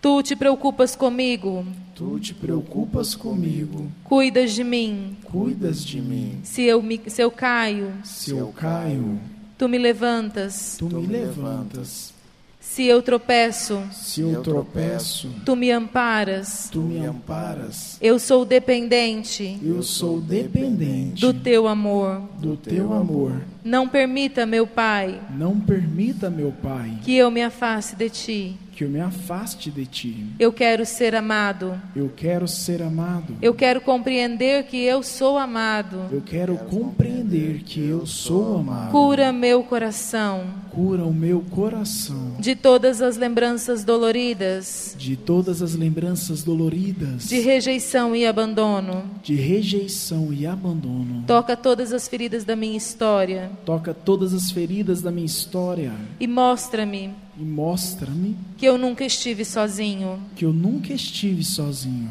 Tu 0.02 0.20
te 0.22 0.34
preocupas 0.36 0.96
comigo, 0.96 1.64
Tu 1.94 2.18
te 2.18 2.34
preocupas 2.34 3.14
comigo, 3.14 3.86
cuidas 4.02 4.52
de 4.52 4.64
mim. 4.64 5.16
cuidas 5.22 5.84
de 5.84 6.00
mim. 6.00 6.40
Se 6.42 6.62
eu, 6.64 6.82
me, 6.82 7.00
se 7.06 7.22
eu 7.22 7.30
caio, 7.30 7.92
Se 8.02 8.32
eu 8.32 8.48
caio, 8.48 9.20
tu 9.56 9.68
me 9.68 9.78
levantas. 9.78 10.74
tu 10.76 10.86
me 10.86 11.06
levantas. 11.06 12.12
Se 12.60 12.84
eu 12.86 13.02
tropeço, 13.02 13.80
Se 13.92 14.22
eu 14.22 14.40
tropeço, 14.42 15.28
tu 15.44 15.54
me 15.54 15.70
amparas. 15.70 16.68
tu 16.72 16.80
me 16.80 17.04
amparas. 17.04 17.98
Eu 18.00 18.18
sou 18.18 18.44
dependente 18.44 19.58
Eu 19.62 19.82
sou 19.82 20.20
dependente 20.20 21.20
do 21.20 21.32
teu 21.34 21.68
amor. 21.68 22.22
do 22.40 22.56
teu 22.56 22.92
amor. 22.92 23.40
Não 23.64 23.86
permita, 23.88 24.46
meu 24.46 24.66
Pai, 24.66 25.20
Não 25.36 25.60
permita, 25.60 26.28
meu 26.30 26.50
Pai, 26.52 26.98
que 27.04 27.14
eu 27.16 27.30
me 27.30 27.42
afaste 27.42 27.94
de 27.94 28.08
ti. 28.10 28.56
Que 28.72 28.84
eu 28.84 28.88
me 28.88 29.00
afaste 29.00 29.70
de 29.70 29.86
ti. 29.86 30.26
Eu 30.38 30.52
quero 30.52 30.84
ser 30.84 31.14
amado. 31.14 31.80
Eu 31.94 32.10
quero 32.14 32.48
ser 32.48 32.82
amado. 32.82 33.36
Eu 33.40 33.54
quero 33.54 33.80
compreender 33.80 34.64
que 34.64 34.82
eu 34.82 35.02
sou 35.02 35.38
amado. 35.38 36.06
Eu 36.10 36.20
quero 36.20 36.56
compreender 36.56 37.62
que 37.62 37.80
eu 37.80 38.06
sou 38.06 38.58
amado. 38.58 38.90
Cura 38.90 39.32
meu 39.32 39.62
coração 39.62 40.62
Cura 40.72 41.04
o 41.04 41.12
meu 41.12 41.42
coração 41.50 42.36
de 42.38 42.56
todas 42.56 43.02
as 43.02 43.18
lembranças 43.18 43.84
doloridas, 43.84 44.96
de 44.98 45.16
todas 45.16 45.60
as 45.60 45.74
lembranças 45.74 46.42
doloridas, 46.42 47.28
de 47.28 47.40
rejeição 47.40 48.16
e 48.16 48.26
abandono. 48.26 49.04
de 49.22 49.34
rejeição 49.34 50.32
e 50.32 50.46
abandono. 50.46 51.24
Toca 51.26 51.58
todas 51.58 51.92
as 51.92 52.08
feridas 52.08 52.44
da 52.44 52.56
minha 52.56 52.76
história 52.76 53.50
Toca 53.66 53.92
todas 53.92 54.32
as 54.32 54.50
feridas 54.50 55.02
da 55.02 55.10
minha 55.10 55.26
história 55.26 55.92
e 56.18 56.26
mostra-me 56.26 57.10
e 57.42 57.44
mostra-me 57.44 58.36
que 58.56 58.64
eu 58.64 58.78
nunca 58.78 59.04
estive 59.04 59.44
sozinho. 59.44 60.22
que 60.36 60.44
eu 60.44 60.52
nunca 60.52 60.92
estive 60.92 61.42
sozinho. 61.42 62.10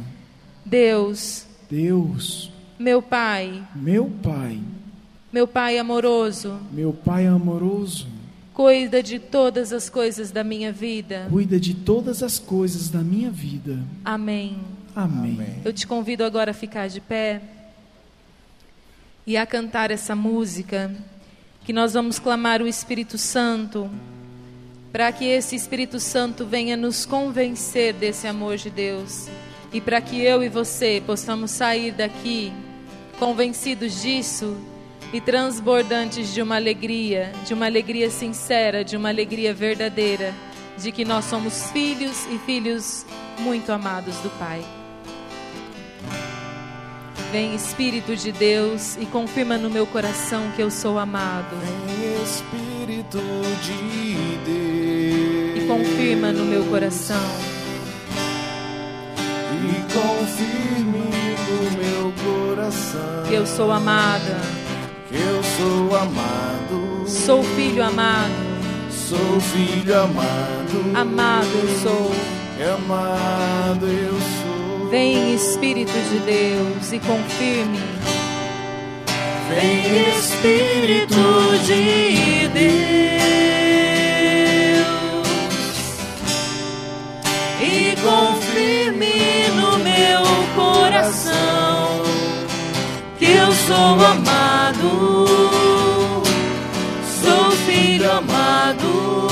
Deus, 0.66 1.46
Deus, 1.70 2.52
meu 2.78 3.02
Pai, 3.02 3.64
meu 3.74 4.12
Pai, 4.22 4.60
meu 5.32 5.48
Pai 5.48 5.78
amoroso, 5.78 6.60
meu 6.72 6.92
Pai 6.92 7.26
amoroso, 7.28 8.08
cuida 8.54 9.02
de 9.02 9.20
todas 9.20 9.72
as 9.72 9.90
coisas 9.90 10.32
da 10.32 10.44
minha 10.44 10.72
vida. 10.74 11.28
cuida 11.30 11.58
de 11.58 11.74
todas 11.74 12.22
as 12.22 12.38
coisas 12.38 12.90
da 12.90 13.00
minha 13.00 13.32
vida. 13.32 13.80
Amém. 14.04 14.58
Amém. 14.94 15.40
Eu 15.64 15.72
te 15.72 15.88
convido 15.88 16.26
agora 16.26 16.52
a 16.52 16.54
ficar 16.54 16.90
de 16.90 17.00
pé 17.00 17.42
e 19.26 19.38
a 19.38 19.46
cantar 19.46 19.92
essa 19.92 20.14
música, 20.14 20.94
que 21.64 21.72
nós 21.72 21.94
vamos 21.94 22.20
clamar 22.20 22.62
o 22.62 22.68
Espírito 22.68 23.18
Santo, 23.18 23.90
para 24.92 25.12
que 25.12 25.26
esse 25.26 25.56
Espírito 25.56 26.00
Santo 26.00 26.46
venha 26.46 26.76
nos 26.76 27.06
convencer 27.06 27.94
desse 27.94 28.28
amor 28.28 28.58
de 28.58 28.70
Deus 28.70 29.28
e 29.72 29.80
para 29.80 30.02
que 30.02 30.22
eu 30.22 30.44
e 30.44 30.50
você 30.50 31.02
possamos 31.06 31.52
sair 31.52 31.92
daqui 31.92 32.52
convencidos 33.18 34.02
disso 34.02 34.58
e 35.14 35.22
transbordantes 35.22 36.34
de 36.34 36.42
uma 36.42 36.56
alegria, 36.56 37.32
de 37.46 37.54
uma 37.54 37.66
alegria 37.66 38.10
sincera, 38.10 38.84
de 38.84 38.98
uma 38.98 39.10
alegria 39.10 39.54
verdadeira, 39.54 40.34
de 40.78 40.92
que 40.92 41.06
nós 41.06 41.26
somos 41.26 41.70
filhos 41.72 42.26
e 42.28 42.38
filhos 42.40 43.06
muito 43.40 43.72
amados 43.72 44.16
do 44.18 44.30
Pai. 44.38 44.81
Vem 47.32 47.56
Espírito 47.56 48.16
de 48.16 48.32
Deus 48.32 48.98
e 48.98 49.06
confirma 49.06 49.58
no 49.58 49.70
meu 49.70 49.86
coração 49.88 50.52
que 50.56 50.62
eu 50.62 50.70
sou 50.70 51.00
amado. 51.00 51.56
Vem 51.62 52.24
Espírito 52.24 53.20
de 53.64 54.38
Deus 54.46 55.64
E 55.64 55.68
confirma 55.68 56.32
no 56.32 56.44
meu 56.46 56.66
coração 56.66 57.22
e 59.54 59.94
confirme 59.94 61.10
no 61.48 61.62
meu 61.78 62.14
coração 62.24 63.24
que 63.28 63.34
eu 63.36 63.46
sou 63.46 63.72
amada. 63.72 64.38
que 65.10 65.16
eu 65.16 65.44
sou 65.44 65.96
amado, 65.98 67.04
Sou 67.08 67.44
filho 67.44 67.84
amado. 67.84 68.32
sou 68.92 69.40
filho 69.40 69.98
amado, 70.00 70.96
Amado 70.96 71.48
eu 71.48 71.80
sou. 71.80 72.12
amado 72.76 73.86
eu 73.88 74.20
sou. 74.20 74.41
Vem 74.92 75.36
Espírito 75.36 75.94
de 75.94 76.20
Deus 76.20 76.92
e 76.92 77.00
confirme. 77.00 77.80
Vem 79.48 80.10
Espírito 80.18 81.16
de 81.66 82.50
Deus 82.50 82.62
e 87.62 87.96
confirme 88.02 89.48
no 89.56 89.80
meu 89.80 90.24
coração 90.58 92.02
que 93.18 93.32
eu 93.32 93.50
sou 93.54 93.96
amado, 94.06 95.26
sou 97.24 97.52
filho 97.66 98.12
amado, 98.12 99.30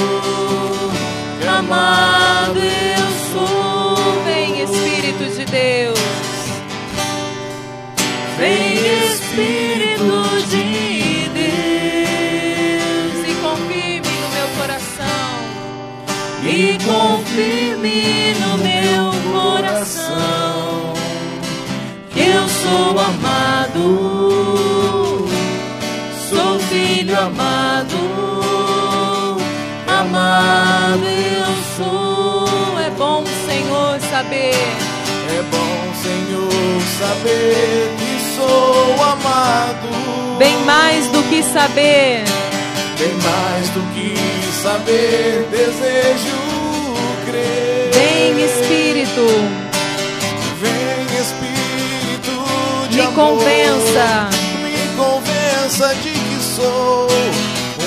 amado 1.60 2.60
eu 2.60 2.79
filho 27.10 27.20
amado, 27.20 27.98
amado 29.88 31.06
eu 31.06 31.46
sou. 31.76 32.80
É 32.80 32.90
bom, 32.92 33.24
Senhor, 33.48 34.00
saber 34.12 34.54
É 34.54 35.42
bom, 35.50 35.94
Senhor, 36.04 36.82
saber 37.00 37.96
que 37.98 38.36
sou 38.36 39.04
amado. 39.04 40.38
bem 40.38 40.56
mais 40.66 41.08
do 41.08 41.24
que 41.30 41.42
saber. 41.42 42.24
Bem 43.00 43.14
mais 43.24 43.70
do 43.70 43.82
que 43.94 44.16
saber, 44.62 45.48
desejo 45.50 46.38
crer. 47.26 47.92
Vem 47.94 48.46
Espírito, 48.46 49.28
Vem 50.62 51.06
Espírito 51.20 52.90
de 52.90 52.98
me 52.98 53.02
amor, 53.02 53.16
convença. 53.16 54.30
me 54.62 54.98
convença 54.98 55.96
de 56.04 56.09
sou 56.60 57.08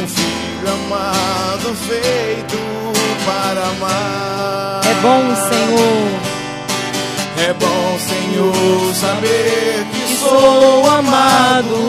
um 0.00 0.08
filho 0.08 0.68
amado 0.72 1.74
feito 1.74 2.58
para 3.26 3.60
amar. 3.68 4.80
É 4.84 4.94
bom, 5.02 5.22
Senhor. 5.50 6.32
É 7.38 7.52
bom, 7.54 7.98
Senhor, 7.98 8.94
saber 8.94 9.86
que, 9.92 10.16
sou 10.16 10.90
amado. 10.90 11.80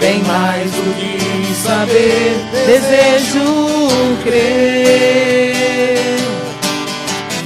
Bem 0.00 0.22
mais 0.24 0.70
do 0.70 0.94
que 0.94 1.54
saber, 1.54 2.34
Desejo 2.66 3.88
crer. 4.24 5.52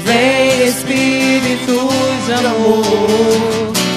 Vem 0.05 0.69
Espírito 0.69 1.89
de 2.27 2.33
amor, 2.33 2.85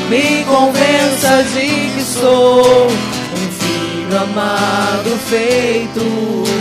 me 0.10 0.44
convença 0.46 1.44
de 1.54 1.68
que 1.94 2.02
sou 2.02 2.88
um 2.88 3.52
filho 3.52 4.18
amado 4.18 5.18
feito 5.30 6.02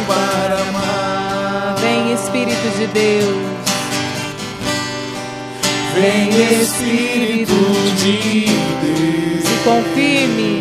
para 0.07 0.61
amar. 0.69 1.75
Vem 1.81 2.13
Espírito 2.13 2.69
de 2.77 2.87
Deus, 2.89 3.59
Vem 5.95 6.29
Espírito 6.61 7.55
de 7.97 8.45
Deus. 8.83 9.45
Se 9.45 9.55
confirme. 9.65 10.59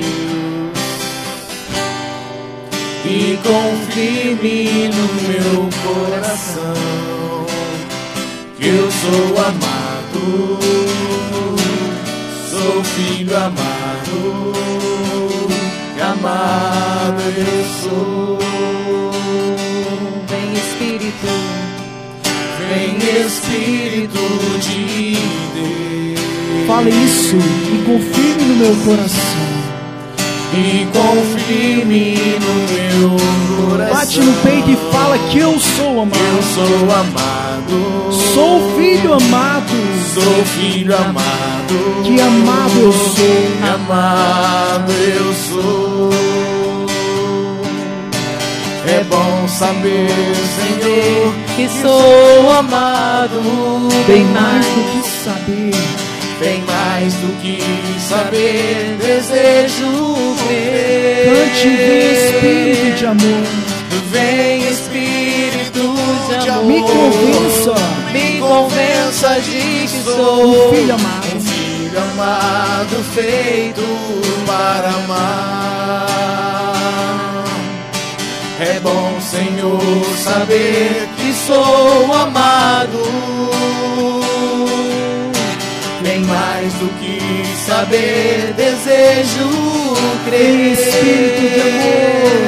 E 3.09 3.39
confirme 3.41 4.89
no 4.89 5.07
meu 5.29 5.69
coração 5.81 7.47
que 8.59 8.67
eu 8.67 8.91
sou 8.91 9.45
amado, 9.45 10.59
sou 12.57 12.83
filho 12.83 13.35
amado, 13.37 14.53
e 15.97 16.01
amado 16.01 17.21
eu 17.37 17.65
sou. 17.81 18.39
Vem 20.27 20.53
Espírito, 20.53 21.27
Vem 22.59 22.97
Espírito 23.25 24.19
de 24.59 25.17
Deus. 25.53 26.67
Fale 26.67 26.89
isso 26.89 27.35
e 27.35 27.83
confirme 27.85 28.43
no 28.43 28.55
meu 28.55 28.75
coração. 28.85 29.47
e 30.53 30.87
confirme 30.91 32.15
no 32.41 32.53
meu 32.73 33.69
coração. 33.69 33.95
Bate 33.95 34.19
no 34.19 34.33
peito 34.41 34.69
e 34.71 34.75
fala 34.91 35.17
que 35.29 35.37
eu 35.39 35.59
sou 35.59 35.93
Eu 35.93 36.01
amado. 36.01 36.43
sou 36.53 36.91
amado. 36.91 37.36
Sou 38.33 38.75
filho 38.77 39.13
amado. 39.13 39.73
Sou 40.13 40.45
filho 40.45 40.95
amado. 40.95 42.03
Que 42.03 42.21
amado 42.21 42.79
eu 42.79 42.93
sou. 42.93 43.73
Amado 43.73 44.91
eu 44.91 45.33
sou. 45.33 46.37
É 48.87 49.03
bom 49.03 49.47
saber, 49.49 50.09
Senhor, 50.55 51.33
que 51.57 51.67
sou 51.81 52.51
amado, 52.57 53.41
Bem 54.07 54.23
mais 54.23 54.65
do 54.65 54.81
que 54.91 55.09
saber. 55.25 55.73
bem 56.39 56.63
mais 56.63 57.13
do 57.15 57.41
que 57.41 57.61
saber, 57.99 58.97
desejo 58.97 60.15
ver. 60.47 61.25
Cante 61.25 61.67
vem 61.67 62.13
Espírito 62.13 62.97
de 62.97 63.05
amor. 63.05 63.43
Vem 64.09 64.67
Espírito 64.69 65.16
amor. 66.35 66.65
Me 66.65 66.81
convença. 66.81 67.75
Me 68.11 68.39
convença 68.39 69.39
de 69.41 69.87
que 69.87 69.97
Um 69.97 70.03
sou 70.03 70.69
filho 70.73 70.93
amado. 70.93 71.27
um 71.35 71.41
filho 71.41 71.99
amado 72.13 73.03
feito 73.13 73.81
para 74.45 74.89
amar. 74.89 76.07
É 78.59 78.79
bom, 78.79 79.21
Senhor, 79.21 79.79
saber 80.17 81.07
que 81.17 81.33
sou 81.45 82.13
amado. 82.13 82.97
Bem 86.01 86.21
mais 86.21 86.73
do 86.73 86.87
que 86.99 87.19
saber, 87.67 88.53
desejo 88.55 89.49
crer. 90.25 90.71
Espírito 90.73 91.41
de 91.53 91.61
amor. 91.61 92.46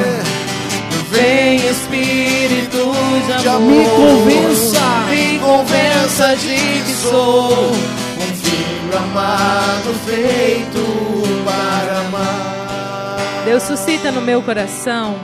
Amor. 3.55 3.71
Me 3.71 3.85
convença. 3.85 4.79
Me 5.09 5.39
convença 5.39 6.35
de 6.35 6.83
que 6.85 6.93
sou 6.93 7.71
um 7.71 8.35
filho 8.35 8.97
amado 8.97 9.93
feito 10.05 11.45
para 11.45 11.99
amar. 12.01 13.43
Deus 13.45 13.63
suscita 13.63 14.11
no 14.11 14.21
meu 14.21 14.41
coração 14.41 15.15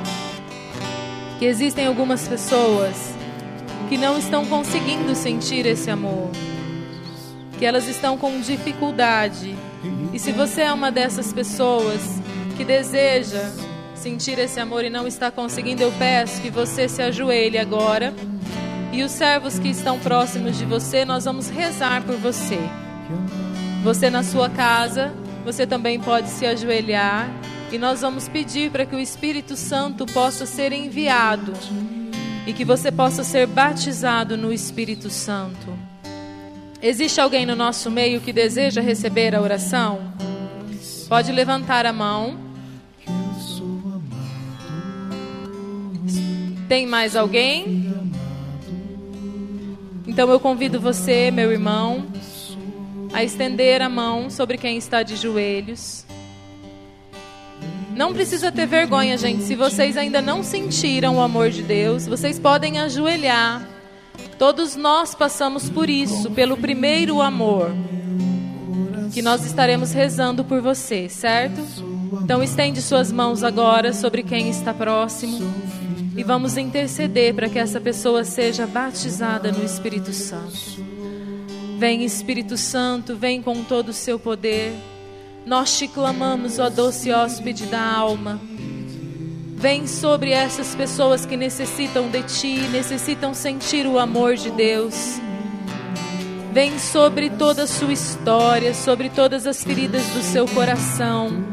que 1.37 1.45
existem 1.45 1.85
algumas 1.85 2.27
pessoas 2.27 3.13
que 3.89 3.97
não 3.97 4.17
estão 4.17 4.45
conseguindo 4.45 5.13
sentir 5.13 5.65
esse 5.65 5.91
amor, 5.91 6.31
que 7.59 7.65
elas 7.65 7.87
estão 7.87 8.17
com 8.17 8.39
dificuldade. 8.39 9.55
E 10.13 10.17
se 10.17 10.31
você 10.31 10.61
é 10.63 10.73
uma 10.73 10.91
dessas 10.91 11.31
pessoas 11.33 12.01
que 12.57 12.63
deseja 12.63 13.51
sentir 14.05 14.37
esse 14.37 14.59
amor 14.59 14.85
e 14.85 14.89
não 14.91 15.07
está 15.07 15.31
conseguindo, 15.31 15.81
eu 15.81 15.91
peço 15.93 16.39
que 16.39 16.51
você 16.51 16.87
se 16.87 17.01
ajoelhe 17.01 17.57
agora. 17.57 18.13
E 18.93 19.01
os 19.01 19.11
servos 19.11 19.57
que 19.57 19.69
estão 19.69 19.97
próximos 19.97 20.59
de 20.59 20.63
você, 20.63 21.03
nós 21.03 21.25
vamos 21.25 21.49
rezar 21.49 22.03
por 22.03 22.15
você. 22.17 22.59
Você 23.83 24.11
na 24.11 24.21
sua 24.21 24.47
casa, 24.47 25.11
você 25.43 25.65
também 25.65 25.99
pode 25.99 26.29
se 26.29 26.45
ajoelhar 26.45 27.27
e 27.71 27.79
nós 27.79 28.01
vamos 28.01 28.29
pedir 28.29 28.69
para 28.69 28.85
que 28.85 28.95
o 28.95 28.99
Espírito 28.99 29.57
Santo 29.57 30.05
possa 30.05 30.45
ser 30.45 30.71
enviado 30.71 31.51
e 32.45 32.53
que 32.53 32.63
você 32.63 32.91
possa 32.91 33.23
ser 33.23 33.47
batizado 33.47 34.37
no 34.37 34.53
Espírito 34.53 35.09
Santo. 35.09 35.73
Existe 36.79 37.19
alguém 37.19 37.43
no 37.43 37.55
nosso 37.55 37.89
meio 37.89 38.21
que 38.21 38.31
deseja 38.31 38.81
receber 38.81 39.33
a 39.33 39.41
oração? 39.41 40.13
Pode 41.09 41.31
levantar 41.31 41.87
a 41.87 41.91
mão. 41.91 42.44
Tem 46.67 46.87
mais 46.87 47.15
alguém? 47.15 47.93
Então 50.07 50.29
eu 50.29 50.39
convido 50.39 50.79
você, 50.79 51.29
meu 51.29 51.51
irmão, 51.51 52.05
a 53.13 53.23
estender 53.23 53.81
a 53.81 53.89
mão 53.89 54.29
sobre 54.29 54.57
quem 54.57 54.77
está 54.77 55.03
de 55.03 55.15
joelhos. 55.15 56.05
Não 57.95 58.13
precisa 58.13 58.51
ter 58.51 58.65
vergonha, 58.65 59.17
gente. 59.17 59.43
Se 59.43 59.55
vocês 59.55 59.95
ainda 59.95 60.21
não 60.21 60.43
sentiram 60.43 61.17
o 61.17 61.21
amor 61.21 61.49
de 61.49 61.61
Deus, 61.61 62.07
vocês 62.07 62.39
podem 62.39 62.79
ajoelhar. 62.79 63.67
Todos 64.37 64.75
nós 64.75 65.13
passamos 65.15 65.69
por 65.69 65.89
isso, 65.89 66.31
pelo 66.31 66.57
primeiro 66.57 67.21
amor. 67.21 67.71
Que 69.13 69.21
nós 69.21 69.45
estaremos 69.45 69.93
rezando 69.93 70.43
por 70.43 70.61
você, 70.61 71.07
certo? 71.07 71.61
Então 72.23 72.43
estende 72.43 72.81
suas 72.81 73.11
mãos 73.11 73.43
agora 73.43 73.93
sobre 73.93 74.23
quem 74.23 74.49
está 74.49 74.73
próximo 74.73 75.39
e 76.15 76.23
vamos 76.23 76.55
interceder 76.57 77.33
para 77.33 77.49
que 77.49 77.59
essa 77.59 77.79
pessoa 77.81 78.23
seja 78.23 78.65
batizada 78.65 79.51
no 79.51 79.63
Espírito 79.63 80.13
Santo. 80.13 80.83
Vem 81.77 82.05
Espírito 82.05 82.55
Santo, 82.55 83.15
vem 83.17 83.41
com 83.41 83.63
todo 83.63 83.89
o 83.89 83.93
seu 83.93 84.17
poder. 84.17 84.73
Nós 85.45 85.77
te 85.77 85.87
clamamos, 85.87 86.57
ó 86.57 86.69
doce 86.69 87.11
hóspede 87.11 87.65
da 87.65 87.81
alma. 87.81 88.39
Vem 89.57 89.87
sobre 89.87 90.31
essas 90.31 90.73
pessoas 90.73 91.25
que 91.25 91.35
necessitam 91.35 92.09
de 92.09 92.23
ti, 92.23 92.59
necessitam 92.69 93.33
sentir 93.33 93.85
o 93.85 93.99
amor 93.99 94.35
de 94.35 94.51
Deus. 94.51 95.19
Vem 96.53 96.79
sobre 96.79 97.29
toda 97.29 97.63
a 97.63 97.67
sua 97.67 97.91
história, 97.91 98.73
sobre 98.73 99.09
todas 99.09 99.45
as 99.45 99.61
feridas 99.63 100.05
do 100.07 100.21
seu 100.21 100.47
coração. 100.47 101.43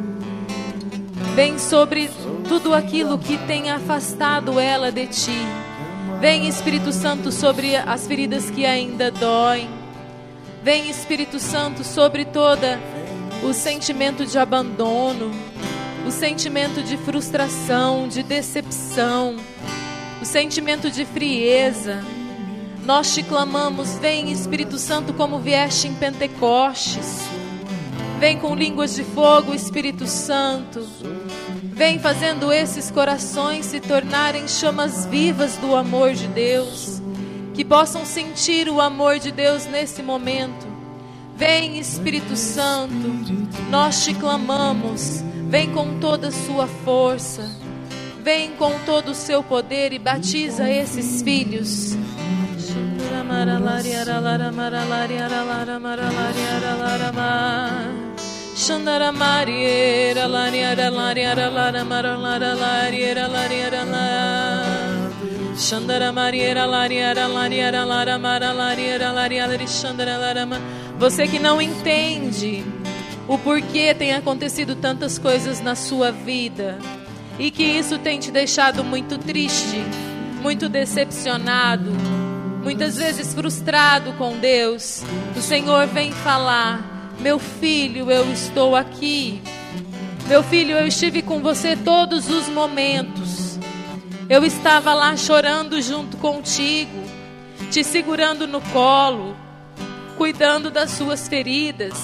Vem 1.34 1.58
sobre 1.58 2.08
tudo 2.48 2.74
aquilo 2.74 3.18
que 3.18 3.38
tem 3.46 3.70
afastado 3.70 4.58
ela 4.58 4.90
de 4.90 5.06
ti. 5.06 5.38
Vem 6.20 6.46
Espírito 6.46 6.92
Santo 6.92 7.32
sobre 7.32 7.74
as 7.74 8.06
feridas 8.06 8.50
que 8.50 8.64
ainda 8.64 9.10
doem. 9.10 9.68
Vem 10.62 10.88
Espírito 10.88 11.40
Santo 11.40 11.82
sobre 11.82 12.24
toda 12.24 12.78
o 13.42 13.52
sentimento 13.52 14.24
de 14.24 14.38
abandono, 14.38 15.32
o 16.06 16.10
sentimento 16.10 16.82
de 16.82 16.96
frustração, 16.96 18.06
de 18.06 18.22
decepção, 18.22 19.36
o 20.20 20.24
sentimento 20.24 20.90
de 20.90 21.04
frieza. 21.04 22.04
Nós 22.84 23.12
te 23.14 23.22
clamamos, 23.22 23.98
vem 23.98 24.30
Espírito 24.30 24.78
Santo 24.78 25.12
como 25.12 25.38
vieste 25.38 25.88
em 25.88 25.94
Pentecostes. 25.94 27.28
Vem 28.20 28.38
com 28.38 28.54
línguas 28.54 28.94
de 28.94 29.02
fogo, 29.02 29.52
Espírito 29.52 30.06
Santo. 30.06 30.86
Vem 31.62 32.00
fazendo 32.00 32.52
esses 32.52 32.90
corações 32.90 33.66
se 33.66 33.78
tornarem 33.78 34.48
chamas 34.48 35.06
vivas 35.06 35.56
do 35.58 35.76
amor 35.76 36.12
de 36.12 36.26
Deus, 36.26 37.00
que 37.54 37.64
possam 37.64 38.04
sentir 38.04 38.68
o 38.68 38.80
amor 38.80 39.20
de 39.20 39.30
Deus 39.30 39.64
nesse 39.66 40.02
momento. 40.02 40.66
Vem 41.36 41.78
Espírito 41.78 42.34
Santo, 42.34 43.12
nós 43.70 44.04
te 44.04 44.12
clamamos. 44.12 45.22
Vem 45.48 45.70
com 45.70 46.00
toda 46.00 46.28
a 46.28 46.32
sua 46.32 46.66
força. 46.66 47.48
Vem 48.24 48.52
com 48.52 48.72
todo 48.84 49.12
o 49.12 49.14
seu 49.14 49.42
poder 49.42 49.92
e 49.92 49.98
batiza 50.00 50.68
esses 50.68 51.22
filhos. 51.22 51.96
Xandara 58.62 59.10
Mariera 59.10 60.28
Lariara 60.28 60.88
Lariara 60.88 61.48
Lara 61.50 61.84
Mara 61.84 62.16
Lara 62.16 62.54
Lariera 62.54 63.26
Lariara 63.26 63.82
La 63.82 65.10
Xandara 65.56 66.12
Mariera 66.12 66.64
Lariara 66.64 67.26
Lariara 67.26 67.84
Lara 67.84 68.16
Mara 68.20 68.52
Lariera 68.52 69.10
Lariara 69.10 69.66
Xandara 69.66 70.16
Larama 70.16 70.60
Você 70.96 71.26
que 71.26 71.40
não 71.40 71.60
entende 71.60 72.64
o 73.26 73.36
porquê 73.36 73.94
tem 73.94 74.14
acontecido 74.14 74.76
tantas 74.76 75.18
coisas 75.18 75.60
na 75.60 75.74
sua 75.74 76.12
vida 76.12 76.78
e 77.40 77.50
que 77.50 77.64
isso 77.64 77.98
tem 77.98 78.20
te 78.20 78.30
deixado 78.30 78.84
muito 78.84 79.18
triste, 79.18 79.82
muito 80.40 80.68
decepcionado, 80.68 81.90
muitas 82.62 82.96
vezes 82.96 83.34
frustrado 83.34 84.12
com 84.12 84.38
Deus, 84.38 85.02
o 85.36 85.40
Senhor 85.40 85.88
vem 85.88 86.12
falar 86.12 86.91
meu 87.22 87.38
filho, 87.38 88.10
eu 88.10 88.30
estou 88.32 88.74
aqui. 88.74 89.40
Meu 90.26 90.42
filho, 90.42 90.76
eu 90.76 90.88
estive 90.88 91.22
com 91.22 91.40
você 91.40 91.76
todos 91.76 92.28
os 92.28 92.48
momentos. 92.48 93.58
Eu 94.28 94.44
estava 94.44 94.92
lá 94.92 95.16
chorando 95.16 95.80
junto 95.80 96.16
contigo, 96.16 97.00
te 97.70 97.84
segurando 97.84 98.48
no 98.48 98.60
colo, 98.60 99.36
cuidando 100.18 100.68
das 100.68 100.90
suas 100.90 101.28
feridas, 101.28 101.94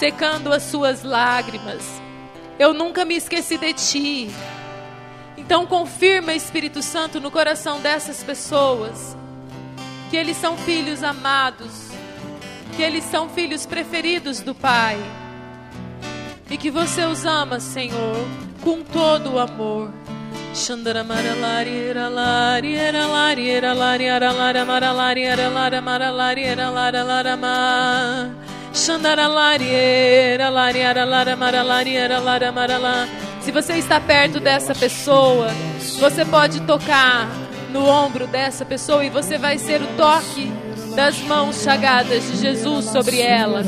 secando 0.00 0.52
as 0.52 0.64
suas 0.64 1.04
lágrimas. 1.04 1.84
Eu 2.58 2.74
nunca 2.74 3.04
me 3.04 3.14
esqueci 3.14 3.56
de 3.56 3.72
ti. 3.72 4.30
Então 5.36 5.64
confirma, 5.64 6.34
Espírito 6.34 6.82
Santo, 6.82 7.20
no 7.20 7.30
coração 7.30 7.80
dessas 7.80 8.24
pessoas 8.24 9.16
que 10.10 10.16
eles 10.16 10.36
são 10.36 10.56
filhos 10.56 11.04
amados 11.04 11.85
que 12.76 12.82
eles 12.82 13.04
são 13.04 13.30
filhos 13.30 13.64
preferidos 13.64 14.40
do 14.40 14.54
Pai. 14.54 14.98
E 16.50 16.58
que 16.58 16.70
você 16.70 17.06
os 17.06 17.24
ama, 17.24 17.58
Senhor, 17.58 18.28
com 18.62 18.82
todo 18.82 19.32
o 19.32 19.38
amor. 19.38 19.90
Se 20.52 20.74
você 33.52 33.74
está 33.74 34.00
perto 34.00 34.38
dessa 34.38 34.74
pessoa, 34.74 35.48
você 35.98 36.24
pode 36.26 36.60
tocar 36.62 37.26
no 37.72 37.86
ombro 37.86 38.26
dessa 38.26 38.64
pessoa 38.64 39.04
e 39.04 39.10
você 39.10 39.38
vai 39.38 39.58
ser 39.58 39.82
o 39.82 39.86
toque 39.96 40.65
das 40.96 41.20
mãos 41.20 41.62
chagadas 41.62 42.24
de 42.24 42.38
Jesus 42.38 42.86
sobre 42.86 43.20
ela. 43.20 43.62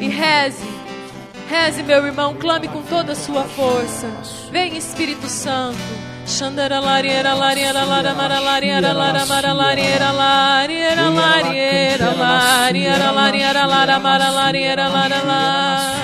E 0.00 0.08
reze, 0.08 0.66
reze, 1.48 1.82
meu 1.84 2.04
irmão, 2.04 2.34
clame 2.34 2.66
com 2.66 2.82
toda 2.82 3.12
a 3.12 3.16
sua 3.16 3.44
força. 3.44 4.08
Vem, 4.50 4.76
Espírito 4.76 5.28
Santo, 5.28 5.78
Shandara 6.26 6.80
lariera 6.80 7.34
lariera 7.34 7.84
lara 7.84 8.14
mara 8.14 8.40
lariera 8.40 8.92
lara 8.94 9.26
mara 9.26 9.52
lariera 9.52 10.10
lariera 10.10 11.10
lariera 11.10 12.14
lariera 12.14 13.12
lariera 13.12 13.66
lara 13.66 14.00
mara 14.00 14.30
lariera 14.30 14.88
lara 14.88 15.22
la 15.22 15.94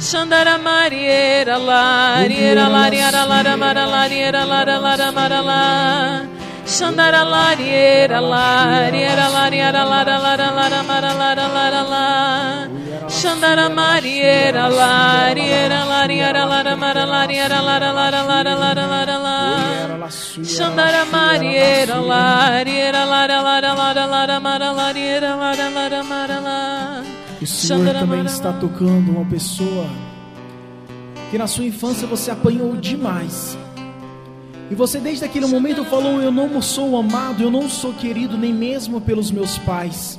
Shandara 0.00 0.58
mariera 0.58 1.56
lariera 1.58 2.68
lariera 2.68 3.24
lara 3.24 3.56
mara 3.56 3.86
lariera 3.86 4.44
lara 4.44 4.78
lara 4.80 5.12
mara 5.12 5.40
la 5.40 6.41
Shandara 6.64 7.24
lariera 7.24 8.20
lariera 8.20 9.28
lariera 9.28 9.84
lara 9.84 10.18
lara 10.18 10.50
lara 10.52 10.82
mara 10.84 11.12
lara 11.14 11.48
lara 11.48 11.82
la 11.92 12.68
Shandara 13.08 13.68
mariera 13.68 14.68
lariera 14.68 15.84
lariera 15.84 16.44
lara 16.46 16.76
mara 16.76 17.04
lariera 17.04 17.60
lara 17.60 17.92
lara 17.92 18.22
lara 18.22 18.54
lara 18.54 18.86
lara 18.86 19.18
la 19.18 20.08
Shandara 20.08 21.04
mariera 21.10 22.00
lariera 22.00 23.04
lara 23.06 23.42
lara 23.42 23.74
lara 23.74 24.06
lara 24.06 24.40
mara 24.40 24.72
lariera 24.72 25.36
lara 25.36 25.68
lara 25.68 26.02
mara 26.04 26.40
la 26.40 27.02
O 27.42 27.46
Senhor 27.46 27.92
também 27.92 28.24
está 28.24 28.52
tocando 28.52 29.10
uma 29.10 29.24
pessoa 29.24 29.86
que 31.32 31.36
na 31.36 31.48
sua 31.48 31.64
infância 31.64 32.06
você 32.06 32.30
apanhou 32.30 32.76
demais. 32.76 33.56
E 34.70 34.74
você 34.74 34.98
desde 34.98 35.24
aquele 35.24 35.46
momento 35.46 35.84
falou: 35.84 36.20
Eu 36.20 36.30
não 36.30 36.60
sou 36.62 36.96
amado, 36.96 37.42
eu 37.42 37.50
não 37.50 37.68
sou 37.68 37.92
querido 37.92 38.36
nem 38.38 38.52
mesmo 38.52 39.00
pelos 39.00 39.30
meus 39.30 39.58
pais. 39.58 40.18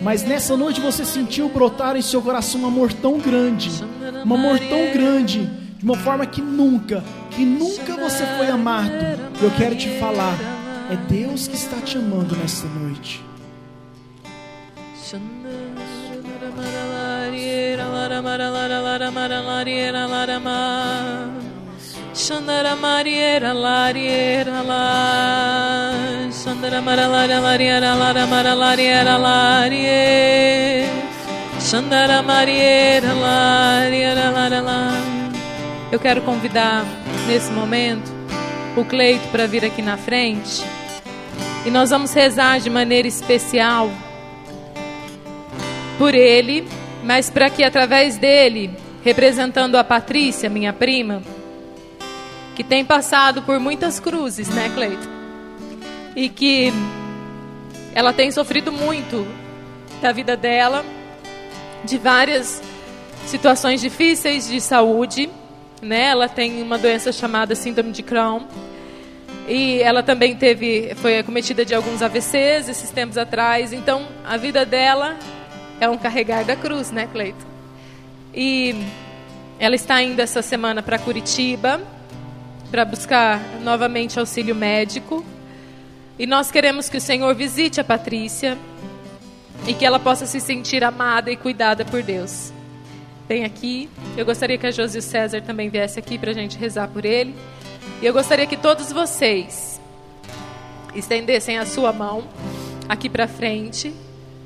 Mas 0.00 0.22
nessa 0.22 0.56
noite 0.56 0.80
você 0.80 1.04
sentiu 1.04 1.48
brotar 1.48 1.96
em 1.96 2.02
seu 2.02 2.22
coração 2.22 2.62
um 2.62 2.66
amor 2.66 2.92
tão 2.92 3.18
grande, 3.18 3.70
um 4.24 4.34
amor 4.34 4.58
tão 4.58 4.92
grande, 4.92 5.46
de 5.76 5.84
uma 5.84 5.96
forma 5.96 6.24
que 6.24 6.40
nunca, 6.40 7.04
que 7.30 7.44
nunca 7.44 7.96
você 7.96 8.24
foi 8.38 8.48
amado. 8.48 8.90
Eu 9.42 9.50
quero 9.58 9.76
te 9.76 9.90
falar, 9.98 10.36
é 10.90 10.96
Deus 10.96 11.46
que 11.46 11.54
está 11.54 11.76
te 11.78 11.98
amando 11.98 12.34
nesta 12.36 12.66
noite. 12.68 13.22
Shandara 22.12 22.74
Mariera 22.74 23.52
Lariera 23.52 24.62
La. 24.62 25.92
Shandara 26.32 26.82
Mara 26.82 27.06
Lara 27.06 27.38
Lariera 27.38 27.94
Lara 27.94 28.26
Mara 28.26 28.52
Lariera 28.52 29.16
Larie. 29.16 30.88
Shandara 31.60 32.20
Mariera 32.20 33.14
Lariera 33.14 34.30
Lara 34.30 34.60
La. 34.60 34.90
Eu 35.92 36.00
quero 36.00 36.22
convidar 36.22 36.84
nesse 37.28 37.52
momento 37.52 38.10
o 38.76 38.84
Cleito 38.84 39.28
para 39.28 39.46
vir 39.46 39.64
aqui 39.64 39.80
na 39.80 39.96
frente. 39.96 40.64
E 41.64 41.70
nós 41.70 41.90
vamos 41.90 42.12
rezar 42.12 42.58
de 42.58 42.70
maneira 42.70 43.06
especial 43.06 43.88
por 45.96 46.14
ele, 46.14 46.66
mas 47.04 47.30
para 47.30 47.48
que 47.50 47.62
através 47.62 48.16
dele, 48.16 48.70
representando 49.04 49.76
a 49.76 49.84
Patrícia, 49.84 50.48
minha 50.48 50.72
prima, 50.72 51.22
que 52.54 52.64
tem 52.64 52.84
passado 52.84 53.42
por 53.42 53.58
muitas 53.58 54.00
cruzes, 54.00 54.48
né, 54.48 54.70
Cleito? 54.74 55.08
E 56.14 56.28
que 56.28 56.72
ela 57.94 58.12
tem 58.12 58.30
sofrido 58.30 58.72
muito 58.72 59.26
da 60.00 60.12
vida 60.12 60.36
dela, 60.36 60.84
de 61.84 61.98
várias 61.98 62.62
situações 63.26 63.80
difíceis 63.80 64.48
de 64.48 64.60
saúde, 64.60 65.30
né? 65.80 66.06
Ela 66.06 66.28
tem 66.28 66.62
uma 66.62 66.78
doença 66.78 67.12
chamada 67.12 67.54
síndrome 67.54 67.92
de 67.92 68.02
Crohn. 68.02 68.42
E 69.48 69.80
ela 69.80 70.02
também 70.02 70.36
teve, 70.36 70.94
foi 70.96 71.18
acometida 71.18 71.64
de 71.64 71.74
alguns 71.74 72.02
AVCs 72.02 72.68
esses 72.68 72.90
tempos 72.90 73.18
atrás. 73.18 73.72
Então, 73.72 74.06
a 74.24 74.36
vida 74.36 74.64
dela 74.64 75.16
é 75.80 75.88
um 75.88 75.96
carregar 75.96 76.44
da 76.44 76.54
cruz, 76.54 76.90
né, 76.90 77.08
Cleito? 77.10 77.46
E 78.34 78.76
ela 79.58 79.74
está 79.74 80.00
indo 80.02 80.20
essa 80.20 80.42
semana 80.42 80.82
para 80.82 80.98
Curitiba 80.98 81.80
para 82.70 82.84
buscar 82.84 83.40
novamente 83.62 84.18
auxílio 84.18 84.54
médico. 84.54 85.24
E 86.18 86.26
nós 86.26 86.50
queremos 86.50 86.88
que 86.88 86.96
o 86.96 87.00
Senhor 87.00 87.34
visite 87.34 87.80
a 87.80 87.84
Patrícia 87.84 88.56
e 89.66 89.74
que 89.74 89.84
ela 89.84 89.98
possa 89.98 90.26
se 90.26 90.40
sentir 90.40 90.84
amada 90.84 91.30
e 91.30 91.36
cuidada 91.36 91.84
por 91.84 92.02
Deus. 92.02 92.52
Vem 93.28 93.44
aqui. 93.44 93.88
Eu 94.16 94.24
gostaria 94.24 94.58
que 94.58 94.66
a 94.66 94.70
Josi 94.70 95.02
César 95.02 95.40
também 95.40 95.68
viesse 95.68 95.98
aqui 95.98 96.18
para 96.18 96.30
a 96.30 96.34
gente 96.34 96.58
rezar 96.58 96.88
por 96.88 97.04
ele. 97.04 97.34
E 98.00 98.06
eu 98.06 98.12
gostaria 98.12 98.46
que 98.46 98.56
todos 98.56 98.92
vocês 98.92 99.80
estendessem 100.94 101.58
a 101.58 101.66
sua 101.66 101.92
mão 101.92 102.24
aqui 102.88 103.08
para 103.08 103.26
frente. 103.26 103.94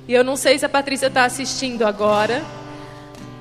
E 0.07 0.13
eu 0.13 0.23
não 0.23 0.37
sei 0.37 0.59
se 0.59 0.67
a 0.67 0.69
Patrícia 0.69 1.07
está 1.07 1.25
assistindo 1.25 1.87
agora, 1.87 2.43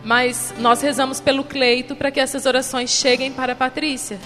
mas 0.04 0.54
nós 0.60 0.82
rezamos 0.82 1.20
pelo 1.20 1.44
Cleito 1.44 1.96
para 1.96 2.10
que 2.10 2.20
essas 2.20 2.46
orações 2.46 2.90
cheguem 2.90 3.32
para 3.32 3.54
a 3.54 3.56
Patrícia. 3.56 4.18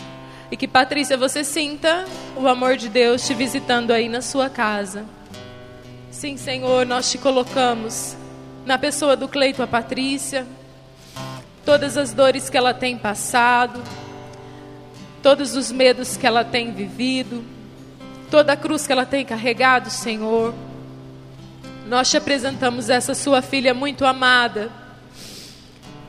E 0.50 0.56
que, 0.56 0.68
Patrícia, 0.68 1.18
você 1.18 1.44
sinta 1.44 2.06
o 2.36 2.48
amor 2.48 2.78
de 2.78 2.88
Deus 2.88 3.26
te 3.28 3.34
visitando 3.34 3.92
aí 3.92 4.08
na 4.08 4.22
sua 4.22 4.50
casa. 4.50 5.06
Sim, 6.10 6.38
Senhor, 6.38 6.86
nós 6.86 7.12
te 7.12 7.18
colocamos 7.18 8.16
na 8.66 8.78
pessoa 8.78 9.16
do 9.16 9.28
Cleito 9.28 9.62
a 9.62 9.68
Patrícia, 9.68 10.48
todas 11.66 11.98
as 11.98 12.14
dores 12.14 12.50
que 12.50 12.58
ela 12.58 12.74
tem 12.74 12.98
passado, 12.98 13.84
todos 15.22 15.56
os 15.56 15.70
medos 15.70 16.16
que 16.16 16.26
ela 16.26 16.46
tem 16.46 16.72
vivido, 16.72 17.44
toda 18.32 18.54
a 18.54 18.58
cruz 18.58 18.88
que 18.88 18.94
ela 18.94 19.06
tem 19.06 19.26
carregado, 19.26 19.90
Senhor. 19.90 20.54
Nós 21.88 22.10
te 22.10 22.16
apresentamos 22.16 22.90
essa 22.90 23.14
sua 23.14 23.42
filha 23.42 23.74
muito 23.74 24.06
amada, 24.06 24.72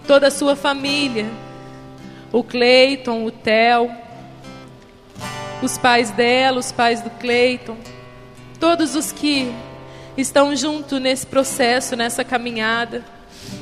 toda 0.06 0.28
a 0.28 0.30
sua 0.30 0.54
família, 0.54 1.26
o 2.32 2.44
Cleiton, 2.44 3.24
o 3.24 3.30
Theo, 3.30 3.90
os 5.62 5.76
pais 5.76 6.10
dela, 6.10 6.58
os 6.58 6.70
pais 6.70 7.00
do 7.00 7.10
Cleiton, 7.10 7.76
todos 8.60 8.94
os 8.94 9.10
que 9.10 9.52
estão 10.16 10.54
junto 10.54 10.98
nesse 10.98 11.26
processo, 11.26 11.96
nessa 11.96 12.24
caminhada, 12.24 13.04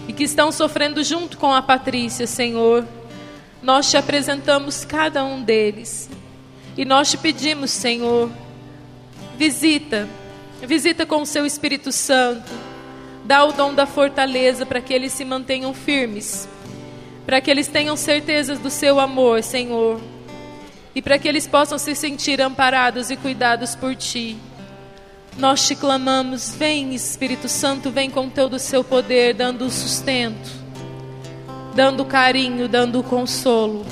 e 0.08 0.12
que 0.12 0.24
estão 0.24 0.52
sofrendo 0.52 1.02
junto 1.02 1.38
com 1.38 1.52
a 1.52 1.62
Patrícia, 1.62 2.26
Senhor. 2.26 2.86
Nós 3.62 3.90
te 3.90 3.96
apresentamos 3.96 4.84
cada 4.84 5.24
um 5.24 5.42
deles. 5.42 6.08
E 6.76 6.84
nós 6.84 7.10
te 7.10 7.16
pedimos, 7.16 7.70
Senhor, 7.70 8.30
visita, 9.36 10.06
visita 10.62 11.06
com 11.06 11.22
o 11.22 11.26
seu 11.26 11.46
Espírito 11.46 11.90
Santo, 11.90 12.52
dá 13.24 13.44
o 13.44 13.52
dom 13.52 13.74
da 13.74 13.86
fortaleza 13.86 14.66
para 14.66 14.80
que 14.80 14.92
eles 14.92 15.12
se 15.12 15.24
mantenham 15.24 15.72
firmes, 15.72 16.46
para 17.24 17.40
que 17.40 17.50
eles 17.50 17.66
tenham 17.66 17.96
certezas 17.96 18.58
do 18.58 18.70
seu 18.70 19.00
amor, 19.00 19.42
Senhor 19.42 20.00
e 20.96 21.02
para 21.02 21.18
que 21.18 21.28
eles 21.28 21.46
possam 21.46 21.76
se 21.76 21.94
sentir 21.94 22.40
amparados 22.40 23.10
e 23.10 23.16
cuidados 23.16 23.74
por 23.74 23.94
Ti. 23.94 24.34
Nós 25.36 25.66
te 25.68 25.76
clamamos, 25.76 26.54
vem 26.54 26.94
Espírito 26.94 27.50
Santo, 27.50 27.90
vem 27.90 28.08
com 28.08 28.30
todo 28.30 28.54
o 28.54 28.58
seu 28.58 28.82
poder, 28.82 29.34
dando 29.34 29.68
sustento, 29.68 30.50
dando 31.74 32.02
carinho, 32.06 32.66
dando 32.66 33.02
consolo. 33.02 33.84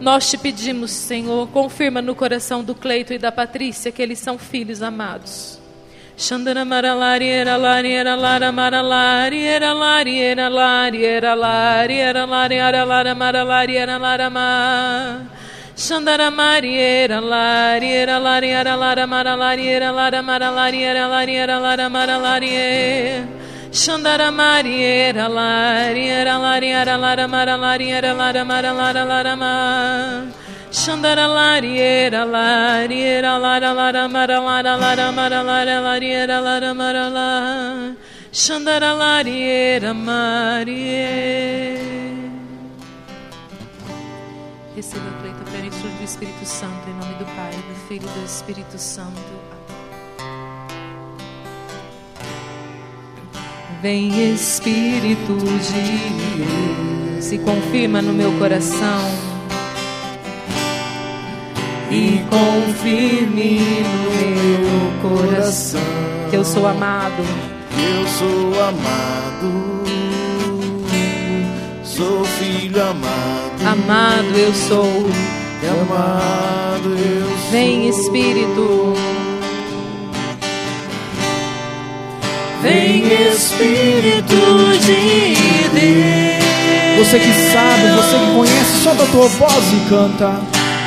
Nós 0.00 0.30
te 0.30 0.38
pedimos, 0.38 0.90
Senhor, 0.90 1.48
confirma 1.48 2.00
no 2.00 2.14
coração 2.14 2.64
do 2.64 2.74
Cleito 2.74 3.12
e 3.12 3.18
da 3.18 3.30
Patrícia 3.30 3.92
que 3.92 4.00
eles 4.00 4.18
são 4.18 4.38
filhos 4.38 4.80
amados. 4.80 5.60
Chandana 6.16 6.64
maralari 6.64 7.28
era 7.28 7.58
lari 7.58 7.92
era 7.92 8.14
lara 8.14 8.50
maralari 8.50 9.44
era 9.44 9.74
lari 9.74 10.18
era 10.18 10.48
lari 10.48 11.04
era 11.04 11.34
lari 11.34 11.98
era 11.98 12.24
lari 12.24 12.54
era 12.54 12.84
lara 12.84 13.14
maralari 13.14 13.76
era 13.76 13.98
lara 13.98 14.30
mar. 14.30 15.45
Xandara 15.76 16.30
mariera 16.30 17.20
lariera 17.20 18.18
lariera 18.18 18.76
lara 18.80 19.06
mara 19.06 19.36
lariera 19.36 19.92
lara 19.92 20.22
mara 20.22 20.50
lariera 20.50 21.06
lariera 21.06 21.60
lara 21.60 21.90
mara 21.90 22.16
larie 22.18 23.28
Xandara 23.70 24.30
mariera 24.32 25.28
lariera 25.28 26.38
lariera 26.40 26.96
lara 26.96 27.28
mara 27.28 27.56
lariera 27.58 28.14
lara 28.16 28.42
mara 28.42 28.72
lara 28.72 29.04
lara 29.04 29.36
ma. 29.36 30.32
Xandara 30.72 31.28
lariera 31.28 32.24
lariera 32.24 33.38
lara 33.38 33.74
lara 33.74 34.08
mara 34.08 34.40
lara 34.40 34.76
lara 34.80 35.12
mara 35.12 35.42
lara 35.42 35.80
lariera 35.82 36.40
lara 36.40 36.72
mara 36.72 37.10
la. 37.10 37.94
Xandara 38.32 38.94
lariera 38.96 39.92
marie 39.92 41.36
Receba 44.76 45.10
do 45.22 45.35
Espírito 46.06 46.46
Santo, 46.46 46.88
em 46.88 46.94
nome 46.94 47.14
do 47.16 47.24
Pai, 47.34 47.50
do 47.50 47.88
Filho 47.88 48.08
e 48.08 48.20
do 48.20 48.24
Espírito 48.24 48.78
Santo. 48.78 49.10
Vem 53.82 54.32
Espírito 54.32 55.36
de 55.36 56.36
Deus, 56.36 57.24
se 57.24 57.38
confirma 57.38 58.00
no 58.00 58.12
meu 58.12 58.32
coração. 58.38 59.36
e 61.90 62.20
confirme 62.28 63.60
no 63.82 64.10
meu 64.20 65.10
coração 65.10 65.80
que 66.30 66.36
eu 66.36 66.44
sou 66.44 66.66
amado. 66.66 67.22
Eu 67.72 68.06
sou 68.08 68.62
amado, 68.62 69.84
sou 71.84 72.24
filho 72.24 72.82
amado. 72.82 73.66
Amado 73.66 74.36
eu 74.36 74.54
sou. 74.54 75.35
Amado 75.64 76.88
eu 76.88 77.38
sou. 77.38 77.50
Vem 77.50 77.88
Espírito. 77.88 78.94
Vem 82.62 83.04
Espírito 83.28 84.78
de 84.80 85.34
Deus. 85.72 86.36
Você 86.98 87.18
que 87.18 87.32
sabe, 87.52 87.90
você 87.94 88.16
que 88.18 88.34
conhece, 88.34 88.82
solta 88.82 89.02
a 89.02 89.06
tua 89.06 89.28
voz 89.28 89.72
e 89.72 89.88
canta. 89.88 90.40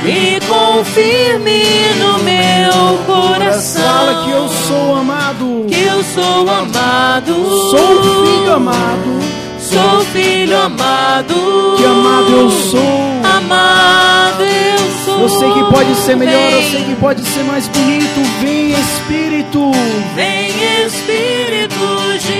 E 0.05 0.39
confirme 0.47 1.63
no 1.99 2.19
meu 2.23 2.97
coração 3.05 3.81
Fala 3.81 4.23
que 4.23 4.31
eu 4.31 4.47
sou 4.49 4.95
amado. 4.95 5.65
que 5.67 5.81
eu 5.81 6.03
sou 6.03 6.49
amado. 6.49 7.33
Sou 7.69 8.03
filho 8.03 8.53
amado. 8.53 9.38
Sou 9.71 9.99
filho 10.13 10.57
amado. 10.57 11.75
Que 11.77 11.85
amado 11.85 12.31
eu 12.31 12.49
sou. 12.51 12.79
Amado 13.23 14.43
eu 14.43 15.05
sou. 15.05 15.19
Eu 15.21 15.29
sei 15.29 15.51
que 15.53 15.63
pode 15.71 15.95
ser 15.95 16.15
melhor, 16.15 16.33
eu 16.33 16.51
Vem, 16.61 16.71
sei 16.71 16.83
que 16.83 16.95
pode 16.95 17.21
ser 17.23 17.43
mais 17.43 17.67
bonito. 17.67 18.21
Vem 18.41 18.71
Espírito 18.71 19.71
Vem 20.15 20.49
Espírito 20.85 21.87
de 22.19 22.33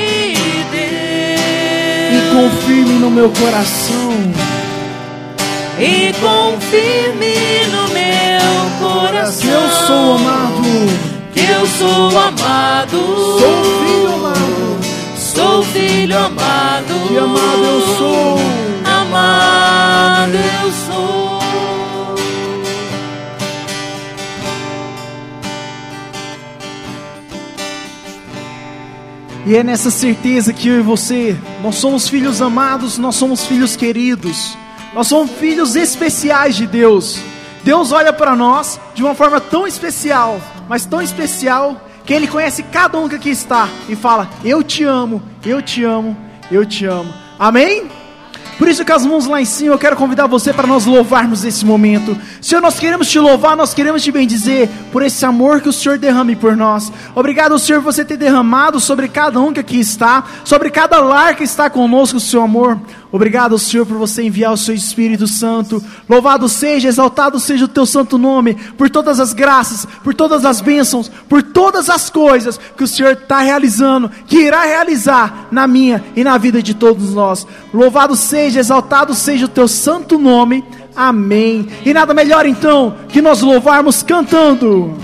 e 2.12 2.22
Deus. 2.22 2.34
confirme 2.34 2.94
no 3.00 3.12
meu 3.12 3.30
coração 3.30 4.12
E 5.80 6.14
confirme 6.14 7.36
no 7.72 7.88
meu 7.94 8.90
coração 8.90 9.42
que 9.42 9.48
eu 9.48 9.70
sou 9.88 10.16
amado. 10.16 10.64
Que 11.34 11.40
eu 11.42 11.68
sou 11.68 12.18
amado. 12.20 12.98
Sou 13.40 13.64
filho 13.86 14.16
amado. 14.16 14.39
Sou 15.40 15.64
filho 15.64 16.18
amado. 16.18 17.08
Que 17.08 17.18
amado 17.18 17.64
eu 17.64 17.82
sou. 17.96 18.38
Amado 18.84 20.36
eu 20.36 20.72
sou. 20.74 21.40
E 29.46 29.56
é 29.56 29.64
nessa 29.64 29.90
certeza 29.90 30.52
que 30.52 30.68
eu 30.68 30.80
e 30.80 30.82
você, 30.82 31.38
nós 31.64 31.76
somos 31.76 32.10
filhos 32.10 32.42
amados, 32.42 32.98
nós 32.98 33.16
somos 33.16 33.46
filhos 33.46 33.78
queridos, 33.78 34.58
nós 34.94 35.08
somos 35.08 35.32
filhos 35.32 35.78
especiais 35.78 36.58
de 36.58 36.68
Deus. 36.68 37.20
Deus 37.64 37.94
olha 37.94 38.12
para 38.12 38.36
nós 38.36 38.78
de 38.94 39.02
uma 39.02 39.16
forma 39.16 39.40
tão 39.40 39.66
especial, 39.66 40.42
mas 40.68 40.86
tão 40.86 41.02
especial, 41.02 41.82
que 42.10 42.14
Ele 42.16 42.28
conhece 42.28 42.64
cada 42.64 42.98
um 42.98 43.08
que 43.08 43.18
aqui 43.18 43.30
está 43.30 43.70
e 43.88 43.96
fala: 43.96 44.28
Eu 44.44 44.64
te 44.64 44.84
amo, 44.84 45.22
eu 45.46 45.62
te 45.62 45.84
amo, 45.84 46.18
eu 46.50 46.66
te 46.66 46.84
amo. 46.84 47.14
Amém? 47.38 47.88
Por 48.58 48.68
isso, 48.68 48.84
com 48.84 48.94
as 48.94 49.06
mãos 49.06 49.28
lá 49.28 49.40
em 49.40 49.46
cima, 49.46 49.76
eu 49.76 49.78
quero 49.78 49.96
convidar 49.96 50.26
você 50.26 50.52
para 50.52 50.66
nós 50.66 50.88
louvarmos 50.88 51.46
esse 51.46 51.64
momento. 51.64 52.18
Senhor, 52.42 52.62
nós 52.62 52.80
queremos 52.80 53.08
te 53.12 53.20
louvar, 53.20 53.56
nós 53.56 53.76
queremos 53.76 54.04
te 54.04 54.12
bendizer 54.12 54.68
por 54.92 55.04
esse 55.04 55.24
amor 55.24 55.62
que 55.62 55.70
o 55.70 55.74
Senhor 55.74 56.00
derrame 56.00 56.36
por 56.36 56.58
nós. 56.58 56.92
Obrigado, 57.14 57.60
Senhor, 57.60 57.80
por 57.80 57.94
você 57.94 58.04
ter 58.04 58.18
derramado 58.18 58.80
sobre 58.80 59.08
cada 59.08 59.40
um 59.40 59.54
que 59.54 59.60
aqui 59.60 59.80
está, 59.80 60.24
sobre 60.44 60.72
cada 60.72 61.00
lar 61.00 61.36
que 61.36 61.44
está 61.44 61.70
conosco, 61.70 62.18
o 62.18 62.20
seu 62.20 62.42
amor. 62.42 62.80
Obrigado, 63.12 63.58
Senhor, 63.58 63.88
por 63.88 63.98
você 63.98 64.22
enviar 64.22 64.54
o 64.54 64.58
seu 64.58 64.76
Espírito 64.76 65.26
Santo. 65.26 65.84
Louvado 66.08 66.48
seja, 66.48 66.88
exaltado 66.88 67.40
seja 67.40 67.66
o 67.66 67.68
teu 67.68 67.86
santo 67.86 68.20
nome, 68.20 68.54
por 68.78 68.88
todas 68.88 69.20
as 69.20 69.34
graças, 69.34 69.86
por 70.04 70.14
todas 70.14 70.46
as 70.46 70.62
bênçãos, 70.62 71.10
por 71.28 71.42
todas 71.42 71.90
as 71.90 72.10
coisas 72.10 72.60
que 72.78 72.84
o 72.84 72.88
Senhor 72.88 73.14
está 73.14 73.40
realizando, 73.40 74.12
que 74.28 74.38
irá 74.38 74.62
realizar 74.64 75.48
na 75.52 75.66
minha 75.66 76.04
e 76.16 76.24
na 76.24 76.38
vida 76.38 76.62
de 76.62 76.76
todos 76.76 77.14
nós. 77.14 77.48
Louvado 77.74 78.16
seja, 78.16 78.60
exaltado 78.60 79.16
seja 79.16 79.46
o 79.46 79.50
teu 79.50 79.68
santo 79.68 80.20
nome. 80.20 80.64
Amém. 80.96 81.68
E 81.84 81.94
nada 81.94 82.14
melhor 82.14 82.46
então 82.46 82.96
que 83.08 83.24
nós 83.24 83.42
louvarmos 83.42 84.04
cantando. 84.04 84.96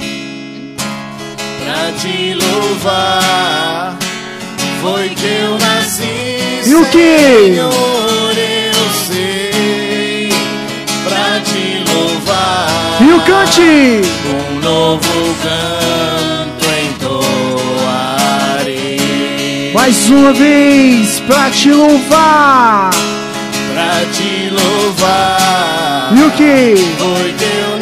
Pra 1.63 1.91
te 1.99 2.35
louvar, 2.35 3.97
foi 4.81 5.09
que 5.09 5.25
eu 5.25 5.57
nasci. 5.57 6.34
E 6.65 6.73
o 6.75 6.85
quê? 6.87 7.17
Senhor, 7.53 8.33
eu 8.37 8.89
sei. 9.07 10.29
Pra 11.07 11.39
te 11.41 11.83
louvar, 11.93 12.67
E 13.01 13.13
o 13.13 13.21
cante. 13.21 14.01
um 14.51 14.59
novo 14.61 15.35
canto 15.43 16.65
entoarei. 18.65 19.71
Mais 19.73 20.09
uma 20.09 20.33
vez 20.33 21.19
para 21.27 21.51
te 21.51 21.69
louvar. 21.71 22.89
Pra 23.73 24.05
te 24.13 24.49
louvar, 24.49 26.13
E 26.17 26.21
o 26.23 26.31
que? 26.31 26.75
foi 26.97 27.33
que 27.33 27.43
eu 27.45 27.77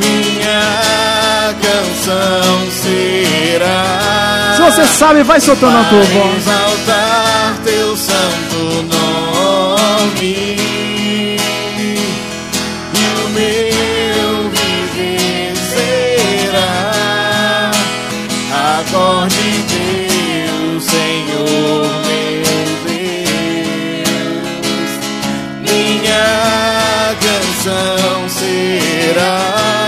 Minha 0.00 1.54
canção 1.62 2.70
será. 2.82 4.54
Se 4.56 4.62
você 4.62 4.84
sabe, 4.86 5.22
vai 5.22 5.40
soltando 5.40 5.78
a 5.78 5.84
tua 5.84 6.02
voz. 6.02 6.44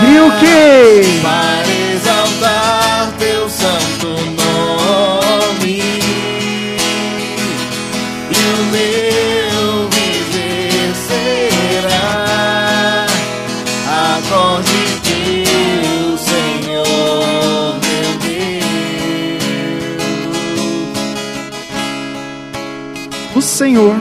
E 0.01 0.19
o 0.19 0.31
que? 0.39 1.19
Para 1.21 1.67
exaltar 1.93 3.11
teu 3.19 3.49
santo 3.49 4.07
nome 4.07 5.81
E 8.31 8.33
o 8.33 8.63
meu 8.71 9.89
viver 9.89 10.93
será 11.07 12.15
Acorde 14.15 14.79
teu, 15.03 16.17
Senhor, 16.17 17.75
meu 17.83 18.11
Deus 18.21 18.65
O 23.35 23.41
Senhor, 23.41 23.95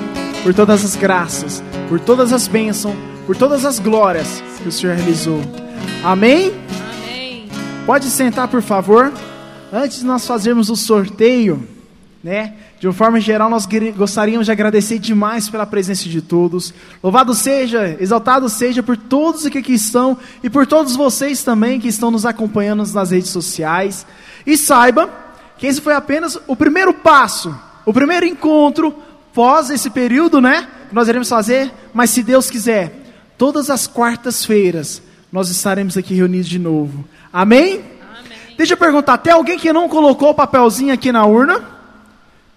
por 0.45 0.55
todas 0.55 0.85
as 0.85 0.95
graças, 0.95 1.61
por 1.89 1.99
todas 1.99 2.33
as 2.33 2.47
bênçãos, 2.47 2.95
por 3.27 3.37
todas 3.37 3.65
as 3.65 3.81
glórias 3.81 4.41
que 4.63 4.69
o 4.69 4.73
Senhor 4.73 4.95
realizou. 4.95 5.68
Amém? 6.03 6.53
Amém. 7.03 7.49
Pode 7.85 8.07
sentar, 8.07 8.47
por 8.47 8.63
favor. 8.63 9.13
Antes 9.73 9.99
de 9.99 10.07
nós 10.07 10.27
fazermos 10.27 10.71
o 10.71 10.77
sorteio, 10.77 11.67
né? 12.23 12.55
De 12.79 12.87
uma 12.87 12.93
forma 12.93 13.21
geral, 13.21 13.51
nós 13.51 13.67
gostaríamos 13.97 14.47
de 14.47 14.53
agradecer 14.53 15.01
demais 15.01 15.51
pela 15.51 15.67
presença 15.67 16.09
de 16.09 16.23
todos. 16.23 16.73
Louvado 17.03 17.35
seja, 17.35 17.97
exaltado 17.99 18.49
seja 18.49 18.83
por 18.85 18.97
todos 18.97 19.49
que 19.49 19.59
aqui 19.59 19.73
estão 19.75 20.17
e 20.43 20.49
por 20.49 20.65
todos 20.65 20.95
vocês 20.95 21.43
também 21.43 21.81
que 21.81 21.89
estão 21.89 22.13
nos 22.13 22.25
acompanhando 22.25 22.87
nas 22.93 23.11
redes 23.11 23.31
sociais. 23.31 24.07
E 24.47 24.57
saiba 24.57 25.11
que 25.59 25.67
esse 25.67 25.81
foi 25.81 25.95
apenas 25.95 26.39
o 26.47 26.55
primeiro 26.55 26.95
passo, 26.95 27.53
o 27.85 27.93
primeiro 27.93 28.25
encontro 28.25 28.95
pós 29.35 29.71
esse 29.71 29.91
período, 29.91 30.41
né? 30.41 30.69
Que 30.89 30.95
nós 30.95 31.09
iremos 31.09 31.29
fazer, 31.29 31.73
mas 31.93 32.11
se 32.11 32.23
Deus 32.23 32.49
quiser, 32.49 33.05
todas 33.37 33.69
as 33.69 33.89
quartas-feiras 33.89 35.03
nós 35.31 35.49
estaremos 35.49 35.97
aqui 35.97 36.15
reunidos 36.15 36.49
de 36.49 36.59
novo. 36.59 37.05
Amém? 37.33 37.85
Deixa 38.57 38.73
eu 38.73 38.79
perguntar, 38.79 39.19
tem 39.19 39.33
alguém 39.33 39.59
que 39.59 39.73
não 39.73 39.89
colocou 39.89 40.31
o 40.31 40.35
papelzinho 40.35 40.93
aqui 40.93 41.13
na 41.13 41.25
urna? 41.25 41.65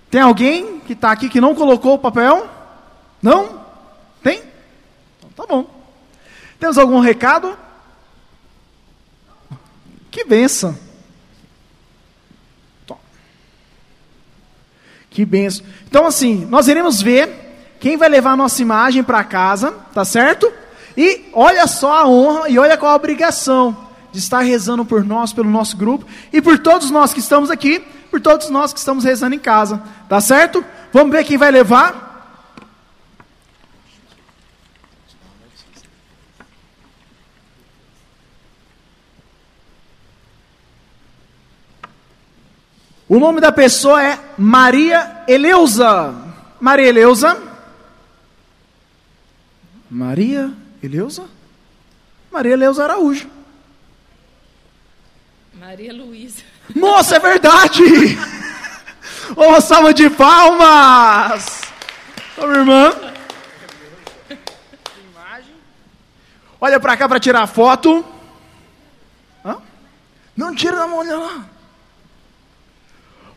Tem 0.10 0.22
alguém 0.22 0.80
que 0.80 0.94
está 0.94 1.12
aqui 1.12 1.30
que 1.30 1.40
não 1.40 1.54
colocou 1.54 1.94
o 1.94 2.00
papel? 2.00 2.48
Não? 3.22 3.62
Tem? 4.24 4.42
Então, 5.20 5.30
tá 5.36 5.46
bom. 5.46 5.70
Temos 6.60 6.78
algum 6.78 7.00
recado? 7.00 7.58
Que 10.10 10.24
benção. 10.26 10.78
Que 15.12 15.26
benção. 15.26 15.66
Então, 15.88 16.08
assim, 16.08 16.46
nós 16.46 16.70
iremos 16.70 17.02
ver 17.02 17.76
quem 17.80 17.98
vai 17.98 18.08
levar 18.08 18.32
a 18.32 18.38
nossa 18.38 18.62
imagem 18.62 19.04
para 19.04 19.24
casa, 19.26 19.72
tá 19.94 20.06
certo? 20.06 20.52
E 20.96 21.30
olha 21.34 21.68
só 21.68 21.94
a 21.94 22.08
honra 22.08 22.50
e 22.50 22.60
olha 22.60 22.78
qual 22.78 22.92
a 22.92 22.96
obrigação 22.96 23.76
de 24.12 24.20
estar 24.20 24.42
rezando 24.42 24.84
por 24.84 25.04
nós, 25.04 25.32
pelo 25.32 25.50
nosso 25.50 25.78
grupo 25.78 26.06
e 26.34 26.42
por 26.42 26.60
todos 26.60 26.92
nós 26.92 27.14
que 27.14 27.20
estamos 27.20 27.50
aqui, 27.50 27.80
por 28.10 28.20
todos 28.20 28.50
nós 28.50 28.74
que 28.74 28.80
estamos 28.80 29.04
rezando 29.04 29.36
em 29.36 29.40
casa, 29.40 29.82
tá 30.10 30.20
certo? 30.20 30.64
Vamos 30.92 31.12
ver 31.12 31.24
quem 31.24 31.38
vai 31.38 31.50
levar. 31.50 32.10
O 43.08 43.20
nome 43.20 43.42
da 43.42 43.52
pessoa 43.52 44.02
é 44.02 44.18
Maria 44.38 45.24
Eleusa. 45.28 46.16
Maria 46.62 46.88
Eleusa. 46.88 47.38
Maria 49.90 50.61
Eleusa? 50.82 51.26
Maria 52.32 52.54
Eleusa 52.54 52.84
Araújo. 52.84 53.30
Maria 55.54 55.94
Luísa. 55.94 56.42
Nossa, 56.76 57.18
é 57.18 57.20
verdade! 57.20 57.84
Uma 59.36 59.62
salva 59.62 59.94
de 59.94 60.10
palmas! 60.10 61.62
Ô, 62.38 62.48
minha 62.48 62.60
irmã. 62.60 63.12
Olha 66.60 66.80
pra 66.80 66.96
cá 66.96 67.08
pra 67.08 67.20
tirar 67.20 67.42
a 67.42 67.48
foto. 67.48 68.06
Hã? 69.44 69.58
Não 70.36 70.54
tira 70.56 70.78
da 70.78 70.88
mão, 70.88 71.00
olha 71.00 71.18
lá. 71.18 71.46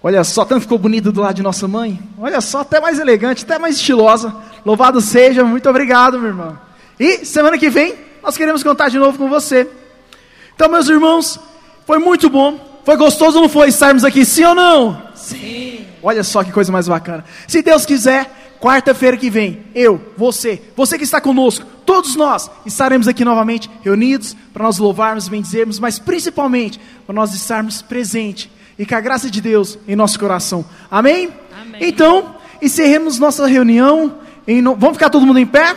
Olha 0.03 0.23
só, 0.23 0.45
tanto 0.45 0.63
ficou 0.63 0.79
bonito 0.79 1.11
do 1.11 1.23
lado 1.23 1.35
de 1.35 1.43
nossa 1.43 1.67
mãe. 1.67 1.99
Olha 2.19 2.41
só, 2.43 2.61
até 2.61 2.79
mais 2.81 2.99
elegante, 2.99 3.45
até 3.45 3.59
mais 3.59 3.77
estilosa. 3.77 4.35
Louvado 4.65 5.01
seja, 5.01 5.43
muito 5.43 5.69
obrigado, 5.69 6.19
meu 6.19 6.29
irmão. 6.29 6.59
E 6.99 7.25
semana 7.25 7.59
que 7.59 7.69
vem 7.69 7.95
nós 8.23 8.37
queremos 8.37 8.63
contar 8.63 8.89
de 8.89 8.99
novo 8.99 9.19
com 9.19 9.29
você. 9.29 9.69
Então, 10.55 10.69
meus 10.69 10.89
irmãos, 10.89 11.39
foi 11.87 11.99
muito 11.99 12.31
bom. 12.31 12.81
Foi 12.85 12.97
gostoso 12.97 13.37
ou 13.37 13.43
não 13.43 13.49
foi 13.49 13.69
estarmos 13.69 14.05
aqui, 14.05 14.25
sim 14.25 14.45
ou 14.45 14.55
não? 14.55 15.03
Sim. 15.15 15.85
Olha 16.03 16.23
só 16.23 16.43
que 16.43 16.53
coisa 16.53 16.73
mais 16.73 16.89
bacana. 16.89 17.25
Se 17.47 17.63
Deus 17.63 17.85
quiser, 17.85 18.57
quarta-feira 18.61 19.17
que 19.17 19.29
vem, 19.29 19.65
eu, 19.75 20.01
você, 20.17 20.63
você 20.77 20.97
que 20.97 21.05
está 21.05 21.21
conosco, 21.21 21.67
todos 21.85 22.17
nós 22.17 22.51
estaremos 22.65 23.09
aqui 23.09 23.25
novamente 23.25 23.71
reunidos 23.83 24.37
para 24.53 24.65
nós 24.65 24.79
louvarmos, 24.79 25.29
bendizermos, 25.29 25.79
mas 25.79 25.99
principalmente 25.99 26.81
para 27.07 27.15
nós 27.15 27.35
estarmos 27.35 27.83
presentes 27.83 28.51
e 28.79 28.87
com 28.87 28.95
a 28.95 29.01
graça 29.01 29.31
de 29.31 29.41
Deus 29.41 29.79
em 29.87 29.97
nosso 29.97 30.19
coração. 30.19 30.65
Amém? 30.91 31.31
Amém. 31.61 31.81
Então, 31.81 32.37
encerremos 32.61 33.19
nossa 33.19 33.47
reunião. 33.47 34.19
No... 34.47 34.75
Vamos 34.77 34.97
ficar 34.97 35.11
todo 35.11 35.27
mundo 35.27 35.39
em 35.39 35.47
pé? 35.47 35.75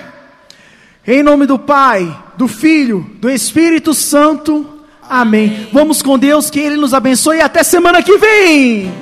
Em 1.09 1.23
nome 1.23 1.45
do 1.45 1.57
Pai, 1.57 2.13
do 2.37 2.49
Filho, 2.49 3.09
do 3.21 3.29
Espírito 3.29 3.93
Santo. 3.93 4.67
Amém. 5.09 5.45
Amém. 5.45 5.69
Vamos 5.71 6.01
com 6.01 6.19
Deus, 6.19 6.49
que 6.49 6.59
Ele 6.59 6.75
nos 6.75 6.93
abençoe 6.93 7.37
e 7.37 7.41
até 7.41 7.63
semana 7.63 8.03
que 8.03 8.17
vem. 8.17 8.93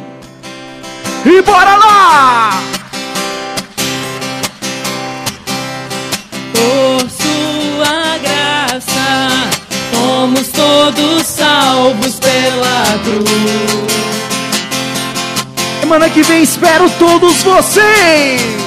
E 1.25 1.41
bora 1.41 1.75
lá! 1.75 2.61
Por 6.53 7.09
sua 7.09 8.17
graça, 8.19 9.49
somos 9.91 10.47
todos 10.49 11.23
salvos 11.23 12.19
pela 12.19 12.99
cruz. 13.03 13.95
Semana 15.79 16.07
que 16.11 16.21
vem 16.21 16.43
espero 16.43 16.87
todos 16.99 17.41
vocês. 17.41 18.64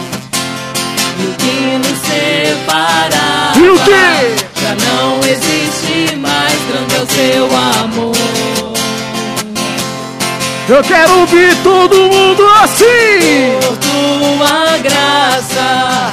E 1.19 1.23
o 1.27 1.35
que 1.35 1.79
nos 1.79 1.99
separar? 1.99 3.53
E 3.57 3.69
o 3.69 3.79
que? 3.79 4.61
Já 4.61 4.75
não 4.75 5.19
existe 5.21 6.17
mais 6.17 6.59
grande 6.69 6.95
é 6.95 7.01
o 7.01 7.07
seu 7.07 7.45
amor. 7.83 8.19
Eu 10.69 10.83
quero 10.85 11.21
ouvir 11.21 11.57
todo 11.63 11.97
mundo 11.97 12.45
assim. 12.63 13.59
Por 13.63 13.77
tua 13.79 14.79
graça, 14.79 16.11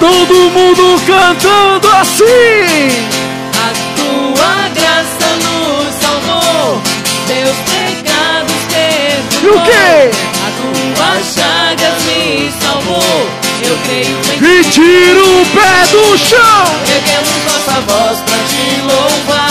todo 0.00 0.50
mundo 0.50 1.00
cantando 1.06 1.88
assim. 2.00 2.90
A 3.54 3.68
tua 3.96 4.68
graça 4.74 5.28
nos 5.44 5.94
salvou, 6.00 6.80
Deus 7.26 7.56
pecados 7.68 8.60
perdoou. 8.70 9.42
E 9.42 9.56
o 9.56 9.60
quê? 9.62 10.10
A 10.46 10.48
tua 10.60 11.10
chaga 11.22 11.90
me 12.06 12.52
salvou, 12.62 13.28
eu 13.62 13.78
creio 13.84 14.16
em 14.32 14.58
E 14.60 14.64
ti. 14.64 14.70
tira 14.70 15.24
o 15.24 15.46
pé 15.46 15.86
do 15.90 16.18
chão. 16.18 16.64
Erguemos 16.94 17.38
nossa 17.44 17.80
voz 17.80 18.18
pra 18.20 18.38
te 18.48 18.80
louvar. 18.82 19.47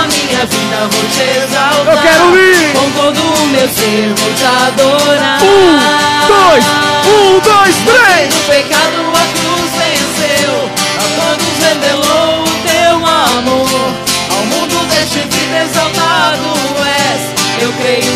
A 0.00 0.04
minha 0.04 0.46
vida 0.46 0.88
vou 0.90 1.04
te 1.10 1.20
exaltar. 1.20 1.94
Eu 1.94 2.00
quero 2.00 2.38
ir. 2.38 2.72
Com 2.72 2.90
todo 2.92 3.20
o 3.20 3.46
meu 3.48 3.68
ser 3.68 4.14
vou 4.16 4.32
te 4.32 4.44
adorar. 4.44 5.38
Um, 5.42 5.78
dois, 6.26 6.64
um, 7.04 7.38
dois, 7.40 7.76
três. 7.84 8.34
O 8.34 8.40
pecado 8.50 8.98
a 9.12 9.24
cruz 9.36 9.70
venceu, 9.76 10.70
a 10.96 11.06
todos 11.20 11.52
revelou 11.66 12.44
o 12.44 12.52
teu 12.66 12.96
amor. 12.96 13.92
Ao 14.30 14.42
mundo 14.46 14.76
deste 14.88 15.18
vida 15.18 15.64
exaltado 15.64 16.48
és, 16.86 17.62
eu 17.62 17.70
creio. 17.74 18.09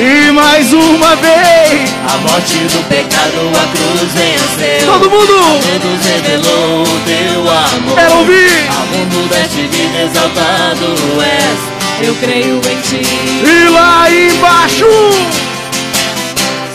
E 0.00 0.30
mais 0.30 0.72
uma 0.72 1.16
vez. 1.16 1.92
A 2.06 2.18
morte 2.18 2.54
do 2.54 2.88
pecado 2.88 3.50
a 3.52 3.66
cruz 3.66 4.12
venceu. 4.12 4.92
Todo 4.92 5.10
mundo. 5.10 5.34
Todos 5.60 6.06
revelou 6.06 6.82
o 6.84 7.00
teu 7.04 7.40
amor. 7.40 7.94
Quero 7.96 8.18
ouvir. 8.18 8.68
Ao 8.78 8.86
mundo 8.86 9.28
deste 9.28 9.62
vida 9.62 10.02
exaltado 10.02 10.86
és, 11.20 12.06
eu 12.06 12.14
creio 12.14 12.58
em 12.58 12.80
ti. 12.82 13.02
E 13.44 13.68
lá 13.70 14.08
embaixo. 14.08 14.86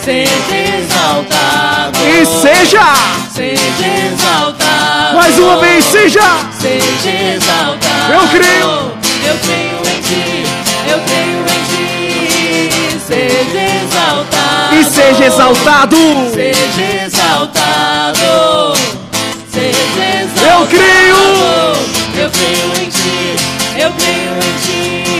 Seja 0.04 0.30
exaltado. 0.52 1.98
E 2.06 2.26
seja. 2.26 2.92
Seja 3.34 4.12
exaltado. 4.12 5.16
Mais 5.16 5.38
uma 5.38 5.56
vez, 5.60 5.82
seja. 5.82 6.20
Seja 6.60 7.36
exaltado. 7.36 8.12
Eu 8.12 8.28
creio. 8.28 8.92
Eu 9.26 9.38
creio 9.42 9.63
Seja 15.24 15.36
exaltado. 15.36 15.96
Seja 16.34 17.04
exaltado. 17.06 18.74
Seja 19.50 20.20
exaltado. 20.20 20.60
Eu 20.60 20.66
creio. 20.66 21.16
Eu 22.14 22.30
creio 22.30 22.68
em 22.84 22.90
ti. 22.90 23.36
Eu 23.78 23.90
creio 23.92 24.34
em 24.36 24.54
ti. 24.60 25.03